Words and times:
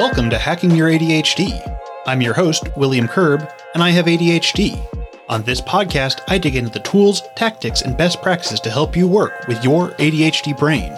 Welcome 0.00 0.30
to 0.30 0.38
Hacking 0.38 0.70
Your 0.70 0.88
ADHD. 0.88 1.78
I'm 2.06 2.22
your 2.22 2.32
host, 2.32 2.74
William 2.74 3.06
Curran, 3.06 3.46
and 3.74 3.82
I 3.82 3.90
have 3.90 4.06
ADHD. 4.06 4.80
On 5.28 5.42
this 5.42 5.60
podcast, 5.60 6.22
I 6.26 6.38
dig 6.38 6.56
into 6.56 6.70
the 6.70 6.80
tools, 6.80 7.22
tactics, 7.36 7.82
and 7.82 7.98
best 7.98 8.22
practices 8.22 8.60
to 8.60 8.70
help 8.70 8.96
you 8.96 9.06
work 9.06 9.46
with 9.46 9.62
your 9.62 9.90
ADHD 9.98 10.58
brain. 10.58 10.96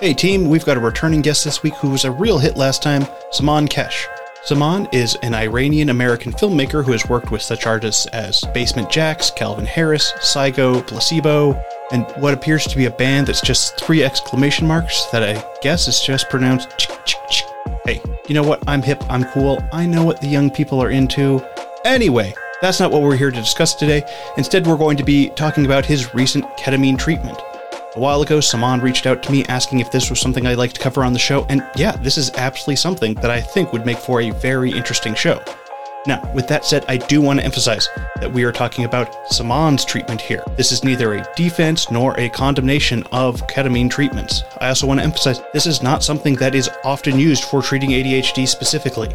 Hey 0.00 0.14
team, 0.14 0.48
we've 0.48 0.64
got 0.64 0.78
a 0.78 0.80
returning 0.80 1.20
guest 1.20 1.44
this 1.44 1.62
week 1.62 1.74
who 1.74 1.90
was 1.90 2.06
a 2.06 2.10
real 2.10 2.38
hit 2.38 2.56
last 2.56 2.82
time, 2.82 3.06
Saman 3.30 3.68
Kesh. 3.68 4.06
Saman 4.42 4.88
is 4.90 5.18
an 5.22 5.34
Iranian 5.34 5.90
American 5.90 6.32
filmmaker 6.32 6.82
who 6.82 6.92
has 6.92 7.06
worked 7.10 7.30
with 7.30 7.42
such 7.42 7.66
artists 7.66 8.06
as 8.06 8.40
Basement 8.54 8.88
Jaxx, 8.88 9.36
Calvin 9.36 9.66
Harris, 9.66 10.14
Kygo, 10.20 10.86
Placebo, 10.86 11.62
and 11.92 12.06
what 12.16 12.32
appears 12.32 12.66
to 12.68 12.76
be 12.78 12.86
a 12.86 12.90
band 12.90 13.26
that's 13.26 13.42
just 13.42 13.78
three 13.78 14.02
exclamation 14.02 14.66
marks 14.66 15.04
that 15.12 15.22
I 15.22 15.44
guess 15.60 15.88
is 15.88 16.00
just 16.00 16.30
pronounced 16.30 16.70
chick 16.78 16.98
chick 17.04 17.20
chick. 17.28 17.46
Hey, 17.86 18.02
you 18.28 18.34
know 18.34 18.42
what? 18.42 18.62
I'm 18.66 18.82
hip, 18.82 19.02
I'm 19.08 19.24
cool, 19.24 19.58
I 19.72 19.86
know 19.86 20.04
what 20.04 20.20
the 20.20 20.26
young 20.26 20.50
people 20.50 20.82
are 20.82 20.90
into. 20.90 21.42
Anyway, 21.84 22.34
that's 22.60 22.78
not 22.78 22.90
what 22.90 23.00
we're 23.00 23.16
here 23.16 23.30
to 23.30 23.40
discuss 23.40 23.74
today. 23.74 24.02
Instead, 24.36 24.66
we're 24.66 24.76
going 24.76 24.98
to 24.98 25.02
be 25.02 25.30
talking 25.30 25.64
about 25.64 25.86
his 25.86 26.14
recent 26.14 26.44
ketamine 26.58 26.98
treatment. 26.98 27.38
A 27.96 27.98
while 27.98 28.20
ago, 28.22 28.38
Saman 28.38 28.80
reached 28.80 29.06
out 29.06 29.22
to 29.22 29.32
me 29.32 29.44
asking 29.46 29.80
if 29.80 29.90
this 29.90 30.10
was 30.10 30.20
something 30.20 30.46
I'd 30.46 30.58
like 30.58 30.74
to 30.74 30.80
cover 30.80 31.02
on 31.02 31.14
the 31.14 31.18
show, 31.18 31.46
and 31.48 31.66
yeah, 31.74 31.96
this 31.96 32.18
is 32.18 32.30
absolutely 32.34 32.76
something 32.76 33.14
that 33.14 33.30
I 33.30 33.40
think 33.40 33.72
would 33.72 33.86
make 33.86 33.98
for 33.98 34.20
a 34.20 34.30
very 34.30 34.70
interesting 34.70 35.14
show. 35.14 35.42
Now, 36.06 36.32
with 36.34 36.48
that 36.48 36.64
said, 36.64 36.84
I 36.88 36.96
do 36.96 37.20
want 37.20 37.40
to 37.40 37.44
emphasize 37.44 37.88
that 38.20 38.32
we 38.32 38.44
are 38.44 38.52
talking 38.52 38.84
about 38.84 39.14
Saman's 39.30 39.84
treatment 39.84 40.20
here. 40.20 40.42
This 40.56 40.72
is 40.72 40.82
neither 40.82 41.14
a 41.14 41.26
defense 41.36 41.90
nor 41.90 42.18
a 42.18 42.30
condemnation 42.30 43.04
of 43.12 43.46
ketamine 43.48 43.90
treatments. 43.90 44.42
I 44.60 44.68
also 44.68 44.86
want 44.86 45.00
to 45.00 45.04
emphasize 45.04 45.40
this 45.52 45.66
is 45.66 45.82
not 45.82 46.02
something 46.02 46.36
that 46.36 46.54
is 46.54 46.70
often 46.84 47.18
used 47.18 47.44
for 47.44 47.62
treating 47.62 47.90
ADHD 47.90 48.48
specifically 48.48 49.14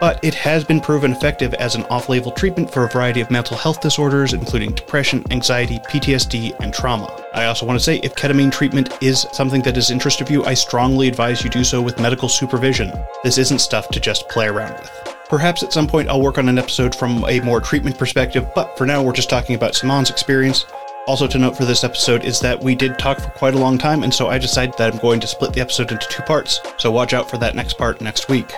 but 0.00 0.22
it 0.22 0.34
has 0.34 0.64
been 0.64 0.80
proven 0.80 1.12
effective 1.12 1.54
as 1.54 1.74
an 1.74 1.84
off 1.84 2.08
label 2.08 2.30
treatment 2.32 2.70
for 2.70 2.84
a 2.84 2.88
variety 2.88 3.20
of 3.20 3.30
mental 3.30 3.56
health 3.56 3.80
disorders, 3.80 4.32
including 4.32 4.72
depression, 4.74 5.24
anxiety, 5.30 5.78
PTSD, 5.78 6.58
and 6.60 6.72
trauma. 6.72 7.08
I 7.34 7.46
also 7.46 7.66
want 7.66 7.78
to 7.78 7.84
say 7.84 7.98
if 8.02 8.14
ketamine 8.14 8.52
treatment 8.52 9.02
is 9.02 9.26
something 9.32 9.62
that 9.62 9.76
is 9.76 9.90
interest 9.90 10.20
of 10.20 10.30
you, 10.30 10.44
I 10.44 10.54
strongly 10.54 11.08
advise 11.08 11.42
you 11.42 11.50
do 11.50 11.64
so 11.64 11.80
with 11.80 12.00
medical 12.00 12.28
supervision. 12.28 12.92
This 13.22 13.38
isn't 13.38 13.60
stuff 13.60 13.88
to 13.90 14.00
just 14.00 14.28
play 14.28 14.48
around 14.48 14.74
with. 14.74 15.15
Perhaps 15.28 15.64
at 15.64 15.72
some 15.72 15.88
point 15.88 16.08
I'll 16.08 16.22
work 16.22 16.38
on 16.38 16.48
an 16.48 16.58
episode 16.58 16.94
from 16.94 17.24
a 17.24 17.40
more 17.40 17.60
treatment 17.60 17.98
perspective, 17.98 18.46
but 18.54 18.78
for 18.78 18.86
now 18.86 19.02
we're 19.02 19.12
just 19.12 19.28
talking 19.28 19.56
about 19.56 19.74
Saman's 19.74 20.10
experience. 20.10 20.66
Also, 21.08 21.26
to 21.26 21.38
note 21.38 21.56
for 21.56 21.64
this 21.64 21.84
episode 21.84 22.24
is 22.24 22.40
that 22.40 22.60
we 22.60 22.74
did 22.74 22.98
talk 22.98 23.20
for 23.20 23.30
quite 23.30 23.54
a 23.54 23.58
long 23.58 23.76
time, 23.78 24.02
and 24.02 24.12
so 24.12 24.28
I 24.28 24.38
decided 24.38 24.76
that 24.78 24.92
I'm 24.92 25.00
going 25.00 25.20
to 25.20 25.26
split 25.26 25.52
the 25.52 25.60
episode 25.60 25.92
into 25.92 26.06
two 26.08 26.22
parts, 26.22 26.60
so 26.78 26.90
watch 26.90 27.12
out 27.12 27.30
for 27.30 27.38
that 27.38 27.54
next 27.54 27.78
part 27.78 28.00
next 28.00 28.28
week. 28.28 28.52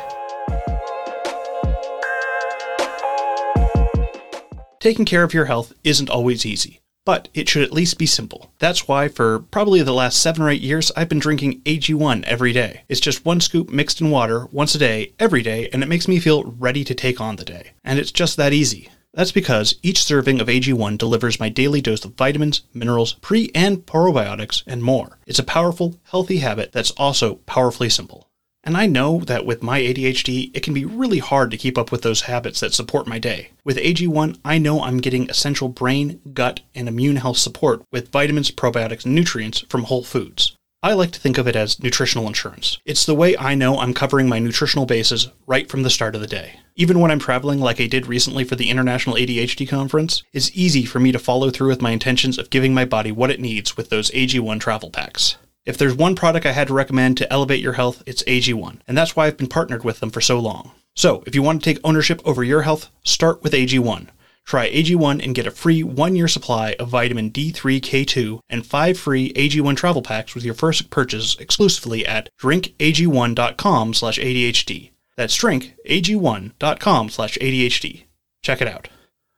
Taking 4.80 5.04
care 5.04 5.24
of 5.24 5.34
your 5.34 5.44
health 5.46 5.72
isn't 5.84 6.08
always 6.08 6.46
easy, 6.46 6.80
but 7.08 7.30
it 7.32 7.48
should 7.48 7.62
at 7.62 7.72
least 7.72 7.96
be 7.96 8.04
simple. 8.04 8.52
That's 8.58 8.86
why, 8.86 9.08
for 9.08 9.38
probably 9.38 9.80
the 9.80 9.94
last 9.94 10.20
seven 10.20 10.42
or 10.42 10.50
eight 10.50 10.60
years, 10.60 10.92
I've 10.94 11.08
been 11.08 11.18
drinking 11.18 11.62
AG1 11.62 12.22
every 12.24 12.52
day. 12.52 12.82
It's 12.86 13.00
just 13.00 13.24
one 13.24 13.40
scoop 13.40 13.70
mixed 13.70 14.02
in 14.02 14.10
water 14.10 14.44
once 14.52 14.74
a 14.74 14.78
day, 14.78 15.14
every 15.18 15.40
day, 15.40 15.70
and 15.72 15.82
it 15.82 15.88
makes 15.88 16.06
me 16.06 16.20
feel 16.20 16.44
ready 16.44 16.84
to 16.84 16.94
take 16.94 17.18
on 17.18 17.36
the 17.36 17.46
day. 17.46 17.70
And 17.82 17.98
it's 17.98 18.12
just 18.12 18.36
that 18.36 18.52
easy. 18.52 18.90
That's 19.14 19.32
because 19.32 19.76
each 19.82 20.04
serving 20.04 20.38
of 20.38 20.48
AG1 20.48 20.98
delivers 20.98 21.40
my 21.40 21.48
daily 21.48 21.80
dose 21.80 22.04
of 22.04 22.12
vitamins, 22.12 22.60
minerals, 22.74 23.14
pre 23.14 23.50
and 23.54 23.86
probiotics, 23.86 24.62
and 24.66 24.82
more. 24.82 25.16
It's 25.26 25.38
a 25.38 25.44
powerful, 25.44 25.98
healthy 26.10 26.40
habit 26.40 26.72
that's 26.72 26.90
also 26.90 27.36
powerfully 27.46 27.88
simple. 27.88 28.27
And 28.68 28.76
I 28.76 28.84
know 28.84 29.20
that 29.20 29.46
with 29.46 29.62
my 29.62 29.80
ADHD, 29.80 30.50
it 30.52 30.62
can 30.62 30.74
be 30.74 30.84
really 30.84 31.20
hard 31.20 31.50
to 31.50 31.56
keep 31.56 31.78
up 31.78 31.90
with 31.90 32.02
those 32.02 32.20
habits 32.28 32.60
that 32.60 32.74
support 32.74 33.06
my 33.06 33.18
day. 33.18 33.52
With 33.64 33.78
AG1, 33.78 34.38
I 34.44 34.58
know 34.58 34.82
I'm 34.82 34.98
getting 34.98 35.30
essential 35.30 35.70
brain, 35.70 36.20
gut, 36.34 36.60
and 36.74 36.86
immune 36.86 37.16
health 37.16 37.38
support 37.38 37.82
with 37.90 38.12
vitamins, 38.12 38.50
probiotics, 38.50 39.06
and 39.06 39.14
nutrients 39.14 39.60
from 39.70 39.84
whole 39.84 40.04
foods. 40.04 40.54
I 40.82 40.92
like 40.92 41.12
to 41.12 41.18
think 41.18 41.38
of 41.38 41.48
it 41.48 41.56
as 41.56 41.82
nutritional 41.82 42.26
insurance. 42.26 42.76
It's 42.84 43.06
the 43.06 43.14
way 43.14 43.38
I 43.38 43.54
know 43.54 43.78
I'm 43.78 43.94
covering 43.94 44.28
my 44.28 44.38
nutritional 44.38 44.84
bases 44.84 45.28
right 45.46 45.66
from 45.66 45.82
the 45.82 45.88
start 45.88 46.14
of 46.14 46.20
the 46.20 46.26
day. 46.26 46.60
Even 46.76 47.00
when 47.00 47.10
I'm 47.10 47.18
traveling, 47.18 47.60
like 47.60 47.80
I 47.80 47.86
did 47.86 48.06
recently 48.06 48.44
for 48.44 48.54
the 48.54 48.68
International 48.68 49.16
ADHD 49.16 49.66
Conference, 49.66 50.22
it's 50.34 50.50
easy 50.52 50.84
for 50.84 51.00
me 51.00 51.10
to 51.12 51.18
follow 51.18 51.48
through 51.48 51.68
with 51.68 51.80
my 51.80 51.92
intentions 51.92 52.36
of 52.36 52.50
giving 52.50 52.74
my 52.74 52.84
body 52.84 53.12
what 53.12 53.30
it 53.30 53.40
needs 53.40 53.78
with 53.78 53.88
those 53.88 54.10
AG1 54.10 54.60
travel 54.60 54.90
packs. 54.90 55.38
If 55.68 55.76
there's 55.76 55.94
one 55.94 56.14
product 56.14 56.46
I 56.46 56.52
had 56.52 56.68
to 56.68 56.72
recommend 56.72 57.18
to 57.18 57.30
elevate 57.30 57.60
your 57.60 57.74
health, 57.74 58.02
it's 58.06 58.22
AG1, 58.22 58.78
and 58.88 58.96
that's 58.96 59.14
why 59.14 59.26
I've 59.26 59.36
been 59.36 59.48
partnered 59.48 59.84
with 59.84 60.00
them 60.00 60.08
for 60.08 60.22
so 60.22 60.40
long. 60.40 60.70
So, 60.96 61.22
if 61.26 61.34
you 61.34 61.42
want 61.42 61.62
to 61.62 61.74
take 61.74 61.78
ownership 61.84 62.22
over 62.24 62.42
your 62.42 62.62
health, 62.62 62.88
start 63.04 63.42
with 63.42 63.52
AG1. 63.52 64.06
Try 64.46 64.70
AG1 64.70 65.22
and 65.22 65.34
get 65.34 65.46
a 65.46 65.50
free 65.50 65.82
one 65.82 66.16
year 66.16 66.26
supply 66.26 66.74
of 66.80 66.88
vitamin 66.88 67.30
D3K2 67.30 68.40
and 68.48 68.64
five 68.64 68.98
free 68.98 69.30
AG1 69.34 69.76
travel 69.76 70.00
packs 70.00 70.34
with 70.34 70.42
your 70.42 70.54
first 70.54 70.88
purchase 70.88 71.36
exclusively 71.36 72.06
at 72.06 72.30
drinkag1.com 72.40 73.92
slash 73.92 74.18
ADHD. 74.18 74.92
That's 75.18 75.36
drinkag1.com 75.36 77.10
slash 77.10 77.36
ADHD. 77.36 78.04
Check 78.42 78.62
it 78.62 78.68
out. 78.68 78.88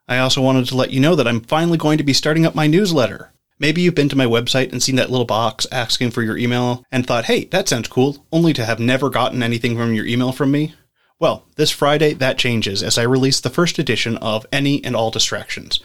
I 0.07 0.19
also 0.19 0.41
wanted 0.41 0.67
to 0.67 0.77
let 0.77 0.93
you 0.93 1.01
know 1.01 1.17
that 1.17 1.27
I'm 1.27 1.41
finally 1.41 1.77
going 1.77 1.99
to 1.99 2.05
be 2.05 2.13
starting 2.13 2.47
up 2.47 2.55
my 2.55 2.69
newsletter. 2.69 3.33
Maybe 3.61 3.83
you've 3.83 3.95
been 3.95 4.09
to 4.09 4.17
my 4.17 4.25
website 4.25 4.73
and 4.73 4.83
seen 4.83 4.97
that 4.97 5.11
little 5.11 5.27
box 5.27 5.67
asking 5.71 6.13
for 6.13 6.23
your 6.23 6.39
email 6.39 6.83
and 6.91 7.07
thought, 7.07 7.27
hey, 7.27 7.45
that 7.45 7.69
sounds 7.69 7.89
cool, 7.89 8.27
only 8.33 8.55
to 8.55 8.65
have 8.65 8.81
never 8.81 9.11
gotten 9.11 9.43
anything 9.43 9.77
from 9.77 9.93
your 9.93 10.07
email 10.07 10.33
from 10.33 10.51
me. 10.51 10.75
Well, 11.19 11.45
this 11.57 11.71
Friday, 11.71 12.15
that 12.15 12.39
changes 12.39 12.83
as 12.83 12.97
I 12.97 13.03
release 13.03 13.39
the 13.39 13.51
first 13.51 13.79
edition 13.79 14.17
of 14.17 14.47
Any 14.51 14.83
and 14.83 14.97
All 14.97 15.11
Distractions, 15.11 15.79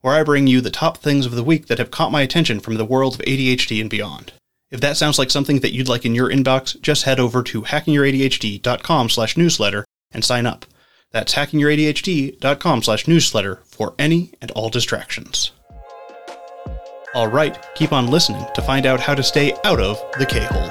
where 0.00 0.14
I 0.14 0.24
bring 0.24 0.48
you 0.48 0.60
the 0.60 0.70
top 0.70 0.98
things 0.98 1.24
of 1.24 1.36
the 1.36 1.44
week 1.44 1.68
that 1.68 1.78
have 1.78 1.92
caught 1.92 2.10
my 2.10 2.22
attention 2.22 2.58
from 2.58 2.74
the 2.74 2.84
world 2.84 3.14
of 3.14 3.20
ADHD 3.20 3.80
and 3.80 3.88
beyond. 3.88 4.32
If 4.72 4.80
that 4.80 4.96
sounds 4.96 5.16
like 5.16 5.30
something 5.30 5.60
that 5.60 5.72
you'd 5.72 5.88
like 5.88 6.04
in 6.04 6.16
your 6.16 6.30
inbox, 6.30 6.80
just 6.80 7.04
head 7.04 7.20
over 7.20 7.44
to 7.44 7.62
hackingyouradhd.com 7.62 9.08
slash 9.08 9.36
newsletter 9.36 9.84
and 10.10 10.24
sign 10.24 10.46
up. 10.46 10.66
That's 11.12 11.34
hackingyouradhd.com 11.34 12.82
slash 12.82 13.06
newsletter 13.06 13.62
for 13.66 13.94
any 14.00 14.32
and 14.42 14.50
all 14.50 14.70
distractions. 14.70 15.52
All 17.12 17.26
right, 17.26 17.58
keep 17.74 17.92
on 17.92 18.06
listening 18.06 18.46
to 18.54 18.62
find 18.62 18.86
out 18.86 19.00
how 19.00 19.16
to 19.16 19.22
stay 19.24 19.52
out 19.64 19.80
of 19.80 20.00
the 20.16 20.24
K 20.24 20.46
hole. 20.48 20.70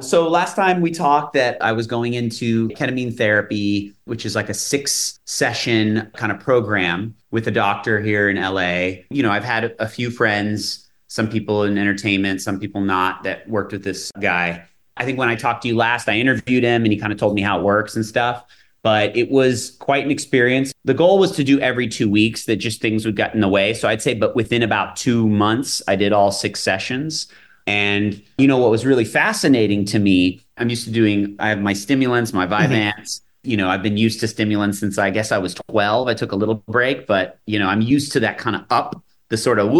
So 0.00 0.28
last 0.28 0.54
time 0.54 0.82
we 0.82 0.92
talked 0.92 1.32
that 1.32 1.56
I 1.60 1.72
was 1.72 1.88
going 1.88 2.14
into 2.14 2.68
ketamine 2.68 3.16
therapy, 3.16 3.92
which 4.04 4.24
is 4.24 4.36
like 4.36 4.48
a 4.48 4.54
six 4.54 5.18
session 5.24 6.08
kind 6.14 6.30
of 6.30 6.38
program 6.38 7.16
with 7.32 7.48
a 7.48 7.50
doctor 7.50 8.00
here 8.00 8.30
in 8.30 8.36
LA. 8.36 9.02
You 9.10 9.24
know, 9.24 9.32
I've 9.32 9.42
had 9.42 9.74
a 9.80 9.88
few 9.88 10.12
friends, 10.12 10.88
some 11.08 11.28
people 11.28 11.64
in 11.64 11.76
entertainment, 11.76 12.40
some 12.40 12.60
people 12.60 12.82
not 12.82 13.24
that 13.24 13.48
worked 13.48 13.72
with 13.72 13.82
this 13.82 14.12
guy. 14.20 14.64
I 14.96 15.04
think 15.04 15.18
when 15.18 15.28
I 15.28 15.34
talked 15.34 15.62
to 15.62 15.68
you 15.68 15.74
last, 15.74 16.08
I 16.08 16.18
interviewed 16.18 16.62
him 16.62 16.84
and 16.84 16.92
he 16.92 17.00
kind 17.00 17.12
of 17.12 17.18
told 17.18 17.34
me 17.34 17.42
how 17.42 17.58
it 17.58 17.64
works 17.64 17.96
and 17.96 18.06
stuff 18.06 18.44
but 18.82 19.16
it 19.16 19.30
was 19.30 19.76
quite 19.78 20.04
an 20.04 20.10
experience. 20.10 20.72
The 20.84 20.94
goal 20.94 21.18
was 21.18 21.32
to 21.32 21.44
do 21.44 21.60
every 21.60 21.86
two 21.88 22.10
weeks, 22.10 22.46
that 22.46 22.56
just 22.56 22.80
things 22.80 23.04
would 23.04 23.16
get 23.16 23.34
in 23.34 23.40
the 23.40 23.48
way. 23.48 23.74
So 23.74 23.88
I'd 23.88 24.02
say, 24.02 24.14
but 24.14 24.34
within 24.34 24.62
about 24.62 24.96
two 24.96 25.28
months, 25.28 25.80
I 25.86 25.96
did 25.96 26.12
all 26.12 26.32
six 26.32 26.60
sessions. 26.60 27.28
And 27.66 28.20
you 28.38 28.48
know 28.48 28.58
what 28.58 28.70
was 28.70 28.84
really 28.84 29.04
fascinating 29.04 29.84
to 29.86 29.98
me? 30.00 30.44
I'm 30.58 30.68
used 30.68 30.84
to 30.84 30.90
doing, 30.90 31.36
I 31.38 31.48
have 31.48 31.60
my 31.60 31.72
stimulants, 31.72 32.32
my 32.32 32.46
mm-hmm. 32.46 32.72
Vyvanse. 32.72 32.92
Mm-hmm. 32.92 33.50
You 33.50 33.56
know, 33.56 33.68
I've 33.68 33.82
been 33.82 33.96
used 33.96 34.20
to 34.20 34.28
stimulants 34.28 34.78
since 34.78 34.98
I 34.98 35.10
guess 35.10 35.32
I 35.32 35.38
was 35.38 35.54
12. 35.68 36.08
I 36.08 36.14
took 36.14 36.32
a 36.32 36.36
little 36.36 36.56
break, 36.68 37.06
but 37.06 37.38
you 37.46 37.58
know, 37.58 37.66
I'm 37.66 37.80
used 37.80 38.12
to 38.12 38.20
that 38.20 38.38
kind 38.38 38.54
of 38.56 38.64
up, 38.70 39.02
the 39.28 39.36
sort 39.36 39.58
of 39.58 39.72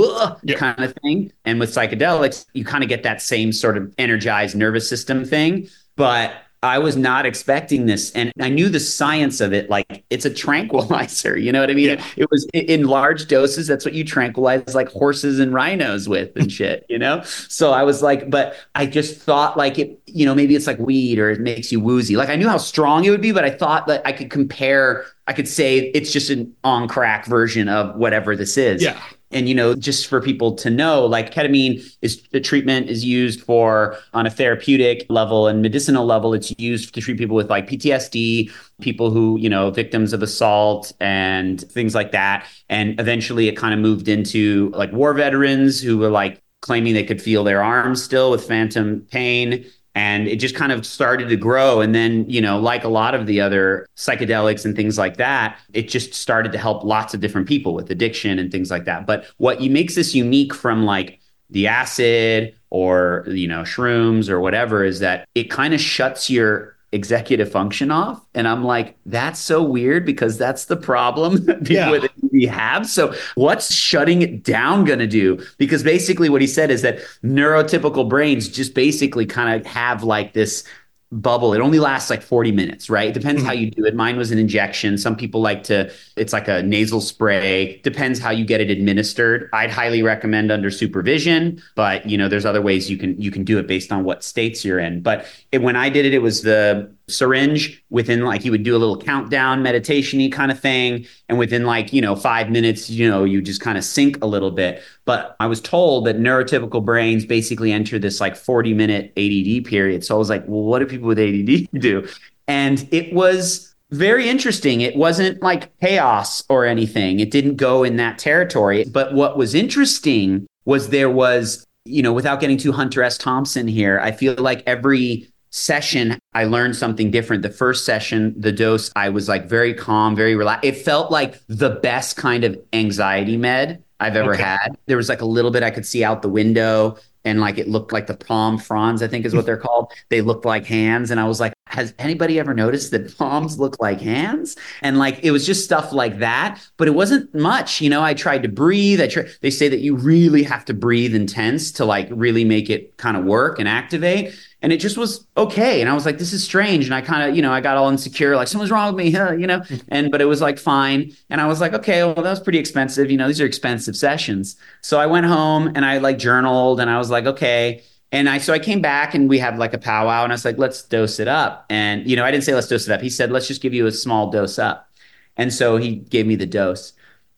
kind 0.57 0.81
of 0.81 0.95
thing. 1.03 1.33
And 1.45 1.61
with 1.61 1.75
psychedelics, 1.75 2.47
you 2.55 2.65
kind 2.65 2.83
of 2.83 2.89
get 2.89 3.03
that 3.05 3.21
same 3.23 3.53
sort 3.53 3.77
of 3.77 3.93
energized 3.99 4.57
nervous 4.57 4.89
system 4.89 5.25
thing. 5.25 5.69
But 5.95 6.35
I 6.63 6.79
was 6.79 6.97
not 6.97 7.27
expecting 7.27 7.87
this. 7.87 8.13
And 8.13 8.33
I 8.41 8.49
knew 8.49 8.69
the 8.69 8.79
science 8.79 9.41
of 9.41 9.53
it. 9.53 9.69
Like 9.69 10.05
it's 10.11 10.25
a 10.25 10.31
tranquilizer. 10.31 11.37
You 11.37 11.51
know 11.51 11.61
what 11.61 11.71
I 11.71 11.75
mean? 11.75 11.89
Yeah. 11.91 12.05
It 12.17 12.31
was 12.31 12.47
in 12.55 12.85
large 12.85 13.27
doses. 13.27 13.67
That's 13.67 13.85
what 13.85 13.95
you 13.95 14.05
tranquilize 14.05 14.75
like 14.75 14.89
horses 14.89 15.41
and 15.41 15.53
rhinos 15.53 16.09
with 16.09 16.37
and 16.37 16.51
shit, 16.61 16.87
you 16.89 16.99
know? 16.99 17.23
So 17.25 17.73
I 17.73 17.83
was 17.83 18.01
like, 18.01 18.31
but 18.31 18.55
I 18.77 18.87
just 18.87 19.21
thought 19.21 19.57
like 19.57 19.79
it, 19.79 20.01
you 20.07 20.25
know, 20.25 20.35
maybe 20.35 20.55
it's 20.55 20.69
like 20.69 20.79
weed 20.79 21.19
or 21.19 21.31
it 21.31 21.41
makes 21.41 21.73
you 21.73 21.81
woozy. 21.81 22.15
Like 22.15 22.29
I 22.29 22.37
knew 22.37 22.49
how 22.49 22.59
strong 22.59 23.05
it 23.05 23.11
would 23.11 23.23
be, 23.23 23.33
but 23.33 23.45
I 23.45 23.51
thought 23.51 23.89
that 23.89 24.01
I 24.05 24.13
could 24.13 24.31
compare, 24.31 25.05
I 25.27 25.33
could 25.33 25.49
say 25.49 25.91
it's 25.95 26.13
just 26.13 26.31
an 26.31 26.55
on 26.63 26.87
crack 26.87 27.27
version 27.27 27.69
of 27.69 27.97
whatever 27.97 28.37
this 28.37 28.57
is. 28.57 28.83
Yeah. 28.83 29.01
And, 29.33 29.49
you 29.49 29.55
know, 29.55 29.75
just 29.75 30.07
for 30.07 30.21
people 30.21 30.55
to 30.57 30.71
know, 30.71 31.07
like 31.07 31.33
ketamine 31.33 31.83
is 32.03 32.23
the 32.33 32.41
treatment 32.41 32.91
is 32.91 33.05
used 33.05 33.41
for 33.41 33.97
on 34.13 34.27
a 34.27 34.31
therapeutic 34.31 35.07
level 35.09 35.49
and 35.49 35.63
medicinal 35.63 36.05
level. 36.05 36.35
It's 36.35 36.53
used 36.59 36.95
to 36.95 37.01
treat 37.01 37.19
people 37.19 37.37
with 37.37 37.51
like 37.51 37.69
PTSD, 37.69 38.51
people 38.81 39.11
who, 39.11 39.39
you 39.39 39.49
know, 39.49 39.71
victims 39.71 40.13
of 40.13 40.23
assault 40.23 40.93
and 41.01 41.61
things 41.61 41.95
like 41.95 42.13
that. 42.13 42.47
And 42.69 42.99
eventually 43.01 43.49
it 43.49 43.57
kind 43.57 43.73
of 43.75 43.81
moved 43.81 44.09
into 44.09 44.71
like 44.75 44.93
war 44.93 45.15
veterans 45.15 45.81
who 45.81 45.99
were 45.99 46.11
like 46.11 46.43
claiming 46.61 46.95
they 46.95 47.05
could 47.05 47.21
feel 47.21 47.43
their 47.43 47.63
arms 47.63 48.03
still 48.03 48.31
with 48.31 48.47
phantom 48.47 49.07
pain 49.11 49.65
and 49.95 50.27
it 50.27 50.37
just 50.37 50.55
kind 50.55 50.73
of 50.73 50.87
started 50.87 51.29
to 51.29 51.37
grow. 51.37 51.81
And 51.81 51.95
then 51.95 52.29
you 52.29 52.41
know 52.41 52.59
like 52.59 52.85
a 52.85 52.89
lot 52.89 53.15
of 53.15 53.27
the 53.27 53.41
other 53.41 53.87
psychedelics 53.97 54.65
and 54.65 54.75
things 54.75 54.99
like 54.99 55.17
that 55.17 55.59
it 55.73 55.89
just 55.89 56.15
started 56.15 56.53
to 56.53 56.59
help 56.59 56.85
lots 56.85 57.15
of 57.15 57.21
different 57.21 57.49
people 57.49 57.75
with 57.75 57.91
addiction 57.91 58.39
and 58.39 58.51
things 58.51 58.71
like 58.71 58.85
that. 58.85 59.07
But 59.07 59.27
what 59.39 59.61
makes 59.61 59.95
this 59.95 60.15
unique 60.15 60.55
from 60.55 60.85
like 60.85 61.21
the 61.51 61.67
acid 61.67 62.55
or 62.71 63.25
you 63.29 63.47
know 63.47 63.63
shrooms 63.63 64.29
or 64.29 64.41
whatever 64.41 64.85
is 64.85 65.01
that 65.01 65.29
it 65.35 65.51
kind 65.51 65.75
of 65.75 65.81
shuts 65.81 66.31
your 66.31 66.77
executive 66.93 67.51
function 67.51 67.91
off. 67.91 68.23
And 68.35 68.47
I'm 68.47 68.63
like, 68.63 68.97
that's 69.07 69.41
so 69.41 69.63
weird 69.63 70.05
because 70.05 70.37
that's 70.37 70.67
the 70.67 70.77
problem 70.77 71.47
yeah. 71.65 71.91
with 71.91 72.11
we 72.31 72.45
have. 72.47 72.87
So 72.87 73.15
what's 73.35 73.75
shutting 73.75 74.23
it 74.23 74.45
down 74.45 74.85
going 74.85 74.99
to 74.99 75.07
do? 75.07 75.43
Because 75.59 75.83
basically 75.83 76.29
what 76.29 76.41
he 76.41 76.47
said 76.47 76.71
is 76.71 76.83
that 76.83 76.99
neurotypical 77.25 78.09
brains 78.09 78.49
just 78.49 78.75
basically 78.75 79.27
kind 79.27 79.59
of 79.59 79.67
have 79.67 80.05
like 80.05 80.35
this 80.35 80.65
bubble. 81.13 81.53
It 81.53 81.61
only 81.61 81.79
lasts 81.79 82.09
like 82.09 82.23
40 82.23 82.53
minutes, 82.53 82.89
right? 82.89 83.09
It 83.09 83.15
depends 83.15 83.41
mm-hmm. 83.41 83.47
how 83.47 83.53
you 83.53 83.71
do 83.71 83.85
it. 83.85 83.95
Mine 83.95 84.17
was 84.17 84.31
an 84.31 84.39
injection. 84.39 84.97
Some 84.97 85.15
people 85.15 85.41
like 85.41 85.63
to, 85.65 85.93
it's 86.17 86.33
like 86.33 86.49
a 86.49 86.63
nasal 86.63 87.01
spray. 87.01 87.81
Depends 87.83 88.19
how 88.19 88.31
you 88.31 88.45
get 88.45 88.61
it 88.61 88.71
administered. 88.71 89.51
I'd 89.53 89.71
highly 89.71 90.03
recommend 90.03 90.51
under 90.51 90.71
supervision, 90.71 91.63
but 91.75 92.09
you 92.09 92.17
know, 92.17 92.29
there's 92.29 92.47
other 92.47 92.63
ways 92.63 92.91
you 92.91 92.97
can, 92.97 93.21
you 93.21 93.31
can 93.31 93.45
do 93.45 93.59
it 93.59 93.67
based 93.67 93.93
on 93.93 94.05
what 94.05 94.25
states 94.25 94.65
you're 94.65 94.79
in. 94.79 95.03
But 95.03 95.27
it, 95.53 95.61
when 95.61 95.77
I 95.77 95.91
did 95.91 96.07
it, 96.07 96.15
it 96.15 96.23
was 96.23 96.43
the 96.43 96.91
syringe 97.09 97.83
within 97.91 98.25
like, 98.25 98.45
you 98.45 98.51
would 98.51 98.63
do 98.63 98.77
a 98.77 98.79
little 98.79 98.97
countdown 98.97 99.63
meditation 99.63 100.31
kind 100.31 100.51
of 100.51 100.59
thing. 100.59 101.07
And 101.29 101.39
within 101.39 101.65
like, 101.65 101.93
you 101.93 102.01
know, 102.01 102.17
five 102.17 102.51
minutes, 102.51 102.91
you 102.91 103.09
know, 103.09 103.25
you 103.25 103.43
just 103.43 103.61
kind 103.61 103.79
of 103.79 103.85
sink 103.85 104.23
a 104.23 104.27
little 104.27 104.51
bit. 104.51 104.83
But 105.05 105.37
I 105.41 105.47
was 105.47 105.61
told 105.61 106.07
that 106.07 106.19
neurotypical 106.19 106.85
brains 106.85 107.25
basically 107.25 107.73
enter 107.73 107.99
this 107.99 108.21
like 108.21 108.37
40 108.37 108.75
minute 108.75 109.13
ADD 109.17 109.65
period. 109.65 110.05
So 110.05 110.15
I 110.15 110.19
was 110.19 110.31
like, 110.31 110.45
well, 110.47 110.63
what 110.63 110.79
do 110.79 110.87
people 110.87 111.09
with 111.09 111.19
ADD 111.19 111.69
do? 111.81 112.09
And 112.49 112.87
it 112.93 113.13
was 113.13 113.75
very 113.93 114.29
interesting. 114.29 114.81
It 114.81 114.97
wasn't 114.97 115.43
like 115.43 115.79
chaos 115.79 116.43
or 116.49 116.65
anything, 116.65 117.21
it 117.21 117.31
didn't 117.31 117.57
go 117.57 117.85
in 117.85 117.97
that 117.97 118.19
territory. 118.19 118.85
But 118.91 119.15
what 119.15 119.37
was 119.37 119.55
interesting 119.55 120.47
was 120.65 120.89
there 120.89 121.11
was, 121.11 121.67
you 121.85 122.03
know, 122.03 122.13
without 122.13 122.41
getting 122.41 122.57
too 122.57 122.73
Hunter 122.73 123.03
S. 123.03 123.19
Thompson 123.19 123.69
here, 123.69 124.01
I 124.01 124.13
feel 124.13 124.35
like 124.35 124.63
every 124.67 125.32
session 125.53 126.19
i 126.33 126.45
learned 126.45 126.75
something 126.75 127.11
different 127.11 127.43
the 127.43 127.51
first 127.51 127.85
session 127.85 128.35
the 128.39 128.51
dose 128.51 128.91
i 128.97 129.09
was 129.09 129.29
like 129.29 129.47
very 129.47 129.75
calm 129.75 130.17
very 130.17 130.35
relaxed 130.35 130.65
it 130.65 130.77
felt 130.77 131.11
like 131.11 131.41
the 131.47 131.71
best 131.71 132.17
kind 132.17 132.43
of 132.43 132.59
anxiety 132.73 133.37
med 133.37 133.83
I've 134.03 134.17
ever 134.17 134.35
okay. 134.35 134.43
had. 134.43 134.77
There 134.87 134.97
was 134.97 135.09
like 135.09 135.21
a 135.21 135.25
little 135.25 135.53
bit 135.53 135.63
I 135.63 135.71
could 135.71 135.87
see 135.87 136.03
out 136.03 136.23
the 136.23 136.29
window 136.29 136.97
and 137.25 137.41
like 137.41 137.59
it 137.59 137.69
looked 137.69 137.93
like 137.93 138.07
the 138.07 138.17
palm 138.17 138.59
fronds, 138.59 139.03
I 139.03 139.09
think 139.09 139.25
is 139.25 139.35
what 139.35 139.47
they're 139.47 139.57
called. 139.69 139.93
They 140.09 140.21
looked 140.21 140.45
like 140.45 140.67
hands. 140.67 141.11
And 141.11 141.21
I 141.21 141.25
was 141.25 141.41
like, 141.41 141.53
has 141.67 141.95
anybody 141.99 142.39
ever 142.39 142.53
noticed 142.53 142.91
that 142.91 143.17
palms 143.17 143.59
look 143.59 143.81
like 143.81 144.01
hands? 144.01 144.57
And 144.83 144.99
like 144.99 145.21
it 145.23 145.31
was 145.31 145.47
just 145.47 145.65
stuff 145.65 145.93
like 145.93 146.19
that, 146.19 146.61
but 146.77 146.89
it 146.89 146.93
wasn't 146.93 147.35
much. 147.35 147.81
You 147.81 147.91
know, 147.91 148.03
I 148.03 148.15
tried 148.15 148.43
to 148.43 148.49
breathe. 148.49 149.01
I 149.01 149.07
try, 149.07 149.25
they 149.41 149.51
say 149.51 149.69
that 149.69 149.81
you 149.81 149.97
really 149.97 150.43
have 150.43 150.65
to 150.67 150.75
breathe 150.75 151.15
intense 151.15 151.73
to 151.73 151.85
like 151.85 152.09
really 152.11 152.45
make 152.45 152.69
it 152.69 152.97
kind 152.97 153.17
of 153.17 153.25
work 153.25 153.59
and 153.59 153.69
activate 153.69 154.35
and 154.63 154.73
it 154.73 154.79
just 154.79 154.97
was 154.97 155.27
okay 155.37 155.81
and 155.81 155.91
i 155.91 155.93
was 155.93 156.07
like 156.07 156.19
this 156.19 156.33
is 156.33 156.43
strange 156.43 156.85
and 156.87 156.95
i 156.95 157.01
kind 157.01 157.29
of 157.29 157.37
you 157.37 157.43
know 157.43 157.53
i 157.53 157.61
got 157.61 157.77
all 157.77 157.91
insecure 157.91 158.37
like 158.37 158.49
something's 158.49 158.71
wrong 158.71 158.95
with 158.95 159.05
me 159.05 159.11
huh, 159.11 159.33
you 159.39 159.47
know 159.47 159.63
and 159.89 160.11
but 160.11 160.23
it 160.23 160.25
was 160.25 160.41
like 160.41 160.59
fine 160.59 161.13
and 161.29 161.41
i 161.41 161.47
was 161.47 161.61
like 161.61 161.75
okay 161.75 162.03
well 162.05 162.15
that 162.15 162.23
was 162.23 162.41
pretty 162.41 162.59
expensive 162.59 163.11
you 163.11 163.19
know 163.19 163.27
these 163.27 163.41
are 163.41 163.47
expensive 163.47 163.97
sessions 163.97 164.57
so 164.81 164.99
i 164.99 165.07
went 165.07 165.27
home 165.27 165.71
and 165.75 165.85
i 165.85 165.99
like 165.99 166.19
journaled 166.19 166.81
and 166.81 166.89
i 166.89 166.97
was 166.97 167.11
like 167.13 167.27
okay 167.27 167.83
and 168.11 168.29
i 168.29 168.39
so 168.39 168.53
i 168.53 168.59
came 168.59 168.81
back 168.81 169.15
and 169.15 169.29
we 169.29 169.39
had 169.39 169.59
like 169.59 169.73
a 169.73 169.79
powwow 169.79 170.25
and 170.25 170.33
i 170.33 170.35
was 170.35 170.45
like 170.45 170.59
let's 170.59 170.83
dose 170.83 171.21
it 171.21 171.29
up 171.29 171.65
and 171.71 172.09
you 172.11 172.17
know 172.17 172.25
i 172.25 172.31
didn't 172.31 172.45
say 172.45 172.55
let's 172.55 172.69
dose 172.69 172.89
it 172.89 172.93
up 172.93 173.01
he 173.01 173.11
said 173.11 173.31
let's 173.31 173.47
just 173.47 173.63
give 173.63 173.73
you 173.73 173.87
a 173.87 173.93
small 173.93 174.31
dose 174.31 174.59
up 174.59 174.89
and 175.37 175.53
so 175.53 175.77
he 175.77 175.95
gave 175.97 176.27
me 176.27 176.35
the 176.35 176.47
dose 176.47 176.93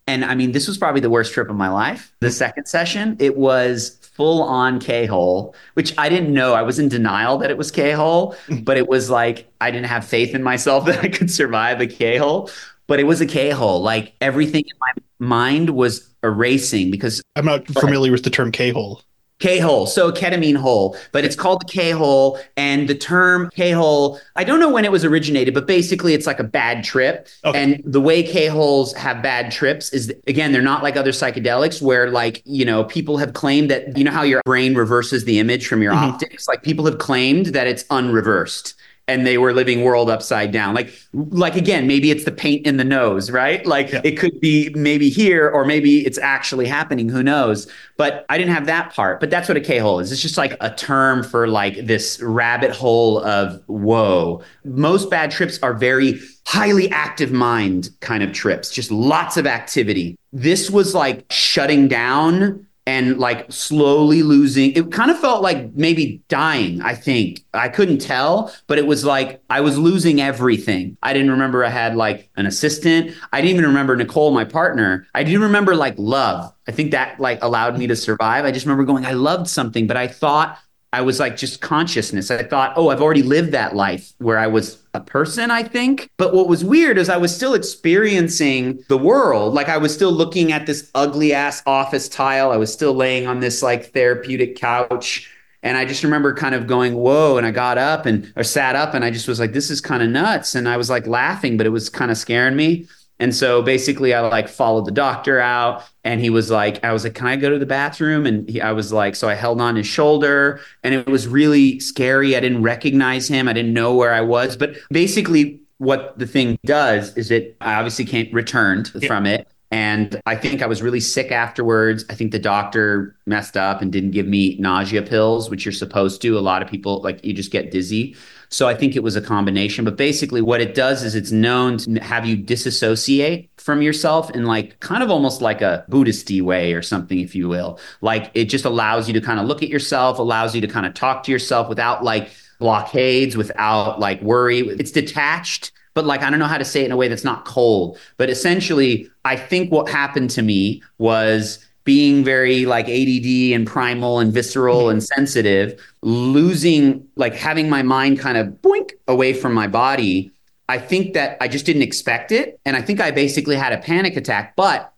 and 0.06 0.24
I 0.24 0.34
mean, 0.34 0.52
this 0.52 0.68
was 0.68 0.76
probably 0.76 1.00
the 1.00 1.10
worst 1.10 1.32
trip 1.32 1.48
of 1.48 1.56
my 1.56 1.68
life. 1.68 2.14
The 2.20 2.30
second 2.30 2.66
session, 2.66 3.16
it 3.20 3.36
was 3.36 3.96
full 4.14 4.42
on 4.42 4.78
K 4.78 5.06
hole, 5.06 5.54
which 5.74 5.96
I 5.96 6.08
didn't 6.08 6.32
know. 6.32 6.54
I 6.54 6.62
was 6.62 6.78
in 6.78 6.88
denial 6.88 7.38
that 7.38 7.50
it 7.50 7.56
was 7.56 7.70
K 7.70 7.92
hole, 7.92 8.36
but 8.62 8.76
it 8.76 8.86
was 8.86 9.08
like 9.08 9.50
I 9.60 9.70
didn't 9.70 9.86
have 9.86 10.04
faith 10.04 10.34
in 10.34 10.42
myself 10.42 10.84
that 10.86 11.00
I 11.00 11.08
could 11.08 11.30
survive 11.30 11.80
a 11.80 11.86
K 11.86 12.18
hole. 12.18 12.50
But 12.86 13.00
it 13.00 13.04
was 13.04 13.22
a 13.22 13.26
K 13.26 13.50
hole. 13.50 13.80
Like 13.80 14.12
everything 14.20 14.64
in 14.64 14.76
my 14.78 15.26
mind 15.26 15.70
was 15.70 16.06
erasing 16.22 16.90
because 16.90 17.22
I'm 17.34 17.46
not 17.46 17.66
familiar 17.66 18.12
with 18.12 18.24
the 18.24 18.30
term 18.30 18.52
K 18.52 18.70
hole. 18.70 19.02
K 19.40 19.58
hole, 19.58 19.86
so 19.86 20.12
ketamine 20.12 20.56
hole, 20.56 20.96
but 21.12 21.24
it's 21.24 21.36
called 21.36 21.60
the 21.60 21.72
K 21.72 21.90
hole. 21.90 22.38
And 22.56 22.88
the 22.88 22.94
term 22.94 23.50
K 23.54 23.72
hole, 23.72 24.20
I 24.36 24.44
don't 24.44 24.60
know 24.60 24.70
when 24.70 24.84
it 24.84 24.92
was 24.92 25.04
originated, 25.04 25.54
but 25.54 25.66
basically 25.66 26.14
it's 26.14 26.26
like 26.26 26.38
a 26.38 26.44
bad 26.44 26.84
trip. 26.84 27.28
Okay. 27.44 27.62
And 27.62 27.82
the 27.84 28.00
way 28.00 28.22
K 28.22 28.46
holes 28.46 28.94
have 28.94 29.22
bad 29.22 29.50
trips 29.50 29.92
is, 29.92 30.12
again, 30.26 30.52
they're 30.52 30.62
not 30.62 30.82
like 30.82 30.96
other 30.96 31.10
psychedelics 31.10 31.82
where, 31.82 32.10
like, 32.10 32.42
you 32.44 32.64
know, 32.64 32.84
people 32.84 33.16
have 33.18 33.32
claimed 33.32 33.70
that, 33.70 33.96
you 33.98 34.04
know, 34.04 34.12
how 34.12 34.22
your 34.22 34.40
brain 34.44 34.74
reverses 34.74 35.24
the 35.24 35.38
image 35.38 35.66
from 35.66 35.82
your 35.82 35.92
mm-hmm. 35.92 36.04
optics? 36.04 36.46
Like, 36.46 36.62
people 36.62 36.84
have 36.86 36.98
claimed 36.98 37.46
that 37.46 37.66
it's 37.66 37.84
unreversed 37.90 38.74
and 39.06 39.26
they 39.26 39.36
were 39.38 39.52
living 39.52 39.82
world 39.82 40.08
upside 40.08 40.50
down. 40.50 40.74
Like 40.74 40.92
like 41.12 41.56
again 41.56 41.86
maybe 41.86 42.10
it's 42.10 42.24
the 42.24 42.32
paint 42.32 42.66
in 42.66 42.76
the 42.76 42.84
nose 42.84 43.30
right? 43.30 43.64
Like 43.66 43.92
yeah. 43.92 44.00
it 44.04 44.18
could 44.18 44.40
be 44.40 44.70
maybe 44.74 45.08
here 45.10 45.48
or 45.48 45.64
maybe 45.64 46.04
it's 46.06 46.18
actually 46.18 46.66
happening. 46.66 47.08
Who 47.08 47.22
knows? 47.22 47.70
But 47.96 48.24
i 48.28 48.38
didn't 48.38 48.54
have 48.54 48.66
that 48.66 48.92
part. 48.92 49.20
But 49.20 49.30
that's 49.30 49.48
what 49.48 49.56
a 49.56 49.60
k-hole 49.60 50.00
is. 50.00 50.10
It's 50.10 50.22
just 50.22 50.38
like 50.38 50.56
a 50.60 50.74
term 50.74 51.22
for 51.22 51.46
like 51.46 51.86
this 51.86 52.20
rabbit 52.22 52.70
hole 52.70 53.22
of 53.24 53.62
whoa. 53.66 54.42
Most 54.64 55.10
bad 55.10 55.30
trips 55.30 55.58
are 55.62 55.74
very 55.74 56.20
highly 56.46 56.90
active 56.90 57.32
mind 57.32 57.90
kind 58.00 58.22
of 58.22 58.32
trips. 58.32 58.70
Just 58.70 58.90
lots 58.90 59.36
of 59.36 59.46
activity. 59.46 60.18
This 60.32 60.70
was 60.70 60.94
like 60.94 61.24
shutting 61.30 61.88
down 61.88 62.66
and 62.86 63.18
like 63.18 63.50
slowly 63.50 64.22
losing. 64.22 64.72
It 64.72 64.92
kind 64.92 65.10
of 65.10 65.18
felt 65.18 65.42
like 65.42 65.72
maybe 65.74 66.22
dying, 66.28 66.82
I 66.82 66.94
think. 66.94 67.42
I 67.54 67.68
couldn't 67.68 67.98
tell, 67.98 68.52
but 68.66 68.78
it 68.78 68.86
was 68.86 69.04
like 69.04 69.42
I 69.48 69.60
was 69.60 69.78
losing 69.78 70.20
everything. 70.20 70.96
I 71.02 71.12
didn't 71.12 71.30
remember 71.30 71.64
I 71.64 71.70
had 71.70 71.96
like 71.96 72.28
an 72.36 72.46
assistant. 72.46 73.12
I 73.32 73.40
didn't 73.40 73.56
even 73.56 73.66
remember 73.66 73.96
Nicole, 73.96 74.32
my 74.32 74.44
partner. 74.44 75.06
I 75.14 75.24
didn't 75.24 75.42
remember 75.42 75.74
like 75.74 75.94
love. 75.96 76.52
I 76.68 76.72
think 76.72 76.90
that 76.90 77.18
like 77.18 77.42
allowed 77.42 77.78
me 77.78 77.86
to 77.86 77.96
survive. 77.96 78.44
I 78.44 78.50
just 78.50 78.66
remember 78.66 78.84
going, 78.84 79.06
I 79.06 79.12
loved 79.12 79.48
something, 79.48 79.86
but 79.86 79.96
I 79.96 80.06
thought 80.06 80.58
I 80.94 81.00
was 81.00 81.18
like 81.18 81.36
just 81.36 81.60
consciousness. 81.60 82.30
I 82.30 82.44
thought, 82.44 82.72
oh, 82.76 82.88
I've 82.88 83.02
already 83.02 83.24
lived 83.24 83.50
that 83.50 83.74
life 83.74 84.12
where 84.18 84.38
I 84.38 84.46
was 84.46 84.78
a 84.94 85.00
person, 85.00 85.50
I 85.50 85.64
think. 85.64 86.08
But 86.18 86.32
what 86.32 86.46
was 86.46 86.64
weird 86.64 86.98
is 86.98 87.08
I 87.08 87.16
was 87.16 87.34
still 87.34 87.54
experiencing 87.54 88.80
the 88.88 88.96
world. 88.96 89.54
Like 89.54 89.68
I 89.68 89.76
was 89.76 89.92
still 89.92 90.12
looking 90.12 90.52
at 90.52 90.66
this 90.66 90.92
ugly 90.94 91.32
ass 91.32 91.64
office 91.66 92.08
tile. 92.08 92.52
I 92.52 92.56
was 92.56 92.72
still 92.72 92.94
laying 92.94 93.26
on 93.26 93.40
this 93.40 93.60
like 93.60 93.92
therapeutic 93.92 94.54
couch. 94.54 95.28
And 95.64 95.76
I 95.76 95.84
just 95.84 96.04
remember 96.04 96.32
kind 96.32 96.54
of 96.54 96.68
going, 96.68 96.94
whoa. 96.94 97.38
And 97.38 97.46
I 97.46 97.50
got 97.50 97.76
up 97.76 98.06
and 98.06 98.32
or 98.36 98.44
sat 98.44 98.76
up 98.76 98.94
and 98.94 99.04
I 99.04 99.10
just 99.10 99.26
was 99.26 99.40
like, 99.40 99.52
this 99.52 99.70
is 99.70 99.80
kind 99.80 100.00
of 100.00 100.10
nuts. 100.10 100.54
And 100.54 100.68
I 100.68 100.76
was 100.76 100.90
like 100.90 101.08
laughing, 101.08 101.56
but 101.56 101.66
it 101.66 101.70
was 101.70 101.88
kind 101.88 102.12
of 102.12 102.16
scaring 102.16 102.54
me. 102.54 102.86
And 103.24 103.34
so 103.34 103.62
basically, 103.62 104.12
I 104.12 104.20
like 104.20 104.48
followed 104.48 104.84
the 104.84 104.90
doctor 104.90 105.40
out, 105.40 105.82
and 106.04 106.20
he 106.20 106.28
was 106.28 106.50
like, 106.50 106.84
I 106.84 106.92
was 106.92 107.04
like, 107.04 107.14
Can 107.14 107.26
I 107.26 107.36
go 107.36 107.48
to 107.48 107.58
the 107.58 107.64
bathroom? 107.64 108.26
And 108.26 108.46
he, 108.46 108.60
I 108.60 108.72
was 108.72 108.92
like, 108.92 109.16
So 109.16 109.30
I 109.30 109.34
held 109.34 109.62
on 109.62 109.76
his 109.76 109.86
shoulder, 109.86 110.60
and 110.82 110.92
it 110.92 111.06
was 111.06 111.26
really 111.26 111.80
scary. 111.80 112.36
I 112.36 112.40
didn't 112.40 112.62
recognize 112.62 113.26
him, 113.26 113.48
I 113.48 113.54
didn't 113.54 113.72
know 113.72 113.94
where 113.94 114.12
I 114.12 114.20
was. 114.20 114.58
But 114.58 114.76
basically, 114.90 115.58
what 115.78 116.18
the 116.18 116.26
thing 116.26 116.58
does 116.66 117.16
is 117.16 117.30
it 117.30 117.56
I 117.62 117.76
obviously 117.76 118.04
can't 118.04 118.30
returned 118.30 118.90
yeah. 118.94 119.08
from 119.08 119.24
it. 119.24 119.48
And 119.70 120.20
I 120.26 120.36
think 120.36 120.60
I 120.60 120.66
was 120.66 120.82
really 120.82 121.00
sick 121.00 121.32
afterwards. 121.32 122.04
I 122.10 122.14
think 122.14 122.30
the 122.30 122.38
doctor 122.38 123.16
messed 123.24 123.56
up 123.56 123.80
and 123.80 123.90
didn't 123.90 124.10
give 124.10 124.26
me 124.26 124.58
nausea 124.60 125.00
pills, 125.00 125.48
which 125.48 125.64
you're 125.64 125.72
supposed 125.72 126.20
to. 126.22 126.38
A 126.38 126.40
lot 126.40 126.60
of 126.60 126.68
people, 126.68 127.00
like, 127.00 127.24
you 127.24 127.32
just 127.32 127.50
get 127.50 127.70
dizzy. 127.70 128.14
So 128.54 128.68
I 128.68 128.74
think 128.74 128.94
it 128.94 129.02
was 129.02 129.16
a 129.16 129.20
combination. 129.20 129.84
But 129.84 129.96
basically, 129.96 130.40
what 130.40 130.60
it 130.60 130.76
does 130.76 131.02
is 131.02 131.16
it's 131.16 131.32
known 131.32 131.78
to 131.78 131.94
have 132.00 132.24
you 132.24 132.36
disassociate 132.36 133.50
from 133.56 133.82
yourself 133.82 134.30
in 134.30 134.44
like 134.44 134.78
kind 134.78 135.02
of 135.02 135.10
almost 135.10 135.42
like 135.42 135.60
a 135.60 135.84
Buddhisty 135.90 136.40
way 136.40 136.72
or 136.72 136.80
something, 136.80 137.18
if 137.18 137.34
you 137.34 137.48
will. 137.48 137.80
Like 138.00 138.30
it 138.34 138.44
just 138.44 138.64
allows 138.64 139.08
you 139.08 139.14
to 139.14 139.20
kind 139.20 139.40
of 139.40 139.46
look 139.46 139.64
at 139.64 139.68
yourself, 139.70 140.20
allows 140.20 140.54
you 140.54 140.60
to 140.60 140.68
kind 140.68 140.86
of 140.86 140.94
talk 140.94 141.24
to 141.24 141.32
yourself 141.32 141.68
without 141.68 142.04
like 142.04 142.30
blockades, 142.60 143.36
without 143.36 143.98
like 143.98 144.22
worry. 144.22 144.60
It's 144.60 144.92
detached 144.92 145.72
but 145.94 146.04
like 146.04 146.22
I 146.22 146.30
don't 146.30 146.40
know 146.40 146.46
how 146.46 146.58
to 146.58 146.64
say 146.64 146.82
it 146.82 146.86
in 146.86 146.92
a 146.92 146.96
way 146.96 147.08
that's 147.08 147.24
not 147.24 147.44
cold. 147.44 147.98
But 148.16 148.28
essentially, 148.28 149.08
I 149.24 149.36
think 149.36 149.72
what 149.72 149.88
happened 149.88 150.30
to 150.30 150.42
me 150.42 150.82
was 150.98 151.64
being 151.84 152.24
very 152.24 152.64
like 152.64 152.88
ADD 152.88 153.54
and 153.54 153.66
primal 153.66 154.18
and 154.18 154.32
visceral 154.32 154.88
and 154.88 155.02
sensitive, 155.02 155.80
losing 156.02 157.06
like 157.16 157.34
having 157.34 157.68
my 157.68 157.82
mind 157.82 158.18
kind 158.18 158.38
of 158.38 158.48
boink 158.62 158.92
away 159.06 159.32
from 159.32 159.52
my 159.52 159.66
body. 159.66 160.32
I 160.68 160.78
think 160.78 161.12
that 161.12 161.36
I 161.42 161.48
just 161.48 161.66
didn't 161.66 161.82
expect 161.82 162.32
it. 162.32 162.58
And 162.64 162.74
I 162.74 162.80
think 162.80 163.00
I 163.00 163.10
basically 163.10 163.54
had 163.54 163.72
a 163.74 163.78
panic 163.78 164.16
attack. 164.16 164.56
But 164.56 164.92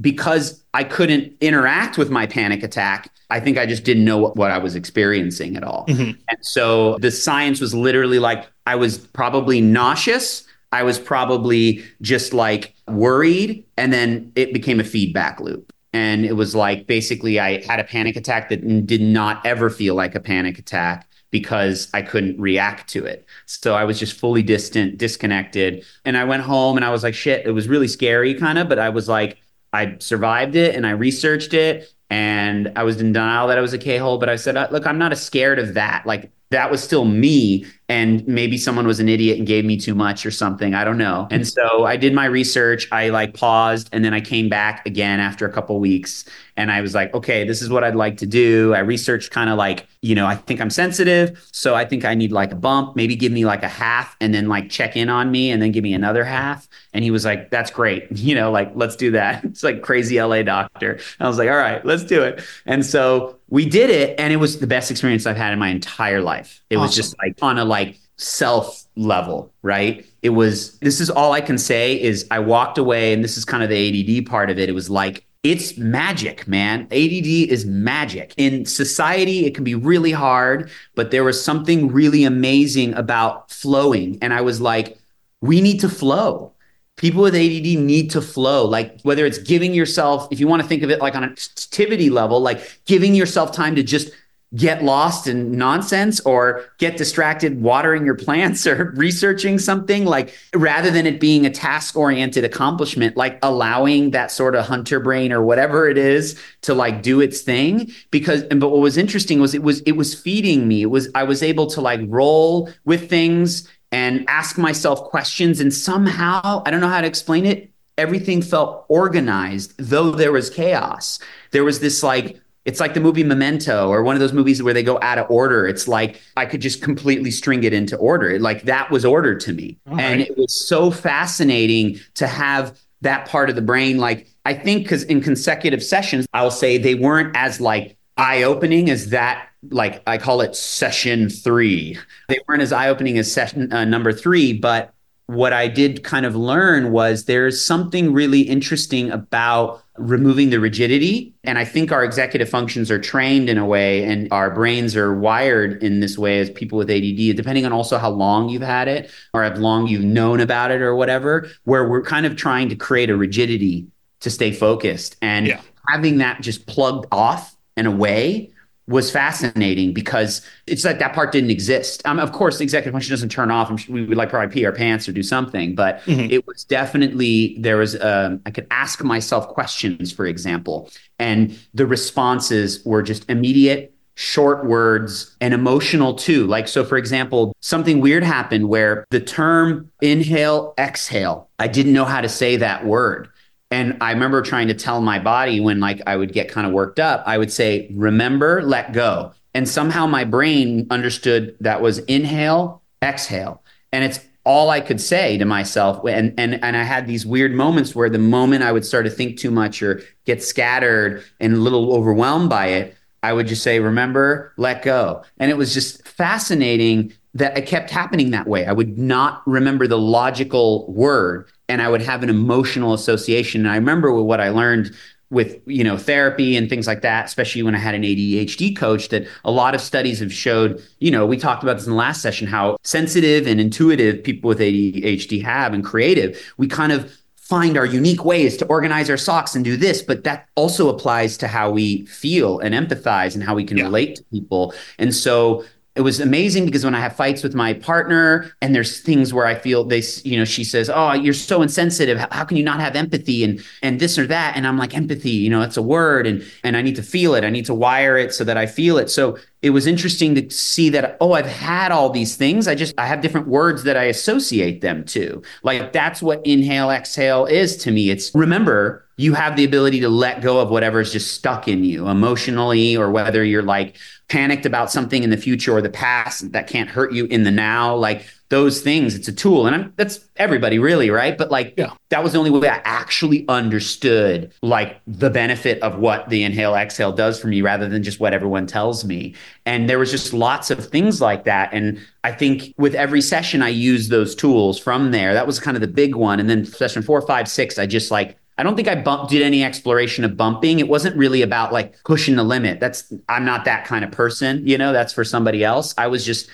because 0.00 0.64
I 0.72 0.82
couldn't 0.84 1.34
interact 1.42 1.98
with 1.98 2.10
my 2.10 2.26
panic 2.26 2.62
attack, 2.62 3.10
I 3.28 3.38
think 3.38 3.58
I 3.58 3.66
just 3.66 3.84
didn't 3.84 4.06
know 4.06 4.16
what, 4.16 4.36
what 4.36 4.50
I 4.50 4.56
was 4.56 4.74
experiencing 4.74 5.56
at 5.56 5.62
all. 5.62 5.84
Mm-hmm. 5.88 6.18
And 6.28 6.38
so 6.40 6.96
the 6.98 7.10
science 7.10 7.60
was 7.60 7.74
literally 7.74 8.18
like 8.18 8.50
I 8.66 8.76
was 8.76 8.96
probably 8.98 9.60
nauseous. 9.60 10.46
I 10.72 10.84
was 10.84 10.98
probably 10.98 11.84
just 12.00 12.32
like 12.32 12.74
worried. 12.88 13.64
And 13.76 13.92
then 13.92 14.32
it 14.36 14.54
became 14.54 14.80
a 14.80 14.84
feedback 14.84 15.38
loop. 15.38 15.70
And 15.92 16.24
it 16.24 16.34
was 16.34 16.54
like 16.54 16.86
basically 16.86 17.40
I 17.40 17.64
had 17.64 17.80
a 17.80 17.84
panic 17.84 18.16
attack 18.16 18.48
that 18.48 18.86
did 18.86 19.00
not 19.00 19.44
ever 19.44 19.70
feel 19.70 19.94
like 19.94 20.14
a 20.14 20.20
panic 20.20 20.58
attack 20.58 21.08
because 21.30 21.88
I 21.94 22.02
couldn't 22.02 22.40
react 22.40 22.88
to 22.90 23.04
it. 23.04 23.24
So 23.46 23.74
I 23.74 23.84
was 23.84 23.98
just 23.98 24.18
fully 24.18 24.42
distant, 24.42 24.98
disconnected. 24.98 25.84
And 26.04 26.16
I 26.16 26.24
went 26.24 26.42
home 26.42 26.76
and 26.76 26.84
I 26.84 26.90
was 26.90 27.02
like, 27.02 27.14
shit, 27.14 27.46
it 27.46 27.52
was 27.52 27.68
really 27.68 27.88
scary 27.88 28.34
kind 28.34 28.58
of, 28.58 28.68
but 28.68 28.78
I 28.78 28.88
was 28.88 29.08
like, 29.08 29.38
I 29.72 29.96
survived 30.00 30.56
it 30.56 30.74
and 30.74 30.86
I 30.86 30.90
researched 30.90 31.54
it 31.54 31.92
and 32.10 32.72
I 32.74 32.82
was 32.82 33.00
in 33.00 33.12
denial 33.12 33.46
that 33.48 33.58
I 33.58 33.60
was 33.60 33.72
a 33.72 33.78
K 33.78 33.98
hole, 33.98 34.18
but 34.18 34.28
I 34.28 34.36
said, 34.36 34.56
uh, 34.56 34.68
look, 34.72 34.86
I'm 34.86 34.98
not 34.98 35.12
as 35.12 35.22
scared 35.22 35.60
of 35.60 35.74
that. 35.74 36.04
Like 36.06 36.32
that 36.50 36.70
was 36.70 36.82
still 36.82 37.04
me 37.04 37.64
and 37.90 38.24
maybe 38.28 38.56
someone 38.56 38.86
was 38.86 39.00
an 39.00 39.08
idiot 39.08 39.36
and 39.36 39.48
gave 39.48 39.64
me 39.64 39.76
too 39.76 39.96
much 39.96 40.24
or 40.24 40.30
something. 40.30 40.74
I 40.74 40.84
don't 40.84 40.96
know. 40.96 41.26
And 41.32 41.46
so 41.46 41.84
i 41.84 41.96
did 41.96 42.14
my 42.14 42.24
research. 42.24 42.86
I 42.92 43.08
like 43.08 43.34
paused 43.34 43.88
and 43.92 44.04
then 44.04 44.14
i 44.14 44.20
came 44.20 44.48
back 44.48 44.86
again 44.86 45.18
after 45.18 45.44
a 45.44 45.52
couple 45.52 45.78
weeks 45.80 46.24
and 46.56 46.70
i 46.70 46.80
was 46.80 46.94
like 46.94 47.12
okay 47.14 47.44
this 47.44 47.62
is 47.62 47.68
what 47.68 47.82
i'd 47.82 47.96
like 47.96 48.16
to 48.18 48.26
do. 48.26 48.72
I 48.74 48.78
researched 48.78 49.32
kind 49.32 49.50
of 49.50 49.58
like 49.58 49.88
you 50.02 50.14
know 50.14 50.26
i 50.26 50.36
think 50.36 50.60
i'm 50.60 50.70
sensitive 50.70 51.48
so 51.52 51.74
i 51.74 51.84
think 51.84 52.04
i 52.04 52.14
need 52.14 52.30
like 52.30 52.52
a 52.52 52.56
bump. 52.56 52.94
Maybe 52.94 53.16
give 53.16 53.32
me 53.32 53.44
like 53.44 53.64
a 53.64 53.68
half 53.68 54.16
and 54.20 54.32
then 54.32 54.48
like 54.48 54.70
check 54.70 54.96
in 54.96 55.08
on 55.08 55.32
me 55.32 55.50
and 55.50 55.60
then 55.60 55.72
give 55.72 55.82
me 55.82 55.92
another 55.92 56.24
half. 56.24 56.68
And 56.94 57.02
he 57.02 57.10
was 57.10 57.24
like 57.24 57.50
that's 57.50 57.72
great. 57.72 58.06
You 58.30 58.36
know 58.36 58.52
like 58.52 58.70
let's 58.76 58.94
do 58.94 59.10
that. 59.12 59.44
It's 59.50 59.64
like 59.64 59.82
crazy 59.82 60.22
la 60.22 60.42
doctor. 60.42 61.00
I 61.18 61.26
was 61.26 61.38
like 61.38 61.48
all 61.48 61.56
right 61.56 61.84
let's 61.84 62.04
do 62.04 62.22
it. 62.22 62.44
And 62.66 62.86
so 62.86 63.40
we 63.48 63.68
did 63.68 63.90
it 63.90 64.18
and 64.18 64.32
it 64.32 64.36
was 64.36 64.60
the 64.60 64.66
best 64.66 64.90
experience 64.92 65.26
I've 65.26 65.36
had 65.36 65.52
in 65.52 65.58
my 65.58 65.68
entire 65.68 66.20
life. 66.20 66.62
It 66.70 66.76
awesome. 66.76 66.82
was 66.82 66.94
just 66.94 67.18
like 67.18 67.36
on 67.42 67.58
a 67.58 67.64
like 67.64 67.79
self 68.20 68.84
level, 68.96 69.52
right? 69.62 70.06
It 70.22 70.30
was 70.30 70.78
this 70.78 71.00
is 71.00 71.10
all 71.10 71.32
I 71.32 71.40
can 71.40 71.58
say 71.58 72.00
is 72.00 72.26
I 72.30 72.38
walked 72.38 72.78
away 72.78 73.12
and 73.12 73.24
this 73.24 73.36
is 73.36 73.44
kind 73.44 73.62
of 73.62 73.68
the 73.68 74.20
ADD 74.20 74.26
part 74.26 74.50
of 74.50 74.58
it. 74.58 74.68
It 74.68 74.72
was 74.72 74.90
like 74.90 75.24
it's 75.42 75.78
magic, 75.78 76.46
man. 76.46 76.82
ADD 76.90 77.50
is 77.50 77.64
magic. 77.64 78.34
In 78.36 78.66
society, 78.66 79.46
it 79.46 79.54
can 79.54 79.64
be 79.64 79.74
really 79.74 80.12
hard, 80.12 80.70
but 80.94 81.10
there 81.10 81.24
was 81.24 81.42
something 81.42 81.88
really 81.88 82.24
amazing 82.24 82.92
about 82.92 83.50
flowing. 83.50 84.18
And 84.20 84.34
I 84.34 84.42
was 84.42 84.60
like, 84.60 84.98
we 85.40 85.62
need 85.62 85.80
to 85.80 85.88
flow 85.88 86.52
people 87.00 87.22
with 87.22 87.34
ADD 87.34 87.78
need 87.80 88.10
to 88.10 88.20
flow. 88.20 88.66
Like 88.66 89.00
whether 89.02 89.24
it's 89.24 89.38
giving 89.38 89.72
yourself, 89.72 90.28
if 90.30 90.38
you 90.38 90.46
want 90.46 90.60
to 90.60 90.68
think 90.68 90.82
of 90.82 90.90
it 90.90 91.00
like 91.00 91.14
on 91.14 91.24
an 91.24 91.30
activity 91.30 92.10
level, 92.10 92.40
like 92.40 92.80
giving 92.84 93.14
yourself 93.14 93.52
time 93.52 93.74
to 93.76 93.82
just 93.82 94.10
get 94.56 94.82
lost 94.82 95.26
in 95.26 95.52
nonsense 95.52 96.20
or 96.20 96.64
get 96.78 96.96
distracted 96.96 97.62
watering 97.62 98.04
your 98.04 98.16
plants 98.16 98.66
or 98.66 98.92
researching 98.96 99.58
something 99.58 100.04
like 100.04 100.34
rather 100.54 100.90
than 100.90 101.06
it 101.06 101.20
being 101.20 101.46
a 101.46 101.50
task 101.50 101.96
oriented 101.96 102.44
accomplishment 102.44 103.16
like 103.16 103.38
allowing 103.42 104.10
that 104.10 104.30
sort 104.30 104.56
of 104.56 104.64
hunter 104.66 104.98
brain 104.98 105.32
or 105.32 105.42
whatever 105.42 105.88
it 105.88 105.96
is 105.96 106.40
to 106.62 106.74
like 106.74 107.02
do 107.02 107.20
its 107.20 107.42
thing 107.42 107.90
because 108.10 108.42
and 108.44 108.58
but 108.60 108.70
what 108.70 108.80
was 108.80 108.96
interesting 108.96 109.40
was 109.40 109.54
it 109.54 109.62
was 109.62 109.80
it 109.82 109.92
was 109.92 110.14
feeding 110.14 110.66
me 110.66 110.82
it 110.82 110.90
was 110.90 111.08
i 111.14 111.22
was 111.22 111.42
able 111.42 111.68
to 111.68 111.80
like 111.80 112.00
roll 112.08 112.68
with 112.84 113.08
things 113.08 113.68
and 113.92 114.24
ask 114.28 114.58
myself 114.58 115.02
questions. 115.04 115.60
And 115.60 115.72
somehow, 115.72 116.62
I 116.64 116.70
don't 116.70 116.80
know 116.80 116.88
how 116.88 117.00
to 117.00 117.06
explain 117.06 117.46
it, 117.46 117.70
everything 117.98 118.42
felt 118.42 118.86
organized, 118.88 119.74
though 119.78 120.12
there 120.12 120.32
was 120.32 120.50
chaos. 120.50 121.18
There 121.50 121.64
was 121.64 121.80
this 121.80 122.02
like, 122.02 122.40
it's 122.70 122.78
like 122.78 122.94
the 122.94 123.00
movie 123.00 123.24
Memento 123.24 123.88
or 123.88 124.04
one 124.04 124.14
of 124.14 124.20
those 124.20 124.32
movies 124.32 124.62
where 124.62 124.72
they 124.72 124.84
go 124.84 124.96
out 125.02 125.18
of 125.18 125.28
order. 125.28 125.66
It's 125.66 125.88
like 125.88 126.22
I 126.36 126.46
could 126.46 126.60
just 126.60 126.80
completely 126.80 127.32
string 127.32 127.64
it 127.64 127.72
into 127.72 127.96
order. 127.96 128.38
Like 128.38 128.62
that 128.62 128.92
was 128.92 129.04
ordered 129.04 129.40
to 129.40 129.52
me. 129.52 129.76
All 129.88 129.98
and 129.98 130.20
right. 130.20 130.30
it 130.30 130.38
was 130.38 130.68
so 130.68 130.92
fascinating 130.92 131.98
to 132.14 132.28
have 132.28 132.78
that 133.00 133.26
part 133.26 133.50
of 133.50 133.56
the 133.56 133.62
brain. 133.62 133.98
Like 133.98 134.28
I 134.44 134.54
think 134.54 134.84
because 134.84 135.02
in 135.02 135.20
consecutive 135.20 135.82
sessions, 135.82 136.28
I'll 136.32 136.52
say 136.52 136.78
they 136.78 136.94
weren't 136.94 137.36
as 137.36 137.60
like 137.60 137.96
eye 138.16 138.44
opening 138.44 138.88
as 138.88 139.10
that 139.10 139.48
like 139.70 140.00
I 140.06 140.16
call 140.16 140.40
it 140.40 140.54
session 140.54 141.28
three. 141.28 141.98
They 142.28 142.38
weren't 142.46 142.62
as 142.62 142.72
eye 142.72 142.88
opening 142.88 143.18
as 143.18 143.30
session 143.32 143.72
uh, 143.72 143.84
number 143.84 144.12
three, 144.12 144.52
but 144.52 144.94
what 145.34 145.52
I 145.52 145.68
did 145.68 146.02
kind 146.02 146.26
of 146.26 146.34
learn 146.34 146.90
was 146.90 147.26
there's 147.26 147.64
something 147.64 148.12
really 148.12 148.40
interesting 148.40 149.10
about 149.12 149.80
removing 149.96 150.50
the 150.50 150.58
rigidity. 150.58 151.32
And 151.44 151.56
I 151.56 151.64
think 151.64 151.92
our 151.92 152.02
executive 152.02 152.48
functions 152.48 152.90
are 152.90 152.98
trained 152.98 153.48
in 153.48 153.56
a 153.56 153.64
way 153.64 154.02
and 154.02 154.26
our 154.32 154.50
brains 154.50 154.96
are 154.96 155.14
wired 155.14 155.82
in 155.84 156.00
this 156.00 156.18
way 156.18 156.40
as 156.40 156.50
people 156.50 156.78
with 156.78 156.90
ADD, 156.90 157.36
depending 157.36 157.64
on 157.64 157.72
also 157.72 157.96
how 157.96 158.10
long 158.10 158.48
you've 158.48 158.62
had 158.62 158.88
it 158.88 159.10
or 159.32 159.44
how 159.44 159.54
long 159.54 159.86
you've 159.86 160.04
known 160.04 160.40
about 160.40 160.72
it 160.72 160.82
or 160.82 160.96
whatever, 160.96 161.48
where 161.62 161.88
we're 161.88 162.02
kind 162.02 162.26
of 162.26 162.34
trying 162.34 162.68
to 162.68 162.74
create 162.74 163.08
a 163.08 163.16
rigidity 163.16 163.86
to 164.20 164.30
stay 164.30 164.50
focused. 164.50 165.16
And 165.22 165.46
yeah. 165.46 165.60
having 165.88 166.18
that 166.18 166.40
just 166.40 166.66
plugged 166.66 167.06
off 167.12 167.56
and 167.76 167.86
away 167.86 168.50
was 168.90 169.08
fascinating 169.10 169.94
because 169.94 170.44
it's 170.66 170.84
like 170.84 170.98
that 170.98 171.14
part 171.14 171.30
didn't 171.30 171.50
exist. 171.50 172.02
Um, 172.04 172.18
of 172.18 172.32
course, 172.32 172.58
the 172.58 172.64
executive 172.64 172.92
function 172.92 173.12
doesn't 173.12 173.28
turn 173.28 173.50
off. 173.50 173.70
we 173.88 174.04
would 174.04 174.18
like 174.18 174.30
probably 174.30 174.52
pee 174.52 174.66
our 174.66 174.72
pants 174.72 175.08
or 175.08 175.12
do 175.12 175.22
something, 175.22 175.76
but 175.76 176.00
mm-hmm. 176.00 176.28
it 176.30 176.46
was 176.46 176.64
definitely 176.64 177.56
there 177.60 177.76
was. 177.76 177.98
Um, 178.00 178.42
I 178.44 178.50
could 178.50 178.66
ask 178.70 179.02
myself 179.02 179.48
questions, 179.48 180.12
for 180.12 180.26
example, 180.26 180.90
and 181.18 181.56
the 181.72 181.86
responses 181.86 182.84
were 182.84 183.02
just 183.02 183.30
immediate, 183.30 183.94
short 184.16 184.66
words, 184.66 185.36
and 185.40 185.54
emotional 185.54 186.14
too. 186.14 186.46
Like 186.48 186.66
so, 186.66 186.84
for 186.84 186.98
example, 186.98 187.54
something 187.60 188.00
weird 188.00 188.24
happened 188.24 188.68
where 188.68 189.06
the 189.10 189.20
term 189.20 189.90
inhale, 190.00 190.74
exhale. 190.78 191.48
I 191.60 191.68
didn't 191.68 191.92
know 191.92 192.04
how 192.04 192.20
to 192.20 192.28
say 192.28 192.56
that 192.56 192.84
word. 192.84 193.28
And 193.70 193.96
I 194.00 194.12
remember 194.12 194.42
trying 194.42 194.68
to 194.68 194.74
tell 194.74 195.00
my 195.00 195.18
body 195.18 195.60
when 195.60 195.78
like 195.78 196.00
I 196.06 196.16
would 196.16 196.32
get 196.32 196.48
kind 196.48 196.66
of 196.66 196.72
worked 196.72 196.98
up, 196.98 197.22
I 197.26 197.38
would 197.38 197.52
say, 197.52 197.88
remember, 197.94 198.62
let 198.62 198.92
go. 198.92 199.32
And 199.54 199.68
somehow 199.68 200.06
my 200.06 200.24
brain 200.24 200.86
understood 200.90 201.56
that 201.60 201.80
was 201.80 201.98
inhale, 202.00 202.82
exhale. 203.02 203.62
And 203.92 204.04
it's 204.04 204.20
all 204.44 204.70
I 204.70 204.80
could 204.80 205.00
say 205.00 205.38
to 205.38 205.44
myself. 205.44 206.04
And 206.06 206.34
and 206.38 206.62
and 206.64 206.76
I 206.76 206.82
had 206.82 207.06
these 207.06 207.26
weird 207.26 207.52
moments 207.52 207.94
where 207.94 208.10
the 208.10 208.18
moment 208.18 208.62
I 208.64 208.72
would 208.72 208.84
start 208.84 209.04
to 209.04 209.10
think 209.10 209.38
too 209.38 209.50
much 209.50 209.82
or 209.82 210.02
get 210.24 210.42
scattered 210.42 211.24
and 211.38 211.54
a 211.54 211.56
little 211.56 211.94
overwhelmed 211.94 212.50
by 212.50 212.68
it, 212.68 212.96
I 213.22 213.32
would 213.32 213.46
just 213.46 213.62
say, 213.62 213.80
remember, 213.80 214.52
let 214.56 214.82
go. 214.82 215.22
And 215.38 215.50
it 215.50 215.56
was 215.56 215.74
just 215.74 216.06
fascinating 216.06 217.12
that 217.34 217.56
it 217.56 217.66
kept 217.66 217.90
happening 217.90 218.30
that 218.30 218.46
way. 218.46 218.66
I 218.66 218.72
would 218.72 218.98
not 218.98 219.42
remember 219.46 219.86
the 219.86 219.98
logical 219.98 220.90
word 220.92 221.48
and 221.68 221.80
I 221.80 221.88
would 221.88 222.02
have 222.02 222.22
an 222.22 222.30
emotional 222.30 222.92
association. 222.92 223.62
And 223.62 223.70
I 223.70 223.76
remember 223.76 224.12
what 224.12 224.40
I 224.40 224.48
learned 224.48 224.94
with 225.30 225.60
you 225.64 225.84
know 225.84 225.96
therapy 225.96 226.56
and 226.56 226.68
things 226.68 226.86
like 226.86 227.02
that 227.02 227.24
especially 227.24 227.62
when 227.62 227.74
i 227.74 227.78
had 227.78 227.94
an 227.94 228.02
adhd 228.02 228.76
coach 228.76 229.08
that 229.08 229.26
a 229.44 229.50
lot 229.50 229.74
of 229.74 229.80
studies 229.80 230.18
have 230.18 230.32
showed 230.32 230.82
you 230.98 231.10
know 231.10 231.24
we 231.24 231.36
talked 231.36 231.62
about 231.62 231.76
this 231.76 231.86
in 231.86 231.92
the 231.92 231.96
last 231.96 232.20
session 232.20 232.46
how 232.46 232.76
sensitive 232.82 233.46
and 233.46 233.60
intuitive 233.60 234.22
people 234.22 234.48
with 234.48 234.58
adhd 234.58 235.42
have 235.42 235.72
and 235.72 235.84
creative 235.84 236.52
we 236.56 236.66
kind 236.66 236.92
of 236.92 237.16
find 237.36 237.76
our 237.76 237.86
unique 237.86 238.24
ways 238.24 238.56
to 238.56 238.66
organize 238.66 239.08
our 239.08 239.16
socks 239.16 239.54
and 239.54 239.64
do 239.64 239.76
this 239.76 240.02
but 240.02 240.24
that 240.24 240.48
also 240.56 240.88
applies 240.88 241.36
to 241.36 241.46
how 241.46 241.70
we 241.70 242.04
feel 242.06 242.58
and 242.58 242.74
empathize 242.74 243.34
and 243.34 243.44
how 243.44 243.54
we 243.54 243.64
can 243.64 243.76
yeah. 243.76 243.84
relate 243.84 244.16
to 244.16 244.24
people 244.32 244.74
and 244.98 245.14
so 245.14 245.64
it 245.96 246.02
was 246.02 246.20
amazing 246.20 246.66
because 246.66 246.84
when 246.84 246.94
I 246.94 247.00
have 247.00 247.16
fights 247.16 247.42
with 247.42 247.52
my 247.52 247.72
partner 247.74 248.52
and 248.62 248.72
there's 248.74 249.00
things 249.00 249.34
where 249.34 249.44
I 249.44 249.56
feel 249.56 249.82
they, 249.82 250.02
you 250.22 250.38
know, 250.38 250.44
she 250.44 250.62
says, 250.62 250.88
"Oh, 250.88 251.12
you're 251.12 251.34
so 251.34 251.62
insensitive. 251.62 252.16
How, 252.18 252.44
can 252.44 252.56
you 252.56 252.62
not 252.62 252.78
have 252.78 252.94
empathy?" 252.94 253.42
and 253.42 253.60
and 253.82 253.98
this 253.98 254.16
or 254.16 254.26
that, 254.28 254.56
and 254.56 254.68
I'm 254.68 254.78
like, 254.78 254.94
empathy, 254.96 255.30
you 255.30 255.50
know, 255.50 255.62
it's 255.62 255.76
a 255.76 255.82
word, 255.82 256.28
and 256.28 256.44
and 256.62 256.76
I 256.76 256.82
need 256.82 256.94
to 256.96 257.02
feel 257.02 257.34
it. 257.34 257.42
I 257.42 257.50
need 257.50 257.66
to 257.66 257.74
wire 257.74 258.16
it 258.16 258.32
so 258.32 258.44
that 258.44 258.56
I 258.56 258.66
feel 258.66 258.98
it. 258.98 259.10
So 259.10 259.36
it 259.62 259.70
was 259.70 259.86
interesting 259.86 260.36
to 260.36 260.48
see 260.50 260.90
that. 260.90 261.16
Oh, 261.20 261.32
I've 261.32 261.46
had 261.46 261.90
all 261.90 262.08
these 262.08 262.36
things. 262.36 262.68
I 262.68 262.76
just 262.76 262.94
I 262.96 263.06
have 263.06 263.20
different 263.20 263.48
words 263.48 263.82
that 263.82 263.96
I 263.96 264.04
associate 264.04 264.82
them 264.82 265.04
to. 265.06 265.42
Like 265.64 265.92
that's 265.92 266.22
what 266.22 266.40
inhale, 266.46 266.90
exhale 266.90 267.46
is 267.46 267.76
to 267.78 267.90
me. 267.90 268.10
It's 268.10 268.32
remember 268.32 269.06
you 269.20 269.34
have 269.34 269.54
the 269.54 269.64
ability 269.64 270.00
to 270.00 270.08
let 270.08 270.40
go 270.40 270.60
of 270.60 270.70
whatever 270.70 270.98
is 270.98 271.12
just 271.12 271.34
stuck 271.34 271.68
in 271.68 271.84
you 271.84 272.08
emotionally, 272.08 272.96
or 272.96 273.10
whether 273.10 273.44
you're 273.44 273.62
like 273.62 273.98
panicked 274.28 274.64
about 274.64 274.90
something 274.90 275.22
in 275.22 275.28
the 275.28 275.36
future 275.36 275.76
or 275.76 275.82
the 275.82 275.90
past 275.90 276.52
that 276.52 276.66
can't 276.66 276.88
hurt 276.88 277.12
you 277.12 277.26
in 277.26 277.42
the 277.42 277.50
now. 277.50 277.94
Like 277.94 278.24
those 278.48 278.80
things, 278.80 279.14
it's 279.14 279.28
a 279.28 279.32
tool. 279.32 279.66
And 279.66 279.76
I'm, 279.76 279.92
that's 279.96 280.26
everybody 280.36 280.78
really, 280.78 281.10
right? 281.10 281.36
But 281.36 281.50
like 281.50 281.74
yeah. 281.76 281.92
that 282.08 282.22
was 282.22 282.32
the 282.32 282.38
only 282.38 282.50
way 282.50 282.68
I 282.68 282.80
actually 282.84 283.46
understood 283.48 284.52
like 284.62 285.00
the 285.06 285.28
benefit 285.28 285.82
of 285.82 285.98
what 285.98 286.28
the 286.30 286.42
inhale 286.42 286.74
exhale 286.74 287.12
does 287.12 287.38
for 287.38 287.48
me 287.48 287.60
rather 287.60 287.88
than 287.88 288.02
just 288.02 288.20
what 288.20 288.32
everyone 288.32 288.66
tells 288.66 289.04
me. 289.04 289.34
And 289.66 289.88
there 289.88 289.98
was 289.98 290.10
just 290.10 290.32
lots 290.32 290.70
of 290.70 290.88
things 290.88 291.20
like 291.20 291.44
that. 291.44 291.74
And 291.74 292.00
I 292.24 292.32
think 292.32 292.74
with 292.78 292.94
every 292.94 293.20
session 293.20 293.62
I 293.62 293.68
used 293.68 294.10
those 294.10 294.34
tools 294.34 294.78
from 294.78 295.10
there. 295.10 295.34
That 295.34 295.46
was 295.46 295.60
kind 295.60 295.76
of 295.76 295.82
the 295.82 295.88
big 295.88 296.14
one. 296.14 296.40
And 296.40 296.48
then 296.48 296.64
session 296.64 297.02
four, 297.02 297.20
five, 297.20 297.48
six, 297.48 297.78
I 297.78 297.86
just 297.86 298.10
like 298.10 298.36
I 298.60 298.62
don't 298.62 298.76
think 298.76 298.88
I 298.88 298.94
bump, 298.94 299.30
did 299.30 299.40
any 299.40 299.64
exploration 299.64 300.22
of 300.22 300.36
bumping. 300.36 300.80
It 300.80 300.88
wasn't 300.88 301.16
really 301.16 301.40
about 301.40 301.72
like 301.72 301.94
pushing 302.04 302.36
the 302.36 302.44
limit. 302.44 302.78
That's, 302.78 303.10
I'm 303.26 303.46
not 303.46 303.64
that 303.64 303.86
kind 303.86 304.04
of 304.04 304.12
person, 304.12 304.66
you 304.66 304.76
know, 304.76 304.92
that's 304.92 305.14
for 305.14 305.24
somebody 305.24 305.64
else. 305.64 305.94
I 305.96 306.08
was 306.08 306.26
just 306.26 306.50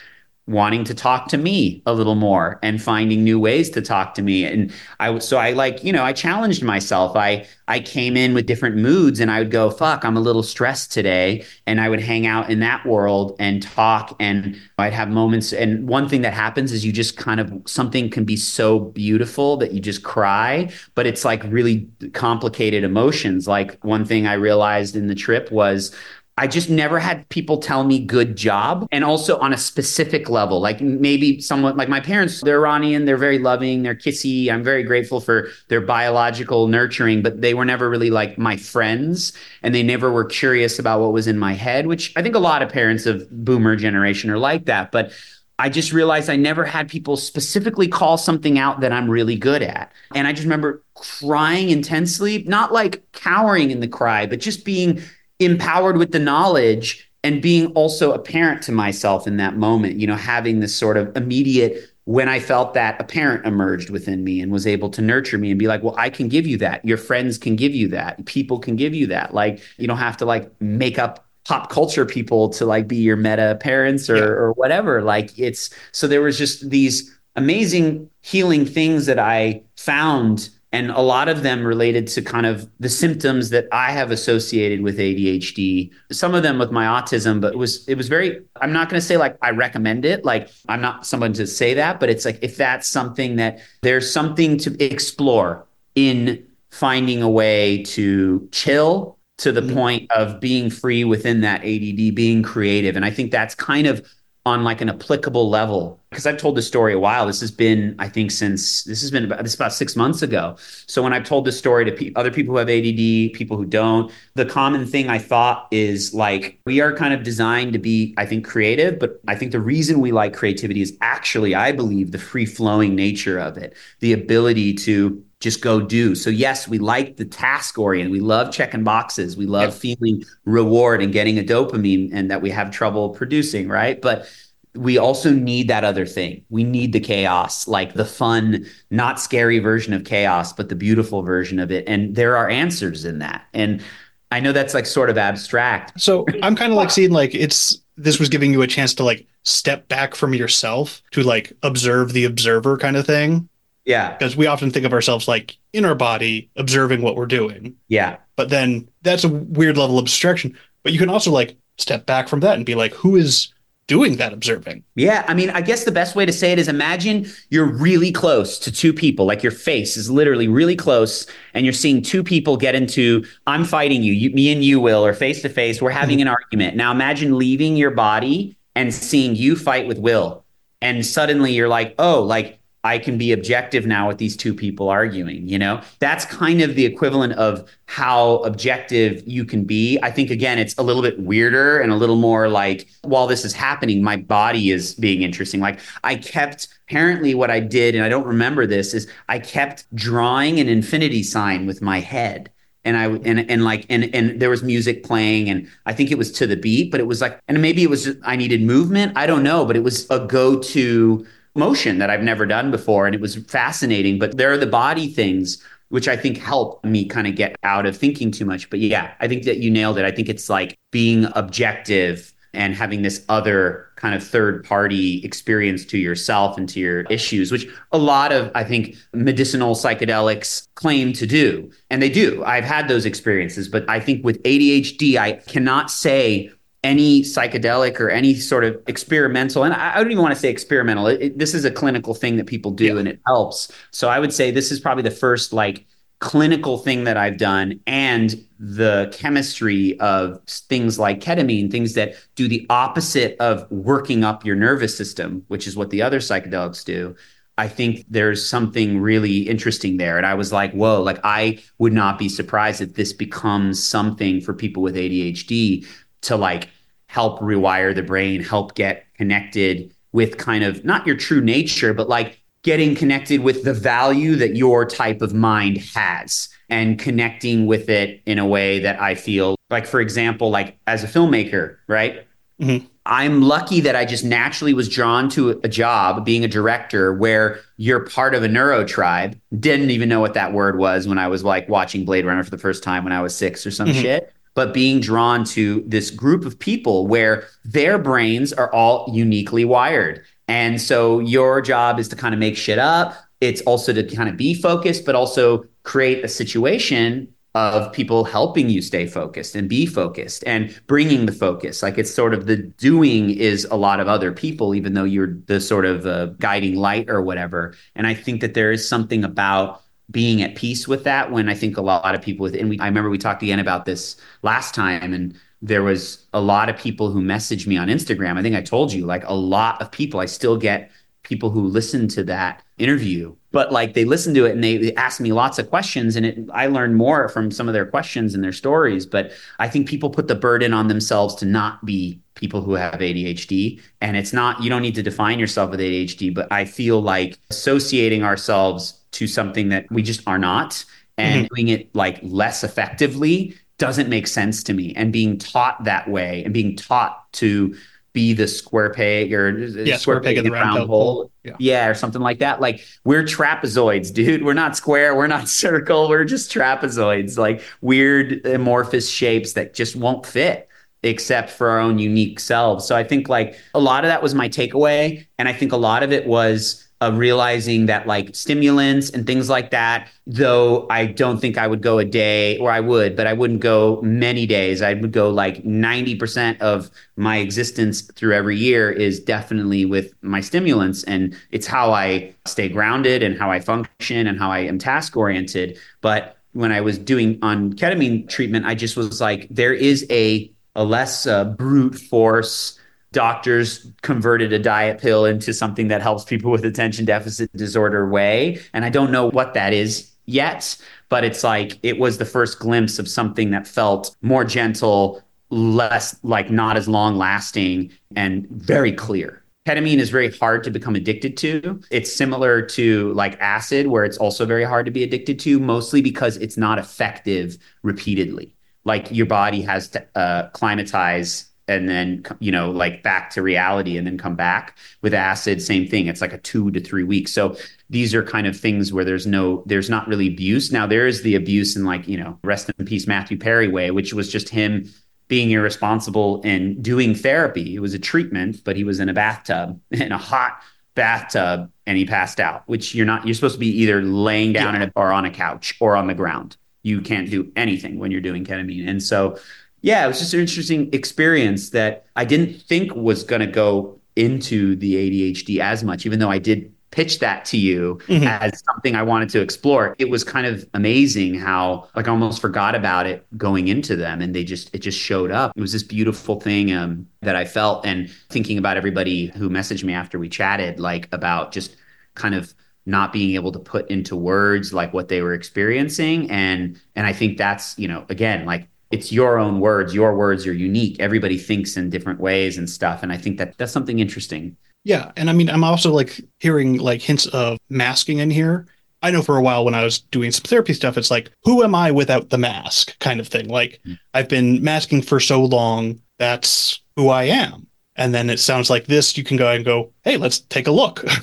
wanting 0.49 0.85
to 0.85 0.95
talk 0.95 1.27
to 1.27 1.37
me 1.37 1.83
a 1.87 1.93
little 1.93 2.15
more 2.15 2.61
and 2.63 2.81
finding 2.81 3.25
new 3.25 3.39
ways 3.39 3.69
to 3.71 3.83
talk 3.83 4.15
to 4.15 4.23
me. 4.23 4.45
And 4.45 4.73
i 5.01 5.19
so 5.19 5.39
i 5.39 5.51
like 5.51 5.83
you 5.83 5.93
know 5.93 6.05
i 6.05 6.13
challenged 6.13 6.63
myself. 6.63 7.17
I 7.17 7.47
i 7.67 7.81
came 7.81 8.17
in 8.17 8.33
with 8.33 8.47
different 8.47 8.77
moods 8.77 9.19
and 9.19 9.29
i 9.29 9.41
would 9.41 9.51
go 9.51 9.71
fuck 9.71 10.05
i'm 10.05 10.17
a 10.17 10.21
little 10.21 10.45
stressed 10.45 10.93
today. 10.93 11.45
And 11.67 11.81
i 11.81 11.89
would 11.89 12.01
hang 12.01 12.27
out 12.27 12.49
in 12.49 12.61
that 12.61 12.87
world 12.87 13.35
and 13.41 13.61
talk 13.61 14.15
and 14.21 14.57
i'd 14.79 14.93
have 14.93 15.09
moments. 15.09 15.53
And 15.53 15.89
one 15.89 16.09
thing 16.09 16.23
that 16.23 16.33
happens 16.33 16.71
is 16.71 16.85
you 16.85 16.93
just 16.93 17.17
kind 17.17 17.41
of 17.41 17.53
something 17.67 18.09
can 18.09 18.25
be 18.25 18.37
so 18.37 18.79
beautiful 18.79 19.57
that 19.57 19.73
you 19.73 19.81
just 19.81 20.05
cry 20.05 20.71
but 20.95 21.07
it's 21.07 21.25
like 21.25 21.43
really 21.45 21.89
complicated 22.13 22.85
emotions. 22.85 23.49
Like 23.49 23.85
one 23.85 24.05
thing 24.05 24.29
i 24.29 24.35
realized 24.35 24.95
in 24.95 25.09
the 25.09 25.15
trip 25.17 25.51
was 25.51 25.93
I 26.39 26.47
just 26.47 26.69
never 26.69 26.99
had 26.99 27.27
people 27.31 27.57
tell 27.57 27.83
me 27.85 27.99
good 27.99 28.37
job. 28.37 28.87
And 28.93 29.03
also 29.03 29.39
on 29.39 29.55
a 29.55 29.57
specific 29.57 30.29
level, 30.29 30.61
like 30.61 30.83
maybe 30.83 31.41
someone 31.41 31.79
like 31.79 31.89
my 31.89 32.01
parents, 32.01 32.43
they're 32.43 32.59
Iranian, 32.59 33.07
they're 33.07 33.17
very 33.17 33.39
loving, 33.39 33.83
they're 33.83 33.95
kissy. 33.95 34.53
I'm 34.53 34.63
very 34.63 34.83
grateful 34.83 35.21
for 35.21 35.49
their 35.69 35.81
biological 35.81 36.69
nurturing, 36.69 37.23
but 37.23 37.41
they 37.41 37.55
were 37.55 37.65
never 37.65 37.89
really 37.89 38.11
like 38.11 38.37
my 38.37 38.59
friends 38.59 39.33
and 39.63 39.75
they 39.75 39.83
never 39.83 40.13
were 40.13 40.27
curious 40.27 40.79
about 40.79 41.01
what 41.01 41.15
was 41.15 41.27
in 41.27 41.39
my 41.39 41.55
head, 41.55 41.87
which 41.87 42.13
I 42.17 42.23
think 42.23 42.35
a 42.35 42.41
lot 42.41 42.61
of 42.61 42.69
parents 42.69 43.07
of 43.07 43.27
boomer 43.31 43.75
generation 43.75 44.29
are 44.29 44.39
like 44.39 44.67
that. 44.67 44.93
But 44.93 45.13
I 45.59 45.71
just 45.71 45.91
realized 45.91 46.29
I 46.29 46.37
never 46.37 46.67
had 46.67 46.87
people 46.87 47.17
specifically 47.17 47.89
call 47.89 48.19
something 48.19 48.59
out 48.59 48.81
that 48.81 48.93
I'm 48.93 49.09
really 49.09 49.37
good 49.37 49.63
at. 49.63 49.91
And 50.15 50.27
I 50.27 50.33
just 50.33 50.45
remember 50.45 50.83
crying 50.95 51.71
intensely, 51.71 52.43
not 52.43 52.75
like 52.75 53.11
cowering 53.13 53.71
in 53.71 53.81
the 53.81 53.89
cry, 53.89 54.27
but 54.27 54.39
just 54.39 54.67
being 54.67 55.01
empowered 55.39 55.97
with 55.97 56.13
the 56.13 56.19
knowledge 56.19 57.09
and 57.23 57.43
being 57.43 57.67
also 57.73 58.13
a 58.13 58.19
parent 58.19 58.63
to 58.63 58.73
myself 58.73 59.27
in 59.27 59.37
that 59.39 59.57
moment, 59.57 59.99
you 59.99 60.07
know, 60.07 60.17
having 60.17 60.61
this 60.61 60.75
sort 60.75 60.97
of 60.97 61.15
immediate 61.17 61.91
when 62.05 62.29
I 62.29 62.39
felt 62.39 62.75
that 62.75 63.01
a 63.01 63.05
parent 63.05 63.45
emerged 63.45 63.91
within 63.91 64.23
me 64.23 64.41
and 64.41 64.53
was 64.53 64.65
able 64.65 64.91
to 64.91 65.03
nurture 65.03 65.39
me 65.39 65.51
and 65.51 65.59
be 65.59 65.67
like, 65.67 65.83
well, 65.83 65.97
I 65.99 66.09
can 66.09 66.29
give 66.29 66.47
you 66.47 66.57
that. 66.59 66.85
Your 66.85 66.99
friends 66.99 67.37
can 67.37 67.57
give 67.57 67.75
you 67.75 67.89
that. 67.89 68.25
People 68.27 68.61
can 68.61 68.77
give 68.77 68.95
you 68.95 69.09
that. 69.09 69.35
Like, 69.35 69.61
you 69.77 69.89
don't 69.89 69.99
have 69.99 70.17
to 70.19 70.25
like 70.25 70.49
make 70.61 71.01
up 71.01 71.27
pop 71.45 71.69
culture 71.69 72.07
people 72.07 72.49
to 72.51 72.65
like 72.65 72.87
be 72.87 72.97
your 72.97 73.17
meta 73.17 73.57
parents 73.61 74.09
or, 74.09 74.17
yeah. 74.17 74.23
or 74.23 74.53
whatever. 74.53 75.03
Like, 75.03 75.37
it's 75.37 75.71
so 75.91 76.07
there 76.07 76.23
was 76.23 76.39
just 76.39 76.71
these 76.71 77.13
amazing 77.35 78.09
healing 78.23 78.67
things 78.67 79.07
that 79.07 79.19
I 79.19 79.63
found 79.77 80.49
and 80.77 80.91
a 80.91 81.01
lot 81.01 81.31
of 81.31 81.43
them 81.43 81.65
related 81.65 82.07
to 82.07 82.21
kind 82.21 82.45
of 82.45 82.69
the 82.81 82.91
symptoms 82.91 83.49
that 83.49 83.67
I 83.73 83.93
have 83.93 84.11
associated 84.11 84.83
with 84.83 84.99
ADHD. 84.99 85.91
Some 86.13 86.35
of 86.35 86.43
them 86.43 86.59
with 86.59 86.71
my 86.71 86.85
autism, 86.85 87.41
but 87.41 87.55
it 87.55 87.57
was 87.57 87.89
it 87.89 87.95
was 87.95 88.09
very. 88.09 88.43
I'm 88.61 88.75
not 88.75 88.91
going 88.91 89.01
to 89.01 89.07
say 89.07 89.17
like 89.17 89.39
I 89.41 89.51
recommend 89.51 90.05
it. 90.05 90.23
Like 90.27 90.51
I'm 90.69 90.83
not 90.83 91.07
someone 91.07 91.33
to 91.35 91.47
say 91.47 91.73
that, 91.75 91.99
but 91.99 92.11
it's 92.11 92.27
like 92.27 92.39
if 92.43 92.59
that's 92.59 92.87
something 92.87 93.37
that 93.37 93.61
there's 93.81 94.13
something 94.13 94.59
to 94.59 94.85
explore 94.85 95.67
in 95.95 96.47
finding 96.71 97.23
a 97.23 97.31
way 97.31 97.83
to 97.85 98.47
chill 98.53 99.17
to 99.39 99.53
the 99.53 99.63
mm-hmm. 99.63 99.75
point 99.75 100.13
of 100.13 100.41
being 100.41 100.69
free 100.69 101.05
within 101.05 101.41
that 101.41 101.61
ADD, 101.61 102.15
being 102.15 102.43
creative, 102.43 102.97
and 102.97 103.05
I 103.05 103.11
think 103.11 103.31
that's 103.31 103.55
kind 103.55 103.87
of 103.87 104.07
on 104.47 104.63
like 104.63 104.81
an 104.81 104.89
applicable 104.89 105.51
level 105.51 106.01
because 106.11 106.25
I've 106.25 106.39
told 106.39 106.57
this 106.57 106.69
story 106.69 106.93
a 106.93 106.99
while. 107.01 107.27
This 107.27 107.41
has 107.41 107.51
been, 107.51 107.97
I 107.99 108.09
think, 108.09 108.31
since 108.31 108.85
this 108.85 109.01
has 109.03 109.11
been 109.11 109.25
about 109.25 109.43
this 109.43 109.57
about 109.57 109.73
six 109.73 109.97
months 109.97 110.23
ago. 110.23 110.57
So 110.87 111.03
when 111.03 111.13
I've 111.13 111.25
told 111.25 111.45
this 111.45 111.59
story 111.59 111.85
to 111.85 111.91
pe- 111.91 112.13
other 112.15 112.31
people 112.31 112.55
who 112.55 112.59
have 112.59 112.71
ADD, 112.71 113.35
people 113.35 113.57
who 113.57 113.67
don't, 113.67 114.11
the 114.35 114.47
common 114.47 114.87
thing 114.87 115.09
I 115.09 115.19
thought 115.19 115.67
is 115.73 116.15
like 116.15 116.61
we 116.65 116.81
are 116.81 116.95
kind 116.95 117.13
of 117.13 117.25
designed 117.25 117.73
to 117.73 117.81
be, 117.81 118.15
I 118.17 118.25
think, 118.25 118.47
creative. 118.47 119.01
But 119.01 119.21
I 119.27 119.35
think 119.35 119.51
the 119.51 119.61
reason 119.61 120.01
we 120.01 120.13
like 120.13 120.33
creativity 120.33 120.81
is 120.81 120.97
actually, 121.01 121.57
I 121.57 121.73
believe, 121.73 122.13
the 122.13 122.19
free 122.19 122.47
flowing 122.47 122.95
nature 122.95 123.39
of 123.39 123.59
it, 123.59 123.77
the 123.99 124.13
ability 124.13 124.75
to 124.75 125.23
just 125.41 125.61
go 125.61 125.81
do. 125.81 126.15
So 126.15 126.31
yes, 126.31 126.67
we 126.67 126.79
like 126.79 127.17
the 127.17 127.25
task 127.25 127.79
oriented. 127.79 128.11
We 128.11 128.21
love 128.21 128.53
checking 128.53 128.85
boxes. 128.85 129.37
We 129.37 129.47
love 129.47 129.75
feeling 129.75 130.25
reward 130.45 131.03
and 131.03 131.13
getting 131.13 131.39
a 131.39 131.43
dopamine 131.43 132.11
and 132.13 132.31
that 132.31 132.41
we 132.41 132.51
have 132.51 132.71
trouble 132.71 133.11
producing, 133.11 133.69
right? 133.69 134.01
But 134.01 134.29
we 134.75 134.99
also 134.99 135.31
need 135.31 135.69
that 135.69 135.85
other 135.85 136.07
thing. 136.07 136.45
We 136.49 136.65
need 136.65 136.93
the 136.93 137.01
chaos, 137.01 137.69
like 137.69 137.95
the 137.95 138.05
fun, 138.05 138.67
not 138.91 139.21
scary 139.21 139.59
version 139.59 139.93
of 139.93 140.05
chaos, 140.05 140.53
but 140.53 140.69
the 140.69 140.75
beautiful 140.75 141.23
version 141.23 141.59
of 141.59 141.71
it. 141.71 141.85
And 141.87 142.15
there 142.15 142.37
are 142.37 142.49
answers 142.49 143.05
in 143.05 143.19
that. 143.19 143.45
And 143.53 143.83
I 144.31 144.41
know 144.41 144.53
that's 144.53 144.75
like 144.75 144.87
sort 144.87 145.11
of 145.11 145.19
abstract. 145.19 146.01
So 146.01 146.27
I'm 146.43 146.57
kind 146.57 146.73
of 146.73 146.77
like 146.77 146.91
seeing 146.91 147.11
like 147.11 147.35
it's 147.35 147.79
this 147.97 148.19
was 148.19 148.29
giving 148.29 148.53
you 148.53 148.63
a 148.63 148.67
chance 148.67 148.95
to 148.95 149.05
like 149.05 149.27
step 149.45 149.89
back 149.89 150.15
from 150.15 150.35
yourself 150.35 151.03
to 151.13 151.23
like 151.23 151.53
observe 151.63 152.13
the 152.13 152.25
observer 152.25 152.77
kind 152.77 152.97
of 152.97 153.07
thing. 153.07 153.49
Yeah. 153.87 154.13
Because 154.13 154.37
we 154.37 154.47
often 154.47 154.71
think 154.71 154.85
of 154.85 154.93
ourselves 154.93 155.27
like 155.27 155.57
in 155.73 155.87
our 155.87 155.95
body, 155.95 156.51
observing 156.57 157.01
what 157.01 157.17
we're 157.17 157.25
doing. 157.25 157.77
Yeah. 157.89 158.19
But 158.35 158.51
then 158.51 158.89
that's 159.03 159.25
a 159.25 159.29
weird 159.29 159.79
level 159.79 159.99
of 159.99 160.05
abstraction. 160.05 160.59
But 160.83 160.93
you 160.93 160.99
can 160.99 161.09
also 161.09 161.31
like 161.31 161.57
step 161.79 162.05
back 162.05 162.29
from 162.29 162.41
that 162.41 162.57
and 162.57 162.67
be 162.67 162.75
like, 162.75 162.93
who 162.93 163.17
is 163.17 163.53
doing 163.87 164.17
that 164.17 164.33
observing? 164.33 164.83
Yeah. 164.97 165.25
I 165.29 165.35
mean, 165.35 165.51
I 165.51 165.61
guess 165.61 165.85
the 165.85 165.93
best 165.93 166.17
way 166.17 166.27
to 166.27 166.33
say 166.33 166.51
it 166.51 166.59
is 166.59 166.67
imagine 166.67 167.27
you're 167.51 167.73
really 167.73 168.11
close 168.11 168.59
to 168.59 168.73
two 168.73 168.93
people, 168.93 169.25
like 169.25 169.45
your 169.45 169.53
face 169.53 169.97
is 169.97 170.11
literally 170.11 170.49
really 170.49 170.75
close, 170.75 171.25
and 171.55 171.65
you're 171.65 171.73
seeing 171.73 172.03
two 172.03 172.25
people 172.25 172.57
get 172.57 172.75
into, 172.75 173.25
I'm 173.47 173.65
fighting 173.65 174.03
you, 174.03 174.13
you 174.13 174.31
me 174.31 174.51
and 174.51 174.65
you, 174.65 174.81
Will, 174.81 175.07
or 175.07 175.15
face 175.15 175.43
to 175.43 175.49
face, 175.49 175.81
we're 175.81 175.91
having 175.91 176.21
an 176.21 176.27
argument. 176.27 176.77
Now 176.77 176.91
imagine 176.91 177.39
leaving 177.39 177.77
your 177.77 177.93
body 177.93 178.57
and 178.75 178.93
seeing 178.93 179.37
you 179.37 179.55
fight 179.55 179.87
with 179.87 179.99
Will. 179.99 180.45
And 180.83 181.07
suddenly 181.07 181.53
you're 181.53 181.69
like, 181.69 181.95
oh, 182.01 182.23
like 182.23 182.59
I 182.87 182.99
can 182.99 183.19
be 183.19 183.33
objective 183.33 183.85
now 183.87 184.09
with 184.09 184.19
these 184.19 184.37
two 184.37 184.55
people 184.55 184.89
arguing, 184.89 185.49
you 185.49 185.59
know? 185.59 185.83
That's 185.99 186.25
kind 186.25 186.63
of 186.63 186.75
the 186.75 186.87
equivalent 186.87 187.33
of 187.35 187.69
how 187.87 188.37
objective 188.39 189.23
you 189.27 189.45
can 189.45 189.65
be. 189.65 189.99
I 190.03 190.11
think 190.11 190.31
again 190.31 190.59
it's 190.59 190.77
a 190.79 190.83
little 190.83 191.03
bit 191.03 191.19
weirder 191.21 191.81
and 191.81 191.93
a 191.93 191.97
little 191.97 192.17
more 192.17 192.49
like 192.49 192.89
while 193.03 193.27
this 193.27 193.45
is 193.45 193.53
happening 193.53 194.03
my 194.03 194.17
body 194.17 194.71
is 194.71 194.95
being 194.95 195.23
interesting. 195.23 195.61
Like 195.61 195.81
I 196.05 196.17
kept 196.17 196.69
apparently 196.89 197.35
what 197.35 197.51
I 197.51 197.61
did 197.61 197.95
and 197.95 198.05
I 198.05 198.09
don't 198.09 198.27
remember 198.27 198.67
this 198.67 198.95
is 198.95 199.09
I 199.29 199.41
kept 199.41 199.85
drawing 199.95 200.61
an 200.61 200.69
infinity 200.69 201.23
sign 201.23 201.67
with 201.67 201.83
my 201.83 202.01
head 202.01 202.51
and 202.85 202.97
I 202.97 203.07
and 203.29 203.51
and 203.51 203.65
like 203.65 203.85
and 203.91 204.15
and 204.15 204.41
there 204.41 204.49
was 204.49 204.63
music 204.63 205.03
playing 205.03 205.51
and 205.51 205.69
I 205.87 205.93
think 205.93 206.13
it 206.13 206.19
was 206.19 206.31
to 206.33 206.47
the 206.47 206.57
beat, 206.57 206.93
but 206.93 207.01
it 207.01 207.07
was 207.07 207.21
like 207.21 207.41
and 207.49 207.61
maybe 207.61 207.83
it 207.83 207.91
was 207.91 208.05
just, 208.05 208.19
I 208.23 208.37
needed 208.37 208.63
movement. 208.63 209.13
I 209.17 209.27
don't 209.27 209.43
know, 209.43 209.65
but 209.65 209.77
it 209.77 209.83
was 209.83 210.09
a 210.09 210.21
go 210.21 210.61
to 210.61 211.27
motion 211.57 211.99
that 211.99 212.11
I've 212.11 212.23
never 212.23 212.47
done 212.47 212.71
before. 212.71 213.07
And 213.07 213.15
it 213.15 213.21
was 213.21 213.37
fascinating. 213.37 214.19
But 214.19 214.37
there 214.37 214.53
are 214.53 214.59
the 214.59 214.67
body 214.67 215.09
things 215.09 215.63
which 215.89 216.09
I 216.09 216.17
think 216.17 216.39
help 216.39 216.85
me 216.85 217.05
kind 217.05 217.27
of 217.27 217.37
get 217.37 217.57
out 217.63 217.87
of 217.87 217.97
thinking 217.97 218.31
too 218.31 218.45
much. 218.45 218.69
But 218.71 218.81
yeah, 218.81 219.15
I 219.21 219.29
think 219.29 219.45
that 219.45 219.59
you 219.59 219.71
nailed 219.71 219.99
it. 219.99 220.05
I 220.05 220.11
think 220.11 220.29
it's 220.29 220.49
like 220.49 220.77
being 220.91 221.27
objective 221.35 222.33
and 222.53 222.75
having 222.75 223.03
this 223.03 223.25
other 223.29 223.87
kind 223.97 224.15
of 224.15 224.27
third 224.27 224.65
party 224.65 225.23
experience 225.25 225.85
to 225.85 225.99
yourself 225.99 226.57
and 226.57 226.69
to 226.71 226.81
your 226.81 227.03
issues, 227.03 227.53
which 227.53 227.67
a 227.93 227.99
lot 227.99 228.33
of, 228.33 228.51
I 228.55 228.65
think, 228.65 228.97
medicinal 229.13 229.75
psychedelics 229.75 230.67
claim 230.75 231.13
to 231.15 231.27
do. 231.27 231.71
And 231.91 232.03
they 232.03 232.09
do. 232.09 232.43
I've 232.45 232.65
had 232.65 232.89
those 232.89 233.05
experiences. 233.05 233.69
But 233.69 233.89
I 233.89 234.01
think 234.01 234.25
with 234.25 234.43
ADHD, 234.43 235.19
I 235.19 235.33
cannot 235.33 235.91
say 235.91 236.51
any 236.87 237.23
psychedelic 237.23 237.99
or 237.99 238.11
any 238.11 238.35
sort 238.37 238.63
of 238.63 238.81
experimental, 238.87 239.65
and 239.65 239.75
I, 239.75 239.97
don't 239.97 240.13
even 240.13 240.23
want 240.23 240.35
to 240.35 240.41
say 240.41 240.49
experimental. 240.49 241.09
It, 241.09 241.21
it, 241.21 241.39
this 241.39 241.53
is 241.53 241.65
a 241.65 241.71
clinical 241.71 242.15
thing 242.15 242.37
that 242.37 242.47
people 242.47 242.71
do 242.71 242.85
yeah. 242.85 242.97
and 242.97 243.09
it 243.09 243.21
helps. 243.27 243.73
So 243.91 244.09
I 244.09 244.21
would 244.21 244.33
say 244.33 244.53
this 244.53 244.71
is 244.71 244.79
probably 244.79 245.03
the 245.03 245.11
first 245.11 245.53
like 245.53 245.85
clinical 246.21 246.79
thing 246.79 247.03
that 247.05 247.17
I've 247.17 247.39
done 247.39 247.81
and 247.89 248.35
the 248.59 249.13
chemistry 249.13 249.99
of 249.99 250.41
things 250.47 250.97
like 250.99 251.21
ketamine, 251.21 251.73
things 251.73 251.95
that 251.95 252.15
do 252.37 252.47
the 252.47 252.65
opposite 252.71 253.37
of 253.41 253.69
working 253.71 254.23
up 254.23 254.45
your 254.45 254.57
nervous 254.57 254.97
system, 254.97 255.45
which 255.49 255.67
is 255.67 255.77
what 255.77 255.91
the 255.91 256.03
other 256.03 256.21
psychedelics 256.21 256.85
do. 256.85 257.17
I 257.59 257.69
think 257.69 258.05
there's 258.09 258.49
something 258.49 259.01
really 259.01 259.39
interesting 259.49 259.97
there. 259.97 260.19
And 260.19 260.27
I 260.27 260.35
was 260.35 260.53
like, 260.53 260.73
whoa, 260.73 261.03
like 261.03 261.19
I 261.25 261.59
would 261.79 261.93
not 261.93 262.19
be 262.19 262.29
surprised 262.29 262.81
if 262.81 262.95
this 262.95 263.13
becomes 263.13 263.83
something 263.83 264.41
for 264.41 264.55
people 264.55 264.83
with 264.83 264.95
ADHD 264.95 265.85
to 266.23 266.37
like 266.37 266.69
help 267.17 267.41
rewire 267.41 267.95
the 267.95 268.03
brain, 268.03 268.43
help 268.43 268.75
get 268.75 269.07
connected 269.15 269.91
with 270.13 270.37
kind 270.37 270.63
of 270.63 270.85
not 270.85 271.07
your 271.07 271.17
true 271.17 271.41
nature, 271.41 271.95
but 271.95 272.11
like 272.11 272.39
getting 272.61 272.95
connected 272.95 273.41
with 273.41 273.65
the 273.65 273.73
value 273.73 274.37
that 274.37 274.55
your 274.55 274.85
type 274.85 275.23
of 275.23 275.33
mind 275.33 275.79
has 275.95 276.51
and 276.69 276.99
connecting 276.99 277.65
with 277.65 277.89
it 277.89 278.21
in 278.27 278.39
a 278.39 278.45
way 278.47 278.81
that 278.81 279.01
I 279.01 279.15
feel 279.15 279.57
like, 279.71 279.87
for 279.87 279.99
example, 279.99 280.51
like 280.51 280.79
as 280.87 281.05
a 281.05 281.07
filmmaker, 281.07 281.79
right? 281.87 282.27
Mm-hmm. 282.61 282.85
I'm 283.07 283.41
lucky 283.41 283.81
that 283.81 283.97
I 283.97 284.05
just 284.05 284.25
naturally 284.25 284.75
was 284.75 284.91
drawn 284.91 285.31
to 285.31 285.59
a 285.65 285.69
job 285.71 286.23
being 286.23 286.45
a 286.45 286.49
director 286.49 287.15
where 287.15 287.61
you're 287.79 288.01
part 288.01 288.35
of 288.35 288.43
a 288.43 288.49
neuro 288.49 288.85
tribe. 288.85 289.41
Didn't 289.59 289.89
even 289.89 290.11
know 290.11 290.21
what 290.21 290.35
that 290.35 290.53
word 290.53 290.77
was 290.77 291.09
when 291.09 291.17
I 291.17 291.29
was 291.29 291.43
like 291.43 291.67
watching 291.67 292.05
Blade 292.05 292.27
Runner 292.27 292.45
for 292.45 292.51
the 292.51 292.59
first 292.59 292.83
time 292.83 293.05
when 293.05 293.15
I 293.15 293.23
was 293.23 293.35
six 293.35 293.67
or 293.67 293.71
some 293.71 293.89
mm-hmm. 293.89 294.03
shit. 294.03 294.35
But 294.57 294.75
being 294.75 294.99
drawn 294.99 295.45
to 295.45 295.85
this 295.87 296.11
group 296.11 296.45
of 296.45 296.59
people 296.59 297.07
where 297.07 297.47
their 297.65 297.99
brains 297.99 298.53
are 298.53 298.73
all 298.73 299.09
uniquely 299.13 299.65
wired. 299.65 300.25
And 300.49 300.81
so 300.81 301.21
your 301.21 301.61
job 301.61 302.01
is 302.01 302.09
to 302.09 302.17
kind 302.17 302.35
of 302.35 302.41
make 302.41 302.57
shit 302.57 302.79
up. 302.79 303.15
It's 303.41 303.61
also 303.63 303.93
to 303.93 304.03
kind 304.03 304.29
of 304.29 304.37
be 304.37 304.55
focused, 304.55 305.05
but 305.07 305.15
also 305.15 305.65
create 305.85 306.25
a 306.25 306.29
situation 306.29 307.29
of 307.57 307.91
people 307.91 308.23
helping 308.23 308.69
you 308.69 308.83
stay 308.83 309.07
focused 309.07 309.55
and 309.55 309.67
be 309.67 309.87
focused 309.87 310.45
and 310.47 310.79
bringing 310.87 311.25
the 311.25 311.33
focus. 311.33 311.83
Like 311.83 311.97
it's 311.97 312.13
sort 312.13 312.35
of 312.35 312.45
the 312.45 312.59
doing 312.59 313.31
is 313.31 313.67
a 313.71 313.77
lot 313.77 313.99
of 313.99 314.09
other 314.09 314.31
people, 314.31 314.75
even 314.75 314.93
though 314.93 315.05
you're 315.05 315.39
the 315.47 315.59
sort 315.59 315.87
of 315.87 316.07
uh, 316.07 316.27
guiding 316.39 316.77
light 316.77 317.09
or 317.09 317.23
whatever. 317.23 317.75
And 317.95 318.07
I 318.07 318.13
think 318.13 318.43
that 318.43 318.53
there 318.53 318.73
is 318.73 318.87
something 318.87 319.25
about 319.25 319.83
being 320.11 320.43
at 320.43 320.55
peace 320.55 320.87
with 320.87 321.05
that 321.05 321.31
when 321.31 321.49
I 321.49 321.55
think 321.55 321.77
a 321.77 321.83
lot 321.83 322.15
of 322.15 322.23
people 322.23 322.45
with, 322.45 322.55
and 322.55 322.71
we, 322.71 322.79
I 322.79 322.87
remember 322.87 323.11
we 323.11 323.19
talked 323.19 323.43
again 323.43 323.59
about 323.59 323.85
this 323.85 324.17
last 324.43 324.75
time 324.75 325.13
and 325.13 325.39
there 325.63 325.83
was 325.83 326.25
a 326.33 326.41
lot 326.41 326.69
of 326.69 326.77
people 326.77 327.11
who 327.11 327.21
messaged 327.21 327.67
me 327.67 327.77
on 327.77 327.89
Instagram. 327.89 328.37
I 328.37 328.43
think 328.43 328.55
I 328.55 328.63
told 328.63 328.93
you 328.93 329.07
like 329.07 329.25
a 329.27 329.35
lot 329.35 329.81
of 329.81 329.91
people, 329.91 330.21
I 330.21 330.27
still 330.27 330.57
get 330.57 330.91
people 331.23 331.51
who 331.51 331.67
listen 331.67 332.07
to 332.07 332.23
that 332.23 332.63
interview 332.79 333.35
but 333.57 333.73
like 333.73 333.95
they 333.95 334.05
listen 334.05 334.35
to 334.35 334.45
it 334.45 334.53
and 334.53 334.63
they, 334.63 334.77
they 334.77 334.95
asked 334.97 335.19
me 335.19 335.33
lots 335.33 335.59
of 335.59 335.71
questions 335.71 336.15
and 336.15 336.27
it, 336.27 336.39
i 336.53 336.67
learned 336.67 336.95
more 336.95 337.29
from 337.31 337.51
some 337.51 337.69
of 337.69 337.73
their 337.73 337.87
questions 337.87 338.35
and 338.35 338.45
their 338.45 338.53
stories 338.53 339.07
but 339.07 339.33
i 339.59 339.67
think 339.67 339.89
people 339.89 340.11
put 340.11 340.29
the 340.29 340.35
burden 340.35 340.75
on 340.75 340.89
themselves 340.89 341.35
to 341.35 341.47
not 341.47 341.83
be 341.85 342.21
people 342.35 342.61
who 342.61 342.75
have 342.75 342.95
adhd 342.95 343.81
and 344.03 344.17
it's 344.17 344.33
not 344.33 344.63
you 344.63 344.69
don't 344.69 344.83
need 344.83 344.95
to 344.95 345.03
define 345.03 345.39
yourself 345.39 345.71
with 345.71 345.81
adhd 345.81 346.35
but 346.35 346.47
i 346.53 346.65
feel 346.67 347.01
like 347.01 347.39
associating 347.51 348.23
ourselves 348.23 348.96
to 349.13 349.27
something 349.27 349.69
that 349.71 349.91
we 349.91 350.03
just 350.03 350.27
are 350.27 350.39
not 350.39 350.85
and 351.19 351.47
mm-hmm. 351.47 351.55
doing 351.55 351.69
it 351.69 351.95
like 351.95 352.19
less 352.23 352.65
effectively 352.65 353.55
doesn't 353.79 354.09
make 354.09 354.27
sense 354.27 354.63
to 354.63 354.73
me 354.73 354.95
and 354.97 355.13
being 355.13 355.39
taught 355.39 355.85
that 355.85 356.09
way 356.09 356.43
and 356.45 356.55
being 356.55 356.77
taught 356.77 357.31
to 357.33 357.75
be 358.17 358.33
the 358.33 358.49
square 358.49 358.89
peg 358.89 359.35
or 359.35 359.59
yeah, 359.59 359.99
square, 359.99 360.21
peg, 360.23 360.39
in 360.39 360.45
the 360.45 360.51
round, 360.51 360.77
round 360.77 360.89
hole. 360.89 361.31
Yeah. 361.45 361.53
yeah, 361.59 361.87
or 361.87 361.93
something 361.93 362.23
like 362.23 362.39
that. 362.39 362.63
Like 362.63 362.83
we're 363.05 363.23
trapezoids, 363.23 364.13
dude. 364.13 364.43
We're 364.43 364.55
not 364.55 364.75
square. 364.75 365.15
We're 365.15 365.27
not 365.27 365.49
circle. 365.65 366.09
We're 366.09 366.25
just 366.25 366.51
trapezoids, 366.51 367.37
like 367.37 367.63
weird 367.83 368.47
amorphous 368.47 369.11
shapes 369.11 369.53
that 369.53 369.75
just 369.75 369.97
won't 369.97 370.25
fit 370.25 370.67
except 371.03 371.51
for 371.51 371.69
our 371.69 371.79
own 371.79 371.99
unique 371.99 372.41
selves. 372.41 372.87
So 372.87 372.97
I 372.97 373.05
think 373.05 373.29
like 373.29 373.59
a 373.75 373.79
lot 373.79 374.05
of 374.05 374.09
that 374.09 374.23
was 374.23 374.35
my 374.35 374.49
takeaway. 374.49 375.27
And 375.39 375.47
I 375.47 375.53
think 375.53 375.73
a 375.73 375.77
lot 375.77 376.03
of 376.03 376.11
it 376.11 376.27
was 376.27 376.86
of 377.03 377.19
realizing 377.19 377.87
that 377.87 378.07
like 378.07 378.35
stimulants 378.35 379.11
and 379.11 379.27
things 379.27 379.51
like 379.51 379.71
that, 379.71 380.09
though 380.27 380.87
I 380.89 381.07
don't 381.07 381.39
think 381.39 381.59
I 381.59 381.67
would 381.67 381.83
go 381.83 381.99
a 381.99 382.05
day 382.05 382.57
or 382.57 382.71
I 382.71 382.81
would, 382.81 383.17
but 383.17 383.27
I 383.27 383.35
wouldn't 383.35 383.61
go 383.61 384.01
many 384.03 384.47
days. 384.47 384.81
I 384.81 384.95
would 384.95 385.13
go 385.13 385.29
like 385.29 385.63
90% 385.63 386.59
of 386.61 386.91
my 387.17 387.37
existence 387.37 388.01
through 388.01 388.35
every 388.35 388.57
year 388.57 388.91
is 388.91 389.21
definitely 389.21 389.85
with 389.85 390.15
my 390.23 390.41
stimulants. 390.41 391.05
And 391.05 391.37
it's 391.51 391.67
how 391.67 391.93
I 391.93 392.35
stay 392.47 392.69
grounded 392.71 393.23
and 393.23 393.39
how 393.39 393.51
I 393.51 393.61
function 393.61 394.27
and 394.27 394.39
how 394.39 394.51
I 394.51 394.61
am 394.61 394.79
task 394.79 395.17
oriented. 395.19 395.79
But 396.01 396.39
when 396.53 396.73
I 396.73 396.81
was 396.81 396.97
doing 396.97 397.39
on 397.43 397.75
ketamine 397.75 398.27
treatment, 398.27 398.65
I 398.65 398.75
just 398.75 398.97
was 398.97 399.21
like, 399.21 399.49
there 399.51 399.75
is 399.75 400.07
a, 400.11 400.51
a 400.75 400.85
less 400.85 401.27
uh, 401.27 401.45
brute 401.45 401.99
force 401.99 402.79
doctors 403.17 403.91
converted 404.03 404.53
a 404.53 404.59
diet 404.59 405.01
pill 405.01 405.25
into 405.25 405.55
something 405.55 405.89
that 405.89 406.03
helps 406.03 406.23
people 406.23 406.51
with 406.51 406.67
attention 406.67 407.07
deficit 407.07 407.51
disorder 407.57 408.07
way. 408.07 408.61
And 408.75 408.85
I 408.85 408.91
don't 408.91 409.11
know 409.11 409.31
what 409.31 409.55
that 409.55 409.73
is 409.73 410.11
yet, 410.27 410.77
but 411.09 411.25
it's 411.25 411.43
like 411.43 411.79
it 411.83 411.99
was 411.99 412.19
the 412.19 412.27
first 412.27 412.59
glimpse 412.59 412.99
of 412.99 413.09
something 413.09 413.53
that 413.53 413.67
felt 413.67 414.15
more 414.21 414.45
gentle, 414.45 415.23
less 415.49 416.15
like 416.25 416.51
not 416.51 416.77
as 416.77 416.89
long 416.89 417.17
lasting, 417.17 417.91
and 418.15 418.47
very 418.51 418.93
clear. 418.93 419.43
Ketamine 419.67 419.99
is 419.99 420.11
very 420.11 420.31
hard 420.31 420.63
to 420.65 420.71
become 420.71 420.95
addicted 420.95 421.39
to. 421.39 421.81
It's 421.91 422.13
similar 422.13 422.61
to 422.61 423.15
like 423.15 423.41
acid, 423.41 423.87
where 423.87 424.05
it's 424.05 424.19
also 424.19 424.45
very 424.45 424.65
hard 424.65 424.85
to 424.85 424.93
be 424.93 425.03
addicted 425.03 425.39
to, 425.41 425.59
mostly 425.59 426.03
because 426.03 426.37
it's 426.37 426.59
not 426.59 426.79
effective 426.79 427.57
repeatedly. 427.83 428.55
Like 428.85 429.11
your 429.11 429.27
body 429.27 429.63
has 429.63 429.89
to 429.89 430.07
uh, 430.15 430.51
climatize 430.51 431.47
and 431.69 431.89
then 431.89 432.25
you 432.41 432.53
know 432.53 432.71
like 432.71 433.03
back 433.03 433.31
to 433.31 433.43
reality 433.43 433.97
and 433.97 434.07
then 434.07 434.19
come 434.19 434.37
back 434.37 434.77
with 435.03 435.15
acid 435.15 435.61
same 435.61 435.87
thing. 435.87 436.07
It's 436.07 436.21
like 436.21 436.33
a 436.33 436.39
2 436.39 436.71
to 436.73 436.81
3 436.81 437.05
weeks. 437.05 437.33
So 437.33 437.57
these 437.91 438.15
are 438.15 438.23
kind 438.23 438.47
of 438.47 438.59
things 438.59 438.93
where 438.93 439.05
there's 439.05 439.27
no 439.27 439.63
there's 439.67 439.91
not 439.91 440.09
really 440.09 440.29
abuse. 440.29 440.73
Now 440.73 440.87
there 440.87 441.07
is 441.07 441.23
the 441.23 441.35
abuse 441.35 441.77
in 441.77 441.85
like 441.85 442.07
you 442.07 442.17
know 442.17 442.39
rest 442.43 442.71
in 442.79 442.85
peace 442.87 443.07
Matthew 443.07 443.39
Perry 443.39 443.69
way 443.69 443.91
which 443.91 444.13
was 444.13 444.31
just 444.31 444.49
him 444.49 444.91
being 445.29 445.51
irresponsible 445.51 446.41
and 446.45 446.83
doing 446.83 447.15
therapy. 447.15 447.75
It 447.75 447.81
was 447.81 447.95
a 447.95 447.99
treatment 447.99 448.63
but 448.65 448.77
he 448.77 448.85
was 448.85 449.01
in 449.01 449.09
a 449.09 449.15
bathtub 449.15 449.81
in 449.91 450.13
a 450.13 450.19
hot 450.19 450.61
bathtub 450.95 451.71
and 451.87 451.99
he 451.99 452.07
passed 452.07 452.41
out 452.41 452.63
which 452.67 452.95
you're 452.95 453.05
not 453.05 453.27
you're 453.27 453.35
supposed 453.35 453.55
to 453.55 453.61
be 453.61 453.83
either 453.83 454.03
laying 454.03 454.53
down 454.53 454.75
yeah. 454.75 454.85
a, 454.85 454.93
or 454.97 455.13
on 455.13 455.25
a 455.25 455.31
couch 455.31 455.77
or 455.81 455.97
on 455.97 456.07
the 456.07 456.15
ground. 456.15 456.57
You 456.83 457.01
can't 457.01 457.29
do 457.29 457.51
anything 457.57 457.99
when 457.99 458.13
you're 458.13 458.21
doing 458.21 458.45
ketamine. 458.45 458.89
And 458.89 459.03
so 459.03 459.39
yeah, 459.87 460.05
it 460.05 460.09
was 460.09 460.19
just 460.19 460.35
an 460.35 460.41
interesting 460.41 460.93
experience 460.93 461.71
that 461.71 462.07
I 462.17 462.25
didn't 462.25 462.61
think 462.61 462.93
was 462.97 463.23
going 463.23 463.39
to 463.39 463.47
go 463.47 464.01
into 464.17 464.75
the 464.75 464.95
ADHD 464.97 465.61
as 465.61 465.85
much, 465.85 466.05
even 466.05 466.19
though 466.19 466.29
I 466.29 466.41
did 466.41 466.73
pitch 466.91 467.21
that 467.21 467.45
to 467.45 467.57
you 467.57 468.01
mm-hmm. 468.09 468.27
as 468.27 468.65
something 468.65 468.97
I 468.97 469.05
wanted 469.05 469.29
to 469.29 469.41
explore. 469.41 469.95
It 470.01 470.11
was 470.11 470.25
kind 470.25 470.45
of 470.45 470.69
amazing 470.75 471.35
how 471.35 471.89
like 471.95 472.09
I 472.09 472.11
almost 472.11 472.41
forgot 472.41 472.75
about 472.75 473.07
it 473.07 473.25
going 473.39 473.69
into 473.69 473.95
them 473.95 474.21
and 474.21 474.35
they 474.35 474.43
just 474.43 474.75
it 474.75 474.79
just 474.79 474.99
showed 474.99 475.31
up. 475.31 475.53
It 475.55 475.61
was 475.61 475.73
this 475.73 475.85
beautiful 475.85 476.41
thing 476.41 476.73
um, 476.73 477.07
that 477.23 477.37
I 477.37 477.45
felt 477.45 477.87
and 477.87 478.11
thinking 478.29 478.59
about 478.59 478.77
everybody 478.77 479.27
who 479.27 479.49
messaged 479.49 479.85
me 479.85 479.93
after 479.93 480.19
we 480.19 480.29
chatted 480.29 480.81
like 480.81 481.09
about 481.13 481.53
just 481.53 481.77
kind 482.15 482.35
of 482.35 482.53
not 482.87 483.13
being 483.13 483.37
able 483.37 483.53
to 483.53 483.61
put 483.61 483.89
into 483.89 484.17
words 484.17 484.75
like 484.75 484.93
what 484.93 485.07
they 485.07 485.23
were 485.23 485.35
experiencing 485.35 486.29
and 486.29 486.81
and 486.97 487.07
I 487.07 487.13
think 487.13 487.39
that's, 487.39 487.79
you 487.79 487.87
know, 487.87 488.05
again, 488.09 488.47
like 488.47 488.69
it's 488.97 489.13
your 489.13 489.39
own 489.39 489.61
words 489.61 489.95
your 489.95 490.17
words 490.17 490.47
are 490.47 490.53
unique. 490.53 490.99
Everybody 490.99 491.39
thinks 491.39 491.77
in 491.77 491.91
different 491.91 492.21
ways 492.21 492.57
and 492.59 492.69
stuff. 492.69 493.03
And 493.03 493.13
i 493.13 493.17
think 493.17 493.39
that 493.39 493.59
that's 493.59 493.73
something 493.73 493.99
interesting. 493.99 494.57
Yeah. 494.85 495.13
And 495.17 495.29
i 495.29 495.33
mean 495.33 495.51
i'm 495.51 495.65
also 495.65 495.93
like 495.93 496.21
hearing 496.39 496.79
like 496.79 497.03
hints 497.03 497.27
of 497.27 497.59
masking 497.69 498.19
in 498.19 498.31
here. 498.31 498.67
I 499.03 499.11
know 499.11 499.23
for 499.23 499.37
a 499.37 499.43
while 499.43 499.65
when 499.65 499.75
i 499.75 499.85
was 499.85 500.01
doing 500.01 500.33
some 500.33 500.45
therapy 500.45 500.73
stuff 500.73 500.97
it's 500.97 501.11
like 501.11 501.31
who 501.45 501.63
am 501.63 501.75
i 501.75 501.91
without 501.91 502.31
the 502.31 502.39
mask 502.39 502.99
kind 502.99 503.21
of 503.21 503.29
thing? 503.29 503.49
Like 503.49 503.81
mm-hmm. 503.81 503.95
i've 504.15 504.29
been 504.29 504.63
masking 504.63 505.03
for 505.03 505.21
so 505.21 505.45
long 505.45 506.01
that's 506.19 506.81
who 506.97 507.09
i 507.09 507.25
am. 507.25 507.67
And 507.99 508.15
then 508.15 508.31
it 508.31 508.41
sounds 508.41 508.71
like 508.71 508.87
this 508.87 509.17
you 509.19 509.25
can 509.25 509.37
go 509.37 509.51
and 509.51 509.65
go 509.65 509.93
hey 510.05 510.17
let's 510.17 510.41
take 510.41 510.67
a 510.67 510.73
look. 510.73 511.05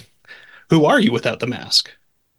Who 0.70 0.86
are 0.86 1.00
you 1.00 1.12
without 1.12 1.40
the 1.40 1.46
mask 1.46 1.92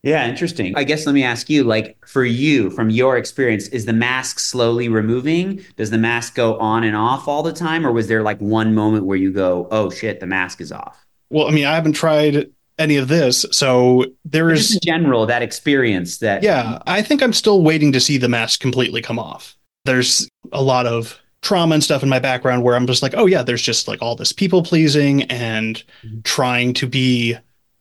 yeah, 0.05 0.29
interesting. 0.29 0.77
I 0.77 0.85
guess 0.85 1.07
let 1.07 1.14
me 1.14 1.25
ask 1.25 1.49
you 1.49 1.64
like 1.64 1.97
for 2.07 2.25
you 2.25 2.71
from 2.71 2.90
your 2.90 3.17
experience 3.17 3.69
is 3.69 3.87
the 3.87 3.93
mask 3.93 4.38
slowly 4.38 4.88
removing? 4.88 5.64
Does 5.77 5.90
the 5.90 5.99
mask 5.99 6.35
go 6.35 6.59
on 6.59 6.85
and 6.85 6.95
off 6.95 7.27
all 7.27 7.43
the 7.43 7.53
time 7.53 7.87
or 7.87 7.93
was 7.93 8.07
there 8.07 8.23
like 8.23 8.38
one 8.38 8.75
moment 8.75 9.07
where 9.07 9.17
you 9.17 9.33
go, 9.33 9.67
"Oh 9.71 9.90
shit, 9.90 10.21
the 10.21 10.27
mask 10.27 10.61
is 10.61 10.71
off?" 10.71 11.05
Well, 11.31 11.49
I 11.49 11.53
mean, 11.53 11.64
I 11.64 11.75
haven't 11.75 11.95
tried 11.95 12.51
any 12.79 12.97
of 12.97 13.09
this, 13.09 13.47
so 13.51 14.05
there 14.25 14.51
is 14.51 14.75
in 14.75 14.81
general 14.85 15.27
that 15.27 15.43
experience 15.43 16.19
that 16.19 16.43
Yeah, 16.43 16.79
I 16.87 17.01
think 17.01 17.23
I'm 17.23 17.33
still 17.33 17.62
waiting 17.62 17.93
to 17.93 18.01
see 18.01 18.19
the 18.19 18.29
mask 18.29 18.61
completely 18.61 19.01
come 19.01 19.19
off. 19.19 19.57
There's 19.87 20.29
a 20.53 20.62
lot 20.62 20.87
of 20.87 21.19
trauma 21.40 21.75
and 21.75 21.85
stuff 21.85 22.03
in 22.03 22.09
my 22.09 22.19
background 22.19 22.62
where 22.62 22.75
I'm 22.75 22.87
just 22.87 23.03
like, 23.03 23.14
"Oh 23.17 23.27
yeah, 23.27 23.43
there's 23.43 23.62
just 23.62 23.88
like 23.88 24.03
all 24.03 24.17
this 24.17 24.33
people 24.33 24.62
pleasing 24.62 25.23
and 25.25 25.83
mm-hmm. 26.05 26.21
trying 26.25 26.75
to 26.75 26.87
be 26.87 27.37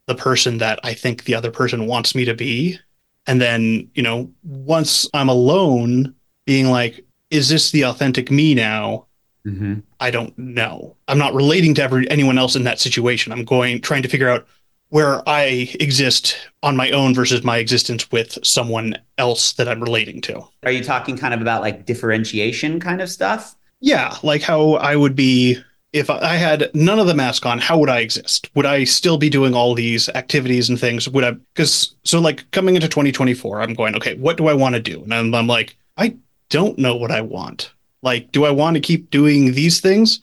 the 0.07 0.15
person 0.15 0.57
that 0.59 0.79
I 0.83 0.93
think 0.93 1.23
the 1.23 1.35
other 1.35 1.51
person 1.51 1.87
wants 1.87 2.15
me 2.15 2.25
to 2.25 2.33
be. 2.33 2.79
And 3.25 3.41
then, 3.41 3.89
you 3.95 4.03
know, 4.03 4.31
once 4.43 5.09
I'm 5.13 5.29
alone, 5.29 6.13
being 6.45 6.69
like, 6.69 7.05
is 7.29 7.49
this 7.49 7.71
the 7.71 7.85
authentic 7.85 8.29
me 8.29 8.53
now? 8.53 9.07
Mm-hmm. 9.47 9.79
I 9.99 10.11
don't 10.11 10.37
know. 10.37 10.95
I'm 11.07 11.17
not 11.17 11.33
relating 11.33 11.73
to 11.75 11.83
every, 11.83 12.09
anyone 12.09 12.37
else 12.37 12.55
in 12.55 12.63
that 12.63 12.79
situation. 12.79 13.31
I'm 13.31 13.45
going, 13.45 13.81
trying 13.81 14.03
to 14.03 14.09
figure 14.09 14.29
out 14.29 14.45
where 14.89 15.27
I 15.27 15.69
exist 15.79 16.37
on 16.61 16.75
my 16.75 16.91
own 16.91 17.15
versus 17.15 17.43
my 17.43 17.57
existence 17.57 18.11
with 18.11 18.37
someone 18.43 18.95
else 19.17 19.53
that 19.53 19.67
I'm 19.67 19.81
relating 19.81 20.21
to. 20.21 20.47
Are 20.63 20.71
you 20.71 20.83
talking 20.83 21.17
kind 21.17 21.33
of 21.33 21.41
about 21.41 21.61
like 21.61 21.85
differentiation 21.85 22.79
kind 22.79 23.01
of 23.01 23.09
stuff? 23.09 23.55
Yeah, 23.79 24.15
like 24.21 24.43
how 24.43 24.73
I 24.73 24.95
would 24.95 25.15
be 25.15 25.57
if 25.93 26.09
I 26.09 26.35
had 26.35 26.71
none 26.73 26.99
of 26.99 27.07
the 27.07 27.13
mask 27.13 27.45
on, 27.45 27.59
how 27.59 27.77
would 27.77 27.89
I 27.89 27.99
exist? 27.99 28.49
Would 28.55 28.65
I 28.65 28.83
still 28.83 29.17
be 29.17 29.29
doing 29.29 29.53
all 29.53 29.75
these 29.75 30.09
activities 30.09 30.67
and 30.67 30.79
things? 30.79 31.07
Would 31.07 31.23
I? 31.23 31.31
Because 31.31 31.95
so 32.03 32.19
like 32.19 32.49
coming 32.51 32.75
into 32.75 32.87
2024, 32.87 33.61
I'm 33.61 33.73
going, 33.73 33.95
okay, 33.95 34.15
what 34.15 34.37
do 34.37 34.47
I 34.47 34.53
want 34.53 34.75
to 34.75 34.81
do? 34.81 35.03
And 35.03 35.13
I'm, 35.13 35.33
I'm 35.33 35.47
like, 35.47 35.77
I 35.97 36.17
don't 36.49 36.77
know 36.77 36.95
what 36.95 37.11
I 37.11 37.21
want. 37.21 37.71
Like, 38.01 38.31
do 38.31 38.43
I 38.43 38.51
want 38.51 38.75
to 38.75 38.81
keep 38.81 39.09
doing 39.09 39.53
these 39.53 39.79
things? 39.79 40.19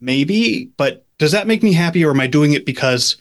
maybe, 0.00 0.70
but 0.76 1.04
does 1.18 1.32
that 1.32 1.46
make 1.46 1.62
me 1.62 1.72
happy 1.72 2.04
or 2.04 2.10
am 2.10 2.20
I 2.20 2.26
doing 2.26 2.52
it 2.52 2.66
because 2.66 3.16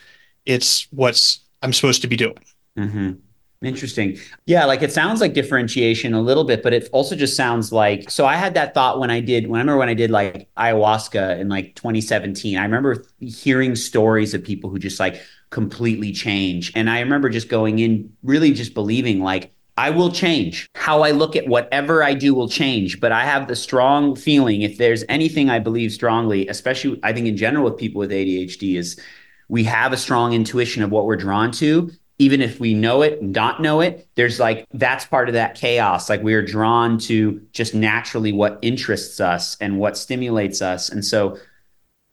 it's 0.45 0.87
what's 0.91 1.39
I'm 1.61 1.73
supposed 1.73 2.01
to 2.01 2.07
be 2.07 2.17
doing? 2.17 2.39
Mm-hmm. 2.77 3.13
Interesting. 3.61 4.17
Yeah, 4.45 4.65
like 4.65 4.81
it 4.81 4.91
sounds 4.91 5.21
like 5.21 5.33
differentiation 5.33 6.13
a 6.13 6.21
little 6.21 6.43
bit, 6.43 6.61
but 6.61 6.73
it 6.73 6.89
also 6.91 7.15
just 7.15 7.35
sounds 7.35 7.71
like 7.71 8.11
so 8.11 8.25
I 8.25 8.35
had 8.35 8.53
that 8.55 8.73
thought 8.73 8.99
when 8.99 9.09
I 9.09 9.21
did 9.21 9.47
when 9.47 9.59
I 9.59 9.61
remember 9.61 9.79
when 9.79 9.89
I 9.89 9.93
did 9.93 10.11
like 10.11 10.49
ayahuasca 10.57 11.39
in 11.39 11.49
like 11.49 11.75
2017. 11.75 12.57
I 12.57 12.63
remember 12.63 13.05
hearing 13.19 13.75
stories 13.75 14.33
of 14.33 14.43
people 14.43 14.69
who 14.69 14.77
just 14.77 14.99
like 14.99 15.21
completely 15.49 16.11
change. 16.11 16.71
And 16.75 16.89
I 16.89 16.99
remember 16.99 17.29
just 17.29 17.49
going 17.49 17.79
in 17.79 18.11
really 18.23 18.51
just 18.51 18.73
believing 18.73 19.21
like 19.21 19.53
I 19.77 19.89
will 19.89 20.11
change. 20.11 20.69
How 20.75 21.01
I 21.01 21.11
look 21.11 21.35
at 21.35 21.47
whatever 21.47 22.03
I 22.03 22.13
do 22.13 22.33
will 22.33 22.49
change. 22.49 22.99
But 22.99 23.11
I 23.11 23.25
have 23.25 23.47
the 23.47 23.55
strong 23.55 24.15
feeling 24.15 24.61
if 24.61 24.77
there's 24.77 25.03
anything 25.09 25.49
I 25.49 25.59
believe 25.59 25.91
strongly, 25.91 26.47
especially 26.47 26.99
I 27.03 27.13
think 27.13 27.27
in 27.27 27.37
general 27.37 27.65
with 27.65 27.77
people 27.77 27.99
with 27.99 28.11
ADHD, 28.11 28.77
is 28.77 28.99
we 29.47 29.63
have 29.65 29.93
a 29.93 29.97
strong 29.97 30.33
intuition 30.33 30.83
of 30.83 30.91
what 30.91 31.05
we're 31.05 31.17
drawn 31.17 31.51
to. 31.53 31.91
Even 32.17 32.41
if 32.41 32.59
we 32.59 32.73
know 32.73 33.01
it 33.01 33.21
and 33.21 33.33
not 33.33 33.61
know 33.61 33.81
it, 33.81 34.07
there's 34.15 34.39
like 34.39 34.65
that's 34.73 35.05
part 35.05 35.27
of 35.27 35.33
that 35.33 35.55
chaos. 35.55 36.09
Like 36.09 36.23
we 36.23 36.33
are 36.33 36.41
drawn 36.41 36.97
to 36.99 37.41
just 37.51 37.75
naturally 37.75 38.31
what 38.31 38.57
interests 38.61 39.19
us 39.19 39.57
and 39.59 39.79
what 39.79 39.97
stimulates 39.97 40.61
us. 40.61 40.89
And 40.89 41.03
so 41.03 41.37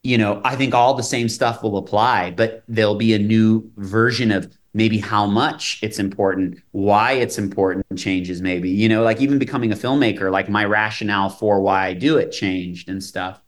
you 0.02 0.18
know, 0.18 0.40
I 0.44 0.56
think 0.56 0.74
all 0.74 0.94
the 0.94 1.02
same 1.02 1.28
stuff 1.28 1.62
will 1.62 1.76
apply, 1.76 2.32
but 2.32 2.64
there'll 2.66 2.96
be 2.96 3.14
a 3.14 3.18
new 3.18 3.70
version 3.76 4.32
of 4.32 4.52
maybe 4.74 4.98
how 4.98 5.26
much 5.26 5.78
it's 5.82 5.98
important, 5.98 6.58
why 6.72 7.12
it's 7.12 7.38
important 7.38 7.84
changes 7.96 8.40
maybe, 8.42 8.70
you 8.70 8.88
know, 8.88 9.02
like 9.02 9.20
even 9.20 9.38
becoming 9.38 9.70
a 9.70 9.76
filmmaker, 9.76 10.32
like 10.32 10.48
my 10.48 10.64
rationale 10.64 11.28
for 11.28 11.60
why 11.60 11.86
I 11.86 11.92
do 11.92 12.16
it 12.16 12.32
changed 12.32 12.88
and 12.88 13.02
stuff. 13.02 13.40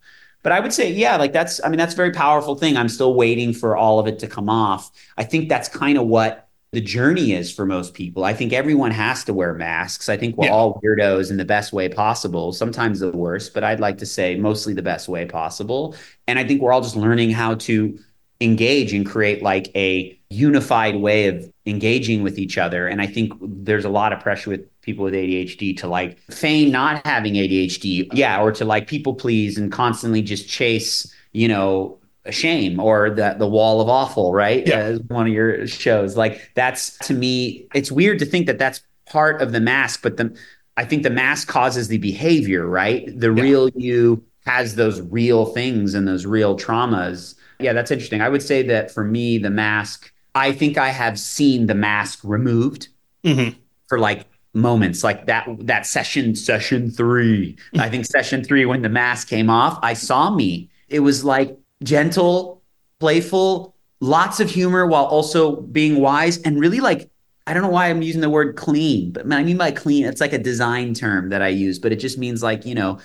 But 0.43 0.53
I 0.53 0.61
would 0.61 0.75
say, 0.75 0.93
yeah, 0.93 1.17
like 1.17 1.33
that's, 1.33 1.65
I 1.65 1.69
mean, 1.71 1.79
that's 1.79 1.95
a 1.95 1.97
very 1.97 2.13
powerful 2.13 2.55
thing. 2.55 2.77
I'm 2.77 2.91
still 2.91 3.15
waiting 3.15 3.55
for 3.55 3.77
all 3.77 3.99
of 3.99 4.07
it 4.07 4.19
to 4.19 4.27
come 4.27 4.51
off. 4.51 4.91
I 5.17 5.25
think 5.25 5.49
that's 5.49 5.69
kind 5.69 5.97
of 5.97 6.07
what 6.07 6.44
the 6.75 6.81
journey 6.81 7.33
is 7.33 7.53
for 7.53 7.65
most 7.65 7.95
people. 7.95 8.25
I 8.25 8.35
think 8.35 8.53
everyone 8.53 8.91
has 8.91 9.25
to 9.25 9.35
wear 9.35 9.55
masks. 9.55 10.09
I 10.09 10.17
think 10.17 10.37
we're 10.37 10.47
yeah. 10.47 10.53
all 10.53 10.81
weirdos 10.85 11.31
in 11.31 11.37
the 11.37 11.45
best 11.45 11.73
way 11.73 11.89
possible, 11.89 12.53
sometimes 12.53 13.01
the 13.01 13.11
worst, 13.11 13.55
but 13.55 13.65
I'd 13.65 13.81
like 13.81 13.99
to 13.99 14.07
say 14.07 14.37
mostly 14.37 14.75
the 14.75 14.83
best 14.83 15.09
way 15.09 15.25
possible. 15.25 15.95
And 16.27 16.39
I 16.39 16.45
think 16.45 16.61
we're 16.61 16.73
all 16.73 16.83
just 16.83 16.97
learning 16.97 17.31
how 17.31 17.55
to 17.55 17.99
engage 18.41 18.93
and 18.93 19.07
create 19.07 19.43
like 19.43 19.71
a 19.75 20.19
unified 20.29 20.97
way 20.97 21.29
of 21.29 21.51
engaging 21.67 22.23
with 22.23 22.39
each 22.39 22.59
other. 22.59 22.89
And 22.89 23.01
I 23.01 23.07
think 23.07 23.33
there's 23.41 23.85
a 23.85 23.91
lot 23.91 24.13
of 24.13 24.21
pressure 24.21 24.51
with 24.51 24.81
people 24.83 25.05
with 25.05 25.15
ADHD 25.15 25.77
to 25.79 25.89
like 25.89 26.19
feign 26.31 26.71
not 26.71 27.07
having 27.07 27.35
ADHD. 27.35 28.09
Yeah. 28.13 28.43
Or 28.43 28.53
to 28.53 28.65
like 28.65 28.87
people 28.87 29.15
please 29.15 29.57
and 29.57 29.73
constantly 29.73 30.21
just 30.21 30.49
chase, 30.49 31.13
you 31.33 31.49
know, 31.49 31.99
shame 32.33 32.81
or 32.81 33.11
the 33.11 33.37
the 33.39 33.47
wall 33.47 33.81
of 33.81 33.89
awful, 33.89 34.33
right? 34.33 34.67
Yeah. 34.67 34.79
As 34.79 35.01
one 35.09 35.27
of 35.27 35.33
your 35.33 35.67
shows. 35.67 36.17
Like 36.17 36.51
that's 36.55 36.97
to 37.07 37.15
me, 37.15 37.67
it's 37.75 37.93
weird 37.93 38.19
to 38.21 38.27
think 38.27 38.47
that 38.47 38.59
that's 38.59 38.81
part 39.07 39.43
of 39.43 39.53
the 39.53 39.61
mask, 39.61 40.03
but 40.03 40.17
the 40.17 40.37
I 40.77 40.85
think 40.85 41.03
the 41.03 41.11
mask 41.11 41.49
causes 41.49 41.89
the 41.89 41.99
behavior, 41.99 42.67
right? 42.67 43.07
The 43.19 43.33
yeah. 43.33 43.43
real 43.43 43.69
you 43.71 44.25
has 44.47 44.75
those 44.75 45.01
real 45.01 45.47
things 45.47 45.95
and 45.95 46.07
those 46.07 46.27
real 46.27 46.57
traumas 46.57 47.35
yeah, 47.59 47.73
that's 47.73 47.91
interesting. 47.91 48.21
I 48.21 48.29
would 48.29 48.43
say 48.43 48.63
that 48.63 48.91
for 48.91 49.05
me, 49.05 49.39
the 49.39 49.51
mask, 49.51 50.13
I 50.35 50.53
think 50.53 50.79
I 50.79 50.89
have 50.89 51.19
seen 51.19 51.67
the 51.67 51.75
mask 51.75 52.21
removed 52.23 52.89
mm-hmm. 53.23 53.57
for 53.89 53.99
like 53.99 54.27
moments 54.57 55.03
like 55.03 55.27
that 55.27 55.49
that 55.59 55.85
session 55.85 56.33
session 56.37 56.89
3 56.89 57.57
i 57.81 57.89
think 57.89 58.07
session 58.07 58.45
3 58.45 58.67
when 58.67 58.83
the 58.83 58.89
mask 58.89 59.27
came 59.27 59.51
off 59.51 59.81
i 59.83 59.93
saw 59.93 60.31
me 60.31 60.71
it 60.89 61.01
was 61.01 61.25
like 61.25 61.59
gentle 61.85 62.63
playful 62.99 63.75
lots 64.01 64.41
of 64.41 64.51
humor 64.51 64.87
while 64.87 65.05
also 65.05 65.61
being 65.61 66.01
wise 66.01 66.39
and 66.43 66.59
really 66.59 66.81
like 66.81 67.09
i 67.47 67.55
don't 67.55 67.63
know 67.63 67.69
why 67.69 67.89
i'm 67.89 68.03
using 68.03 68.21
the 68.21 68.31
word 68.31 68.57
clean 68.57 69.13
but 69.13 69.31
i 69.33 69.43
mean 69.45 69.57
by 69.57 69.71
clean 69.71 70.05
it's 70.05 70.21
like 70.21 70.33
a 70.33 70.39
design 70.39 70.95
term 70.95 71.29
that 71.29 71.43
i 71.43 71.49
use 71.49 71.79
but 71.79 71.93
it 71.93 71.97
just 71.97 72.19
means 72.19 72.43
like 72.43 72.67
you 72.67 72.75
know 72.75 72.99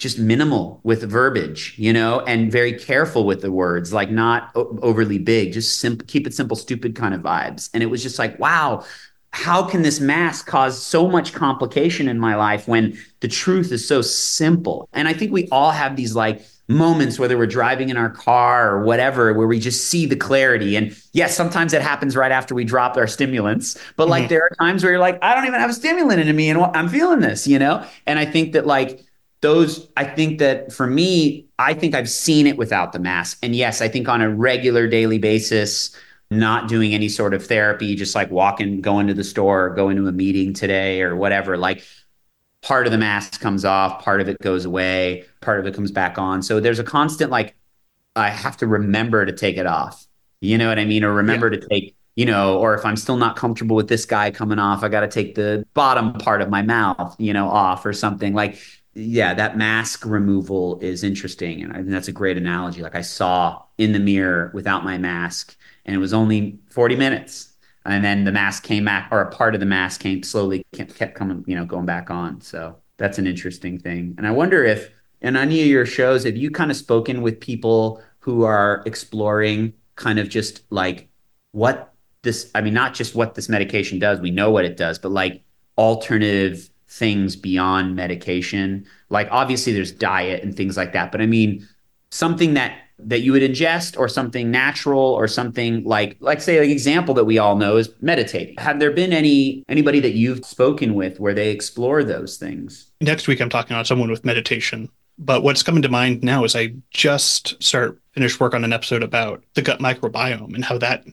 just 0.00 0.18
minimal 0.18 0.80
with 0.82 1.02
verbiage, 1.02 1.74
you 1.76 1.92
know, 1.92 2.20
and 2.20 2.50
very 2.50 2.72
careful 2.72 3.26
with 3.26 3.42
the 3.42 3.52
words, 3.52 3.92
like 3.92 4.10
not 4.10 4.50
o- 4.54 4.78
overly 4.80 5.18
big, 5.18 5.52
just 5.52 5.78
simple, 5.78 6.06
keep 6.06 6.26
it 6.26 6.32
simple, 6.32 6.56
stupid 6.56 6.96
kind 6.96 7.14
of 7.14 7.20
vibes. 7.20 7.68
And 7.74 7.82
it 7.82 7.86
was 7.86 8.02
just 8.02 8.18
like, 8.18 8.38
wow, 8.38 8.82
how 9.32 9.62
can 9.62 9.82
this 9.82 10.00
mask 10.00 10.46
cause 10.46 10.82
so 10.82 11.06
much 11.06 11.34
complication 11.34 12.08
in 12.08 12.18
my 12.18 12.34
life 12.34 12.66
when 12.66 12.98
the 13.20 13.28
truth 13.28 13.72
is 13.72 13.86
so 13.86 14.00
simple? 14.00 14.88
And 14.94 15.06
I 15.06 15.12
think 15.12 15.32
we 15.32 15.48
all 15.52 15.70
have 15.70 15.96
these 15.96 16.16
like 16.16 16.40
moments, 16.70 17.18
whether 17.18 17.36
we're 17.36 17.46
driving 17.46 17.88
in 17.88 17.96
our 17.96 18.08
car 18.08 18.70
or 18.70 18.84
whatever, 18.84 19.34
where 19.34 19.46
we 19.46 19.58
just 19.58 19.88
see 19.88 20.06
the 20.06 20.16
clarity. 20.16 20.76
And 20.76 20.96
yes, 21.12 21.36
sometimes 21.36 21.72
it 21.72 21.82
happens 21.82 22.16
right 22.16 22.30
after 22.30 22.54
we 22.54 22.64
drop 22.64 22.96
our 22.96 23.08
stimulants, 23.08 23.76
but 23.96 24.08
like 24.08 24.22
mm-hmm. 24.22 24.28
there 24.28 24.44
are 24.44 24.56
times 24.60 24.82
where 24.82 24.92
you're 24.92 25.00
like, 25.00 25.18
I 25.22 25.34
don't 25.34 25.46
even 25.46 25.58
have 25.60 25.70
a 25.70 25.74
stimulant 25.74 26.20
in 26.20 26.34
me 26.34 26.48
and 26.48 26.60
I'm 26.60 26.88
feeling 26.88 27.20
this, 27.20 27.46
you 27.46 27.58
know? 27.58 27.84
And 28.06 28.18
I 28.18 28.24
think 28.24 28.52
that 28.52 28.66
like, 28.66 29.04
those 29.42 29.88
i 29.96 30.04
think 30.04 30.38
that 30.38 30.70
for 30.70 30.86
me 30.86 31.46
i 31.58 31.72
think 31.72 31.94
i've 31.94 32.10
seen 32.10 32.46
it 32.46 32.58
without 32.58 32.92
the 32.92 32.98
mask 32.98 33.38
and 33.42 33.56
yes 33.56 33.80
i 33.80 33.88
think 33.88 34.06
on 34.06 34.20
a 34.20 34.28
regular 34.28 34.86
daily 34.86 35.16
basis 35.16 35.96
not 36.30 36.68
doing 36.68 36.92
any 36.92 37.08
sort 37.08 37.32
of 37.32 37.46
therapy 37.46 37.94
just 37.94 38.14
like 38.14 38.30
walking 38.30 38.82
going 38.82 39.06
to 39.06 39.14
the 39.14 39.24
store 39.24 39.70
going 39.70 39.96
to 39.96 40.06
a 40.06 40.12
meeting 40.12 40.52
today 40.52 41.00
or 41.00 41.16
whatever 41.16 41.56
like 41.56 41.82
part 42.62 42.86
of 42.86 42.92
the 42.92 42.98
mask 42.98 43.40
comes 43.40 43.64
off 43.64 44.02
part 44.02 44.20
of 44.20 44.28
it 44.28 44.38
goes 44.40 44.64
away 44.64 45.24
part 45.40 45.60
of 45.60 45.66
it 45.66 45.74
comes 45.74 45.90
back 45.90 46.18
on 46.18 46.42
so 46.42 46.60
there's 46.60 46.78
a 46.78 46.84
constant 46.84 47.30
like 47.30 47.54
i 48.16 48.28
have 48.28 48.56
to 48.56 48.66
remember 48.66 49.24
to 49.24 49.32
take 49.32 49.56
it 49.56 49.66
off 49.66 50.06
you 50.40 50.58
know 50.58 50.68
what 50.68 50.78
i 50.78 50.84
mean 50.84 51.04
or 51.04 51.12
remember 51.12 51.52
yeah. 51.52 51.60
to 51.60 51.68
take 51.68 51.96
you 52.16 52.26
know, 52.26 52.58
or 52.58 52.74
if 52.74 52.84
I'm 52.84 52.96
still 52.96 53.16
not 53.16 53.36
comfortable 53.36 53.76
with 53.76 53.88
this 53.88 54.04
guy 54.04 54.30
coming 54.30 54.58
off, 54.58 54.82
I 54.82 54.88
got 54.88 55.00
to 55.00 55.08
take 55.08 55.36
the 55.36 55.64
bottom 55.72 56.12
part 56.12 56.42
of 56.42 56.50
my 56.50 56.60
mouth, 56.60 57.16
you 57.18 57.32
know, 57.32 57.48
off 57.48 57.86
or 57.86 57.94
something. 57.94 58.34
Like 58.34 58.58
yeah, 58.94 59.34
that 59.34 59.56
mask 59.56 60.04
removal 60.04 60.78
is 60.80 61.04
interesting. 61.04 61.62
And 61.62 61.72
I 61.72 61.76
think 61.76 61.90
that's 61.90 62.08
a 62.08 62.12
great 62.12 62.36
analogy. 62.36 62.82
Like 62.82 62.96
I 62.96 63.02
saw 63.02 63.62
in 63.78 63.92
the 63.92 64.00
mirror 64.00 64.50
without 64.52 64.84
my 64.84 64.98
mask, 64.98 65.56
and 65.84 65.94
it 65.94 65.98
was 65.98 66.12
only 66.12 66.58
40 66.70 66.96
minutes. 66.96 67.49
And 67.84 68.04
then 68.04 68.24
the 68.24 68.32
mask 68.32 68.62
came 68.62 68.84
back, 68.84 69.08
or 69.10 69.22
a 69.22 69.30
part 69.30 69.54
of 69.54 69.60
the 69.60 69.66
mask 69.66 70.00
came 70.02 70.22
slowly 70.22 70.64
kept 70.72 71.14
coming, 71.14 71.44
you 71.46 71.56
know, 71.56 71.64
going 71.64 71.86
back 71.86 72.10
on. 72.10 72.40
So 72.40 72.76
that's 72.98 73.18
an 73.18 73.26
interesting 73.26 73.78
thing. 73.78 74.14
And 74.18 74.26
I 74.26 74.30
wonder 74.30 74.64
if 74.64 74.90
in 75.22 75.36
any 75.36 75.60
of 75.62 75.66
your 75.66 75.86
shows, 75.86 76.24
have 76.24 76.36
you 76.36 76.50
kind 76.50 76.70
of 76.70 76.76
spoken 76.76 77.22
with 77.22 77.40
people 77.40 78.02
who 78.18 78.44
are 78.44 78.82
exploring 78.86 79.72
kind 79.96 80.18
of 80.18 80.28
just 80.28 80.62
like 80.70 81.08
what 81.52 81.94
this, 82.22 82.50
I 82.54 82.60
mean, 82.60 82.74
not 82.74 82.94
just 82.94 83.14
what 83.14 83.34
this 83.34 83.48
medication 83.48 83.98
does, 83.98 84.20
we 84.20 84.30
know 84.30 84.50
what 84.50 84.66
it 84.66 84.76
does, 84.76 84.98
but 84.98 85.10
like 85.10 85.42
alternative 85.78 86.68
things 86.88 87.36
beyond 87.36 87.96
medication. 87.96 88.86
Like 89.08 89.28
obviously 89.30 89.72
there's 89.72 89.92
diet 89.92 90.42
and 90.42 90.54
things 90.54 90.76
like 90.76 90.92
that, 90.92 91.12
but 91.12 91.20
I 91.20 91.26
mean 91.26 91.66
something 92.10 92.54
that 92.54 92.78
that 93.04 93.20
you 93.20 93.32
would 93.32 93.42
ingest 93.42 93.98
or 93.98 94.08
something 94.08 94.50
natural 94.50 95.00
or 95.00 95.28
something 95.28 95.84
like 95.84 96.16
like 96.20 96.40
say 96.40 96.60
like 96.60 96.70
example 96.70 97.14
that 97.14 97.24
we 97.24 97.38
all 97.38 97.56
know 97.56 97.76
is 97.76 97.90
meditating. 98.00 98.56
Have 98.58 98.80
there 98.80 98.90
been 98.90 99.12
any 99.12 99.64
anybody 99.68 100.00
that 100.00 100.12
you've 100.12 100.44
spoken 100.44 100.94
with 100.94 101.20
where 101.20 101.34
they 101.34 101.50
explore 101.50 102.04
those 102.04 102.36
things? 102.36 102.90
Next 103.00 103.28
week 103.28 103.40
I'm 103.40 103.50
talking 103.50 103.74
about 103.74 103.86
someone 103.86 104.10
with 104.10 104.24
meditation. 104.24 104.88
But 105.18 105.42
what's 105.42 105.62
coming 105.62 105.82
to 105.82 105.88
mind 105.88 106.22
now 106.22 106.44
is 106.44 106.56
I 106.56 106.74
just 106.90 107.62
start 107.62 108.00
finished 108.12 108.40
work 108.40 108.54
on 108.54 108.64
an 108.64 108.72
episode 108.72 109.02
about 109.02 109.44
the 109.54 109.62
gut 109.62 109.78
microbiome 109.78 110.54
and 110.54 110.64
how 110.64 110.78
that 110.78 111.04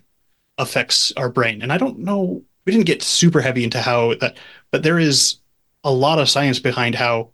affects 0.57 1.11
our 1.17 1.29
brain. 1.29 1.61
And 1.61 1.73
I 1.73 1.77
don't 1.77 1.99
know 1.99 2.41
we 2.65 2.71
didn't 2.73 2.85
get 2.85 3.01
super 3.01 3.41
heavy 3.41 3.63
into 3.63 3.81
how 3.81 4.15
that 4.15 4.37
but 4.71 4.83
there 4.83 4.99
is 4.99 5.37
a 5.83 5.91
lot 5.91 6.19
of 6.19 6.29
science 6.29 6.59
behind 6.59 6.95
how 6.95 7.29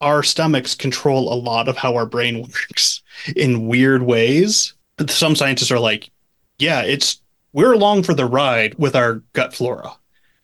our 0.00 0.22
stomachs 0.22 0.74
control 0.74 1.32
a 1.32 1.36
lot 1.36 1.68
of 1.68 1.76
how 1.76 1.94
our 1.94 2.06
brain 2.06 2.42
works 2.42 3.02
in 3.34 3.66
weird 3.66 4.02
ways. 4.02 4.74
But 4.96 5.10
some 5.10 5.36
scientists 5.36 5.70
are 5.70 5.78
like, 5.78 6.10
yeah, 6.58 6.82
it's 6.82 7.20
we're 7.52 7.72
along 7.72 8.02
for 8.02 8.14
the 8.14 8.26
ride 8.26 8.74
with 8.78 8.94
our 8.94 9.22
gut 9.32 9.54
flora. 9.54 9.92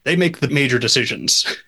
They 0.05 0.17
make 0.17 0.41
the 0.41 0.49
major 0.49 0.79
decisions. 0.79 1.47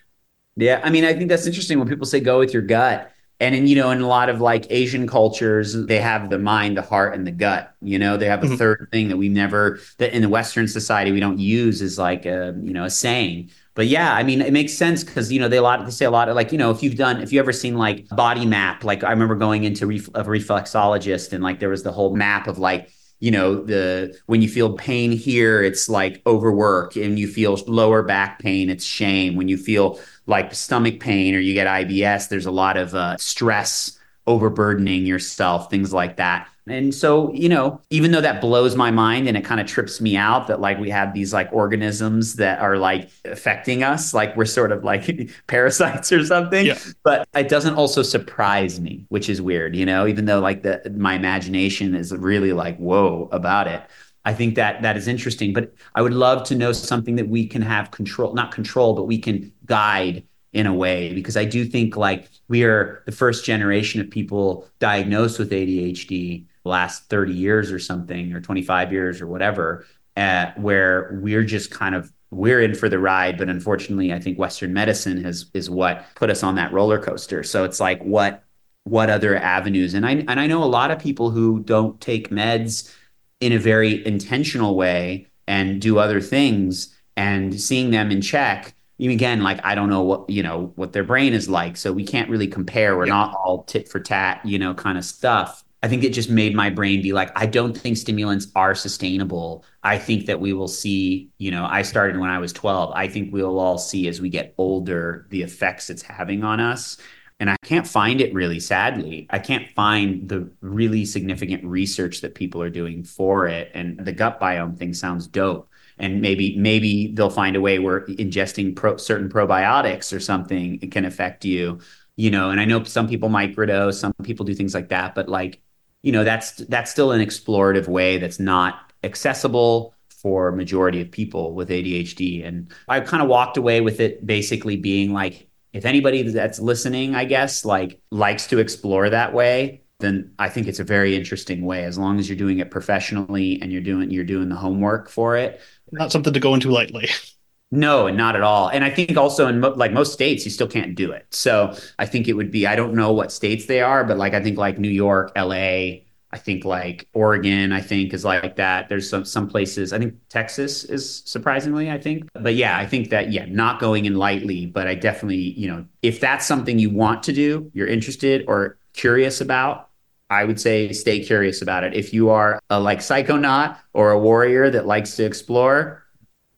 Yeah, 0.57 0.81
I 0.85 0.91
mean, 0.91 1.05
I 1.05 1.13
think 1.13 1.29
that's 1.29 1.47
interesting 1.47 1.81
when 1.81 1.89
people 1.89 2.07
say 2.07 2.21
go 2.21 2.39
with 2.39 2.53
your 2.53 2.63
gut. 2.63 3.11
And 3.41 3.55
in, 3.55 3.67
you 3.67 3.75
know, 3.75 3.91
in 3.91 4.01
a 4.01 4.07
lot 4.07 4.29
of 4.29 4.41
like 4.41 4.67
Asian 4.71 5.09
cultures, 5.09 5.75
they 5.75 5.99
have 5.99 6.31
the 6.31 6.39
mind, 6.39 6.77
the 6.77 6.83
heart, 6.83 7.15
and 7.15 7.27
the 7.27 7.33
gut. 7.33 7.75
You 7.83 7.99
know, 7.99 8.17
they 8.17 8.27
have 8.27 8.45
a 8.45 8.47
mm-hmm. 8.47 8.57
third 8.57 8.89
thing 8.93 9.09
that 9.09 9.17
we 9.17 9.29
never 9.29 9.81
that 9.99 10.15
in 10.15 10.23
the 10.23 10.29
Western 10.29 10.69
society 10.69 11.11
we 11.11 11.19
don't 11.19 11.41
use 11.41 11.83
is 11.83 11.99
like 11.99 12.25
a 12.25 12.57
you 12.63 12.73
know 12.73 12.85
a 12.85 12.91
saying 12.91 13.51
but 13.75 13.87
yeah, 13.87 14.15
I 14.15 14.23
mean, 14.23 14.41
it 14.41 14.53
makes 14.53 14.73
sense 14.73 15.03
because 15.03 15.33
you 15.33 15.41
know 15.41 15.49
they 15.49 15.57
a 15.57 15.63
lot 15.63 15.85
they 15.85 15.91
say 15.91 16.05
a 16.05 16.11
lot 16.11 16.29
of 16.29 16.37
like 16.37 16.53
you 16.53 16.59
know 16.59 16.71
if 16.71 16.83
you've 16.83 16.97
done 16.97 17.21
if 17.21 17.33
you 17.33 17.41
ever 17.41 17.53
seen 17.53 17.77
like 17.77 18.09
body 18.09 18.47
map 18.47 18.85
like 18.85 19.05
I 19.05 19.11
remember 19.11 19.35
going 19.35 19.65
into 19.65 19.87
ref, 19.87 20.09
a 20.09 20.25
reflexologist 20.25 21.33
and 21.33 21.43
like 21.43 21.61
there 21.61 21.69
was 21.69 21.83
the 21.83 21.93
whole 21.93 22.15
map 22.15 22.47
of 22.47 22.59
like 22.59 22.91
you 23.21 23.31
know 23.31 23.63
the 23.65 24.17
when 24.27 24.43
you 24.43 24.49
feel 24.49 24.75
pain 24.75 25.13
here 25.13 25.63
it's 25.63 25.89
like 25.89 26.23
overwork 26.27 26.97
and 26.97 27.19
you 27.19 27.27
feel 27.27 27.59
lower 27.67 28.03
back 28.03 28.39
pain 28.39 28.69
it's 28.71 28.85
shame 28.85 29.37
when 29.37 29.49
you 29.49 29.57
feel 29.57 29.99
like 30.27 30.55
stomach 30.55 31.01
pain 31.01 31.35
or 31.35 31.39
you 31.39 31.55
get 31.55 31.67
IBS 31.67 32.29
there's 32.29 32.47
a 32.47 32.51
lot 32.51 32.77
of 32.77 32.95
uh, 32.95 33.17
stress 33.17 33.99
overburdening 34.27 35.07
yourself, 35.07 35.71
things 35.71 35.93
like 35.93 36.17
that. 36.17 36.49
And 36.67 36.95
so, 36.95 37.31
you 37.35 37.49
know, 37.51 37.83
even 37.91 38.11
though 38.11 38.23
that 38.23 38.41
blows 38.41 38.75
my 38.75 38.91
mind 38.91 39.29
and 39.29 39.37
it 39.37 39.45
kind 39.45 39.61
of 39.61 39.67
trips 39.67 40.01
me 40.01 40.17
out 40.17 40.47
that 40.47 40.61
like 40.61 40.79
we 40.79 40.89
have 40.89 41.13
these 41.13 41.33
like 41.33 41.53
organisms 41.53 42.37
that 42.37 42.59
are 42.59 42.79
like 42.79 43.11
affecting 43.27 43.83
us, 43.83 44.15
like 44.15 44.35
we're 44.35 44.47
sort 44.47 44.73
of 44.73 44.83
like 44.83 45.31
parasites 45.47 46.11
or 46.11 46.25
something, 46.25 46.67
yeah. 46.67 46.79
but 47.03 47.29
it 47.35 47.49
doesn't 47.49 47.75
also 47.75 48.03
surprise 48.03 48.81
me, 48.81 49.05
which 49.11 49.29
is 49.29 49.43
weird, 49.43 49.77
you 49.77 49.85
know, 49.85 50.07
even 50.07 50.25
though 50.25 50.41
like 50.41 50.63
the 50.63 50.91
my 50.97 51.15
imagination 51.15 51.95
is 51.95 52.13
really 52.13 52.55
like 52.55 52.79
whoa 52.79 53.29
about 53.31 53.67
it. 53.69 53.83
I 54.25 54.33
think 54.33 54.55
that 54.55 54.81
that 54.81 54.97
is 54.97 55.07
interesting, 55.07 55.53
but 55.53 55.75
I 55.95 56.01
would 56.01 56.15
love 56.15 56.45
to 56.45 56.55
know 56.55 56.73
something 56.73 57.17
that 57.17 57.29
we 57.29 57.47
can 57.47 57.61
have 57.61 57.91
control, 57.91 58.33
not 58.33 58.53
control, 58.53 58.95
but 58.95 59.05
we 59.05 59.19
can 59.19 59.53
guide 59.67 60.25
in 60.55 60.67
a 60.67 60.73
way 60.73 61.13
because 61.13 61.37
I 61.37 61.45
do 61.45 61.67
think 61.67 61.97
like 61.97 62.31
we 62.49 62.63
are 62.63 63.03
the 63.05 63.13
first 63.13 63.45
generation 63.45 64.01
of 64.01 64.09
people 64.09 64.67
diagnosed 64.79 65.39
with 65.39 65.51
ADHD 65.51 66.47
last 66.65 67.09
30 67.09 67.33
years 67.33 67.71
or 67.71 67.79
something 67.79 68.33
or 68.33 68.41
25 68.41 68.93
years 68.93 69.21
or 69.21 69.27
whatever 69.27 69.87
uh, 70.17 70.53
where 70.57 71.19
we're 71.21 71.45
just 71.45 71.71
kind 71.71 71.95
of 71.95 72.13
we're 72.31 72.61
in 72.61 72.75
for 72.75 72.89
the 72.89 72.99
ride 72.99 73.39
but 73.39 73.49
unfortunately 73.49 74.13
i 74.13 74.19
think 74.19 74.39
western 74.39 74.73
medicine 74.73 75.23
has 75.23 75.51
is 75.55 75.71
what 75.71 76.05
put 76.15 76.31
us 76.31 76.43
on 76.43 76.57
that 76.57 76.73
roller 76.73 76.99
coaster. 76.99 77.43
So 77.43 77.65
it's 77.65 77.81
like 77.81 78.03
what 78.03 78.43
what 78.85 79.09
other 79.09 79.37
avenues? 79.37 79.95
And 79.95 80.07
i 80.07 80.13
and 80.13 80.41
i 80.41 80.47
know 80.47 80.63
a 80.63 80.67
lot 80.67 80.91
of 80.91 80.99
people 80.99 81.31
who 81.31 81.61
don't 81.61 82.01
take 82.01 82.31
meds 82.31 82.95
in 83.41 83.53
a 83.53 83.59
very 83.59 84.05
intentional 84.07 84.77
way 84.77 85.29
and 85.47 85.81
do 85.81 85.99
other 85.99 86.21
things 86.21 86.95
and 87.17 87.61
seeing 87.61 87.91
them 87.91 88.11
in 88.11 88.21
check 88.21 88.75
again 89.01 89.43
like 89.43 89.61
i 89.65 89.75
don't 89.75 89.91
know 89.91 90.03
what 90.03 90.31
you 90.31 90.43
know 90.43 90.73
what 90.77 90.93
their 90.93 91.05
brain 91.05 91.35
is 91.35 91.49
like 91.49 91.77
so 91.77 91.93
we 91.93 92.05
can't 92.05 92.31
really 92.31 92.47
compare. 92.47 92.97
We're 92.97 93.07
yeah. 93.07 93.15
not 93.15 93.35
all 93.35 93.65
tit 93.65 93.89
for 93.89 94.01
tat 94.01 94.41
you 94.45 94.59
know 94.59 94.75
kind 94.75 94.97
of 94.99 95.05
stuff 95.05 95.64
I 95.85 95.89
think 95.89 96.03
it 96.03 96.15
just 96.15 96.31
made 96.31 96.55
my 96.57 96.71
brain 96.71 97.03
be 97.03 97.13
like, 97.13 97.31
I 97.37 97.45
don't 97.45 97.77
think 97.77 97.99
stimulants 97.99 98.47
are 98.57 98.75
sustainable. 98.75 99.67
I 99.83 99.99
think 99.99 100.25
that 100.25 100.41
we 100.41 100.55
will 100.55 100.67
see, 100.67 101.29
you 101.37 101.51
know, 101.51 101.67
I 101.67 101.83
started 101.83 102.19
when 102.19 102.31
I 102.31 102.39
was 102.39 102.55
12. 102.55 102.93
I 102.95 103.07
think 103.07 103.35
we'll 103.35 103.59
all 103.59 103.77
see 103.77 104.09
as 104.09 104.19
we 104.19 104.31
get 104.31 104.55
older 104.57 105.27
the 105.29 105.43
effects 105.43 105.91
it's 105.91 106.01
having 106.01 106.43
on 106.43 106.59
us. 106.59 106.97
And 107.39 107.51
I 107.51 107.57
can't 107.63 107.87
find 107.87 108.23
it 108.23 108.33
really, 108.33 108.61
sadly. 108.61 109.27
I 109.29 109.39
can't 109.39 109.69
find 109.73 110.27
the 110.27 110.51
really 110.63 111.05
significant 111.05 111.63
research 111.63 112.23
that 112.23 112.35
people 112.35 112.63
are 112.63 112.71
doing 112.71 113.05
for 113.05 113.47
it. 113.47 113.71
And 113.75 113.99
the 113.99 114.13
gut 114.13 114.41
biome 114.41 114.79
thing 114.79 114.95
sounds 114.95 115.27
dope. 115.27 115.69
And 115.99 116.23
maybe 116.23 116.57
maybe 116.57 117.09
they'll 117.09 117.29
find 117.29 117.57
a 117.57 117.61
way 117.61 117.79
where 117.79 118.07
ingesting 118.07 118.75
pro- 118.75 118.97
certain 118.97 119.29
probiotics 119.29 120.17
or 120.17 120.21
something 120.21 120.79
can 120.91 121.05
affect 121.05 121.45
you 121.45 121.79
you 122.17 122.31
know 122.31 122.51
and 122.51 122.61
i 122.61 122.65
know 122.65 122.83
some 122.85 123.09
people 123.09 123.29
microdose 123.29 123.95
some 123.95 124.13
people 124.23 124.45
do 124.45 124.55
things 124.55 124.73
like 124.73 124.89
that 124.89 125.17
but 125.17 125.29
like 125.29 125.61
you 126.05 126.13
know 126.13 126.23
that's 126.23 126.53
that's 126.53 126.91
still 126.91 127.13
an 127.13 127.21
explorative 127.21 127.89
way 127.89 128.19
that's 128.19 128.39
not 128.39 128.93
accessible 129.03 129.95
for 130.09 130.53
majority 130.53 131.01
of 131.01 131.11
people 131.11 131.55
with 131.55 131.69
ADHD 131.71 132.47
and 132.47 132.73
I 132.89 133.01
kind 133.01 133.23
of 133.23 133.29
walked 133.29 133.57
away 133.57 133.81
with 133.81 134.01
it 134.01 134.25
basically 134.27 134.77
being 134.77 135.13
like 135.13 135.49
if 135.73 135.85
anybody 135.85 136.23
that's 136.23 136.61
listening 136.61 137.15
I 137.15 137.25
guess 137.25 137.65
like 137.65 138.01
likes 138.11 138.47
to 138.49 138.59
explore 138.59 139.11
that 139.11 139.33
way 139.33 139.85
then 140.01 140.33
I 140.39 140.49
think 140.49 140.67
it's 140.67 140.81
a 140.81 140.85
very 140.85 141.17
interesting 141.17 141.65
way. 141.65 141.85
As 141.85 141.97
long 141.97 142.19
as 142.19 142.29
you're 142.29 142.37
doing 142.37 142.59
it 142.59 142.71
professionally 142.71 143.61
and 143.63 143.73
you're 143.73 143.81
doing 143.81 144.11
you're 144.11 144.25
doing 144.25 144.49
the 144.49 144.57
homework 144.57 145.09
for 145.09 145.37
it. 145.37 145.61
Not 145.93 146.13
something 146.13 146.33
to 146.33 146.41
go 146.41 146.53
into 146.55 146.71
lightly 146.71 147.09
No, 147.75 148.07
and 148.07 148.17
not 148.17 148.37
at 148.37 148.43
all. 148.43 148.69
And 148.69 148.85
I 148.85 148.91
think 148.91 149.17
also 149.17 149.49
in 149.49 149.59
mo- 149.59 149.75
like 149.75 149.93
most 149.93 150.13
states, 150.13 150.45
you 150.45 150.51
still 150.53 150.69
can't 150.69 150.95
do 150.95 151.11
it. 151.11 151.27
So 151.31 151.77
I 151.99 152.07
think 152.07 152.29
it 152.29 152.35
would 152.35 152.53
be, 152.53 152.69
I 152.69 152.77
don't 152.77 152.95
know 152.95 153.13
what 153.13 153.33
states 153.33 153.67
they 153.67 153.81
are, 153.81 154.05
but 154.05 154.17
like 154.17 154.33
I 154.33 154.41
think 154.41 154.57
like 154.57 154.79
New 154.79 154.89
York, 154.89 155.33
LA, 155.35 156.05
I 156.31 156.39
think 156.39 156.65
like 156.65 157.09
Oregon, 157.15 157.73
I 157.73 157.81
think 157.81 158.15
is 158.15 158.25
like 158.25 158.57
that. 158.57 158.89
There's 158.89 159.11
some 159.11 159.25
some 159.25 159.49
places. 159.49 159.93
I 159.93 159.99
think 159.99 160.15
Texas 160.29 160.85
is 160.85 161.23
surprisingly, 161.27 161.91
I 161.91 161.99
think. 161.99 162.29
But 162.35 162.55
yeah, 162.55 162.79
I 162.79 162.87
think 162.87 163.11
that 163.11 163.33
yeah, 163.33 163.47
not 163.49 163.81
going 163.81 164.05
in 164.05 164.15
lightly, 164.17 164.67
but 164.67 164.87
I 164.87 164.95
definitely, 164.95 165.37
you 165.59 165.67
know, 165.69 165.85
if 166.03 166.21
that's 166.21 166.47
something 166.47 166.79
you 166.79 166.91
want 166.91 167.25
to 167.25 167.33
do, 167.33 167.71
you're 167.75 167.89
interested 167.89 168.45
or 168.47 168.79
curious 168.93 169.41
about, 169.41 169.91
I 170.31 170.45
would 170.45 170.61
say 170.61 170.93
stay 170.93 171.25
curious 171.25 171.61
about 171.61 171.83
it. 171.85 171.95
If 171.95 172.15
you 172.15 172.31
are 172.31 172.61
a 172.71 172.79
like 172.79 173.01
psychonaut 173.01 173.79
or 173.93 174.13
a 174.13 174.19
warrior 174.19 174.71
that 174.71 174.87
likes 174.87 175.17
to 175.17 175.25
explore, 175.25 176.04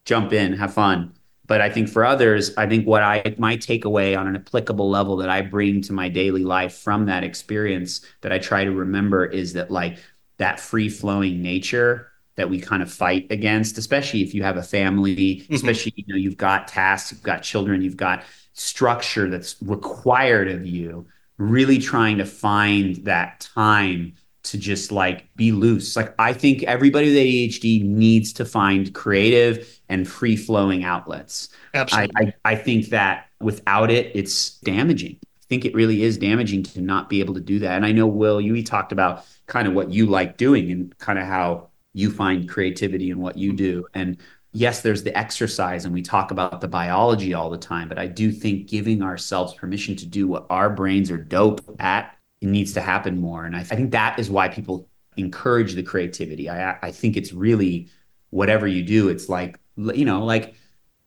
jump 0.07 0.33
in, 0.33 0.55
have 0.55 0.73
fun. 0.73 1.13
But 1.47 1.61
I 1.61 1.71
think 1.71 1.89
for 1.89 2.05
others, 2.05 2.57
I 2.57 2.67
think 2.67 2.87
what 2.87 3.03
I 3.03 3.35
my 3.39 3.57
takeaway 3.57 4.19
on 4.19 4.27
an 4.27 4.35
applicable 4.37 4.89
level 4.89 5.17
that 5.19 5.29
I 5.29 5.43
bring 5.43 5.83
to 5.83 5.93
my 5.93 6.09
daily 6.09 6.43
life 6.43 6.75
from 6.75 7.07
that 7.07 7.23
experience 7.23 8.01
that 8.23 8.33
I 8.33 8.39
try 8.39 8.65
to 8.65 8.73
remember 8.73 9.25
is 9.25 9.53
that 9.53 9.71
like 9.71 9.99
that 10.39 10.59
free 10.59 10.89
flowing 10.89 11.43
nature 11.43 12.11
that 12.35 12.51
we 12.51 12.61
kind 12.61 12.83
of 12.83 12.93
fight 12.93 13.27
against, 13.31 13.79
especially 13.79 14.23
if 14.23 14.35
you 14.35 14.43
have 14.43 14.57
a 14.57 14.63
family, 14.63 15.17
mm-hmm. 15.17 15.55
especially 15.55 15.93
you 15.97 16.05
know 16.09 16.17
you've 16.17 16.37
got 16.37 16.69
tasks, 16.69 17.13
you've 17.13 17.23
got 17.23 17.43
children, 17.43 17.83
you've 17.83 17.97
got 17.97 18.25
structure 18.53 19.31
that's 19.31 19.57
required 19.63 20.49
of 20.49 20.67
you. 20.67 21.07
Really 21.39 21.79
trying 21.79 22.19
to 22.19 22.25
find 22.25 22.97
that 23.05 23.41
time 23.55 24.15
to 24.47 24.59
just 24.59 24.93
like 24.93 25.29
be 25.37 25.53
loose. 25.53 25.97
Like 25.97 26.15
I 26.19 26.33
think 26.33 26.63
everybody 26.65 27.09
with 27.09 27.17
ADHD 27.17 27.85
needs 27.85 28.33
to 28.35 28.45
find 28.45 28.93
creative 28.95 29.81
and 29.89 30.09
free 30.09 30.37
flowing 30.37 30.85
outlets. 30.85 31.49
Absolutely. 31.75 32.15
I, 32.17 32.35
I, 32.45 32.53
I, 32.53 32.57
think 32.57 32.87
that 32.87 33.27
without 33.41 33.91
it, 33.91 34.11
it's 34.15 34.59
damaging. 34.61 35.19
I 35.23 35.45
think 35.49 35.65
it 35.65 35.75
really 35.75 36.03
is 36.03 36.19
damaging 36.19 36.63
to 36.65 36.81
not 36.81 37.09
be 37.09 37.21
able 37.21 37.35
to 37.35 37.41
do 37.41 37.59
that. 37.61 37.77
And 37.77 37.85
I 37.85 37.93
know 37.93 38.07
Will, 38.07 38.41
you 38.41 38.63
talked 38.65 38.93
about 38.93 39.25
kind 39.47 39.69
of 39.69 39.75
what 39.75 39.91
you 39.91 40.07
like 40.07 40.37
doing 40.37 40.71
and 40.71 40.97
kind 40.99 41.19
of 41.19 41.27
how 41.27 41.69
you 41.93 42.11
find 42.11 42.49
creativity 42.49 43.11
in 43.11 43.19
what 43.19 43.39
you 43.39 43.53
do. 43.53 43.87
And 43.95 44.19
yes, 44.53 44.81
there's 44.81 45.03
the 45.03 45.17
exercise 45.17 45.85
and 45.85 45.95
we 45.95 46.03
talk 46.03 46.31
about 46.31 46.61
the 46.61 46.69
biology 46.69 47.35
all 47.35 47.51
the 47.51 47.59
time, 47.59 47.89
but 47.89 47.99
I 47.99 48.07
do 48.07 48.33
think 48.33 48.69
giving 48.69 49.03
ourselves 49.03 49.55
permission 49.55 49.97
to 49.97 50.07
do 50.07 50.27
what 50.27 50.47
our 50.51 50.71
brains 50.71 51.11
are 51.11 51.17
dope 51.17 51.61
at 51.79 52.16
it 52.41 52.49
needs 52.49 52.73
to 52.75 52.81
happen 52.81 53.21
more. 53.21 53.45
And 53.45 53.57
I, 53.57 53.61
I 53.61 53.65
think 53.65 53.93
that 53.93 54.19
is 54.19 54.31
why 54.31 54.49
people 54.49 54.89
encourage 55.17 55.75
the 55.75 55.83
creativity. 55.83 56.51
I, 56.51 56.79
I 56.83 56.91
think 56.91 57.17
it's 57.17 57.33
really 57.33 57.89
whatever 58.31 58.67
you 58.67 58.83
do, 58.83 59.09
it's 59.09 59.29
like, 59.29 59.59
you 59.77 60.05
know, 60.05 60.25
like 60.25 60.55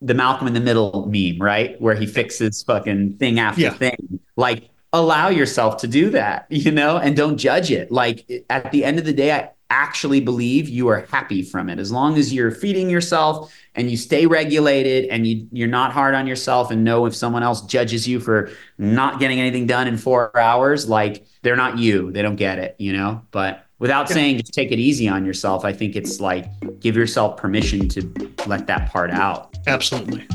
the 0.01 0.13
Malcolm 0.13 0.47
in 0.47 0.53
the 0.53 0.59
Middle 0.59 1.07
meme, 1.07 1.39
right? 1.39 1.79
Where 1.81 1.95
he 1.95 2.05
fixes 2.05 2.63
fucking 2.63 3.17
thing 3.17 3.39
after 3.39 3.61
yeah. 3.61 3.71
thing. 3.71 4.19
Like, 4.35 4.69
allow 4.93 5.29
yourself 5.29 5.77
to 5.77 5.87
do 5.87 6.09
that, 6.11 6.47
you 6.49 6.71
know, 6.71 6.97
and 6.97 7.15
don't 7.15 7.37
judge 7.37 7.71
it. 7.71 7.91
Like, 7.91 8.29
at 8.49 8.71
the 8.71 8.83
end 8.83 8.99
of 8.99 9.05
the 9.05 9.13
day, 9.13 9.31
I 9.31 9.51
actually 9.69 10.19
believe 10.19 10.67
you 10.67 10.87
are 10.87 11.05
happy 11.11 11.43
from 11.43 11.69
it. 11.69 11.77
As 11.79 11.91
long 11.91 12.17
as 12.17 12.33
you're 12.33 12.51
feeding 12.51 12.89
yourself 12.89 13.53
and 13.79 13.89
you 13.89 13.95
stay 13.95 14.25
regulated 14.25 15.05
and 15.05 15.25
you, 15.25 15.47
you're 15.53 15.65
not 15.65 15.93
hard 15.93 16.13
on 16.13 16.27
yourself 16.27 16.69
and 16.69 16.83
know 16.83 17.05
if 17.05 17.15
someone 17.15 17.43
else 17.43 17.61
judges 17.61 18.05
you 18.05 18.19
for 18.19 18.51
not 18.77 19.21
getting 19.21 19.39
anything 19.39 19.65
done 19.65 19.87
in 19.87 19.95
four 19.95 20.37
hours, 20.37 20.89
like 20.89 21.25
they're 21.43 21.55
not 21.55 21.77
you. 21.77 22.11
They 22.11 22.21
don't 22.21 22.35
get 22.35 22.59
it, 22.59 22.75
you 22.77 22.91
know? 22.91 23.21
But 23.31 23.65
without 23.79 24.09
saying 24.09 24.39
just 24.39 24.53
take 24.53 24.73
it 24.73 24.79
easy 24.79 25.07
on 25.07 25.25
yourself, 25.25 25.63
I 25.63 25.71
think 25.71 25.95
it's 25.95 26.19
like 26.19 26.45
give 26.81 26.97
yourself 26.97 27.37
permission 27.37 27.87
to 27.87 28.33
let 28.47 28.67
that 28.67 28.91
part 28.91 29.11
out. 29.11 29.55
Absolutely. 29.65 30.27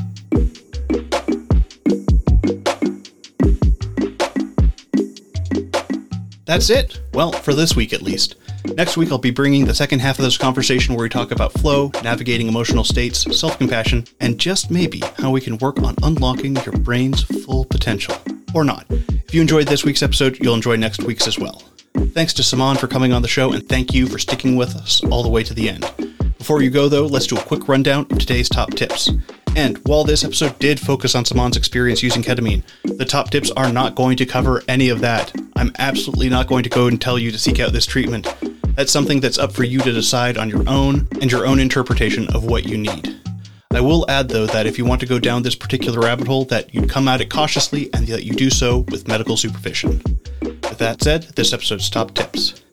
That's 6.45 6.71
it. 6.71 6.99
Well, 7.13 7.31
for 7.31 7.53
this 7.53 7.75
week 7.75 7.93
at 7.93 8.01
least. 8.01 8.37
Next 8.73 8.97
week, 8.97 9.11
I'll 9.11 9.17
be 9.17 9.31
bringing 9.31 9.65
the 9.65 9.75
second 9.75 9.99
half 9.99 10.19
of 10.19 10.25
this 10.25 10.37
conversation 10.37 10.95
where 10.95 11.03
we 11.03 11.09
talk 11.09 11.31
about 11.31 11.53
flow, 11.53 11.91
navigating 12.03 12.47
emotional 12.47 12.83
states, 12.83 13.25
self 13.37 13.57
compassion, 13.57 14.05
and 14.19 14.37
just 14.37 14.71
maybe 14.71 15.01
how 15.17 15.31
we 15.31 15.41
can 15.41 15.57
work 15.59 15.81
on 15.81 15.95
unlocking 16.03 16.55
your 16.57 16.73
brain's 16.73 17.23
full 17.23 17.65
potential. 17.65 18.15
Or 18.53 18.63
not. 18.63 18.85
If 18.89 19.33
you 19.33 19.41
enjoyed 19.41 19.67
this 19.67 19.85
week's 19.85 20.03
episode, 20.03 20.39
you'll 20.41 20.55
enjoy 20.55 20.75
next 20.75 21.03
week's 21.03 21.27
as 21.27 21.37
well. 21.37 21.61
Thanks 22.13 22.33
to 22.33 22.43
Saman 22.43 22.77
for 22.77 22.87
coming 22.87 23.13
on 23.13 23.21
the 23.21 23.27
show, 23.27 23.53
and 23.53 23.67
thank 23.67 23.93
you 23.93 24.07
for 24.07 24.19
sticking 24.19 24.55
with 24.55 24.75
us 24.75 25.03
all 25.05 25.23
the 25.23 25.29
way 25.29 25.43
to 25.43 25.53
the 25.53 25.69
end. 25.69 25.89
Before 26.37 26.61
you 26.61 26.69
go, 26.69 26.89
though, 26.89 27.05
let's 27.05 27.27
do 27.27 27.37
a 27.37 27.41
quick 27.41 27.67
rundown 27.67 28.07
of 28.11 28.19
today's 28.19 28.49
top 28.49 28.71
tips. 28.71 29.09
And 29.55 29.77
while 29.87 30.03
this 30.03 30.25
episode 30.25 30.59
did 30.59 30.79
focus 30.79 31.15
on 31.15 31.23
Saman's 31.23 31.55
experience 31.55 32.03
using 32.03 32.21
ketamine, 32.21 32.63
the 32.83 33.05
top 33.05 33.29
tips 33.31 33.51
are 33.51 33.71
not 33.71 33.95
going 33.95 34.17
to 34.17 34.25
cover 34.25 34.61
any 34.67 34.89
of 34.89 34.99
that. 34.99 35.33
I'm 35.55 35.71
absolutely 35.79 36.29
not 36.29 36.47
going 36.47 36.63
to 36.63 36.69
go 36.69 36.87
and 36.87 37.01
tell 37.01 37.17
you 37.17 37.31
to 37.31 37.39
seek 37.39 37.59
out 37.59 37.71
this 37.71 37.85
treatment. 37.85 38.27
That's 38.75 38.91
something 38.91 39.21
that's 39.21 39.37
up 39.37 39.53
for 39.53 39.63
you 39.63 39.79
to 39.79 39.91
decide 39.91 40.37
on 40.37 40.49
your 40.49 40.67
own 40.67 41.07
and 41.21 41.31
your 41.31 41.45
own 41.47 41.59
interpretation 41.59 42.27
of 42.35 42.43
what 42.43 42.65
you 42.65 42.77
need. 42.77 43.15
I 43.71 43.81
will 43.81 44.05
add 44.09 44.29
though 44.29 44.45
that 44.47 44.67
if 44.67 44.77
you 44.77 44.85
want 44.85 44.99
to 45.01 45.07
go 45.07 45.19
down 45.19 45.43
this 45.43 45.55
particular 45.55 45.99
rabbit 45.99 46.27
hole 46.27 46.45
that 46.45 46.73
you 46.73 46.85
come 46.85 47.07
at 47.07 47.21
it 47.21 47.29
cautiously 47.29 47.89
and 47.93 48.05
that 48.07 48.23
you 48.23 48.33
do 48.33 48.49
so 48.49 48.79
with 48.89 49.07
medical 49.07 49.37
supervision. 49.37 50.01
With 50.41 50.77
that 50.77 51.01
said, 51.01 51.23
this 51.35 51.53
episode's 51.53 51.89
top 51.89 52.13
tips. 52.13 52.64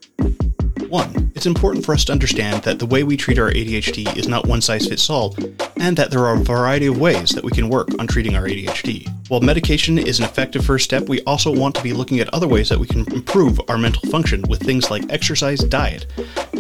1. 0.93 1.32
It's 1.34 1.47
important 1.47 1.86
for 1.86 1.95
us 1.95 2.05
to 2.05 2.12
understand 2.12 2.62
that 2.64 2.78
the 2.78 2.84
way 2.84 3.03
we 3.03 3.16
treat 3.16 3.38
our 3.38 3.51
ADHD 3.51 4.14
is 4.14 4.28
not 4.28 4.47
one 4.47 4.61
size 4.61 4.86
fits 4.86 5.09
all, 5.09 5.34
and 5.80 5.97
that 5.97 6.11
there 6.11 6.26
are 6.26 6.34
a 6.34 6.45
variety 6.45 6.84
of 6.84 7.01
ways 7.01 7.30
that 7.30 7.43
we 7.43 7.51
can 7.51 7.70
work 7.70 7.88
on 7.99 8.07
treating 8.07 8.36
our 8.36 8.43
ADHD. 8.43 9.09
While 9.28 9.40
medication 9.40 9.97
is 9.97 10.18
an 10.18 10.26
effective 10.26 10.66
first 10.66 10.84
step, 10.84 11.09
we 11.09 11.22
also 11.22 11.51
want 11.51 11.74
to 11.76 11.82
be 11.82 11.95
looking 11.95 12.20
at 12.20 12.32
other 12.34 12.47
ways 12.47 12.68
that 12.68 12.78
we 12.78 12.86
can 12.86 13.11
improve 13.14 13.59
our 13.68 13.78
mental 13.78 14.11
function 14.11 14.43
with 14.51 14.62
things 14.62 14.90
like 14.90 15.11
exercise, 15.11 15.61
diet, 15.61 16.07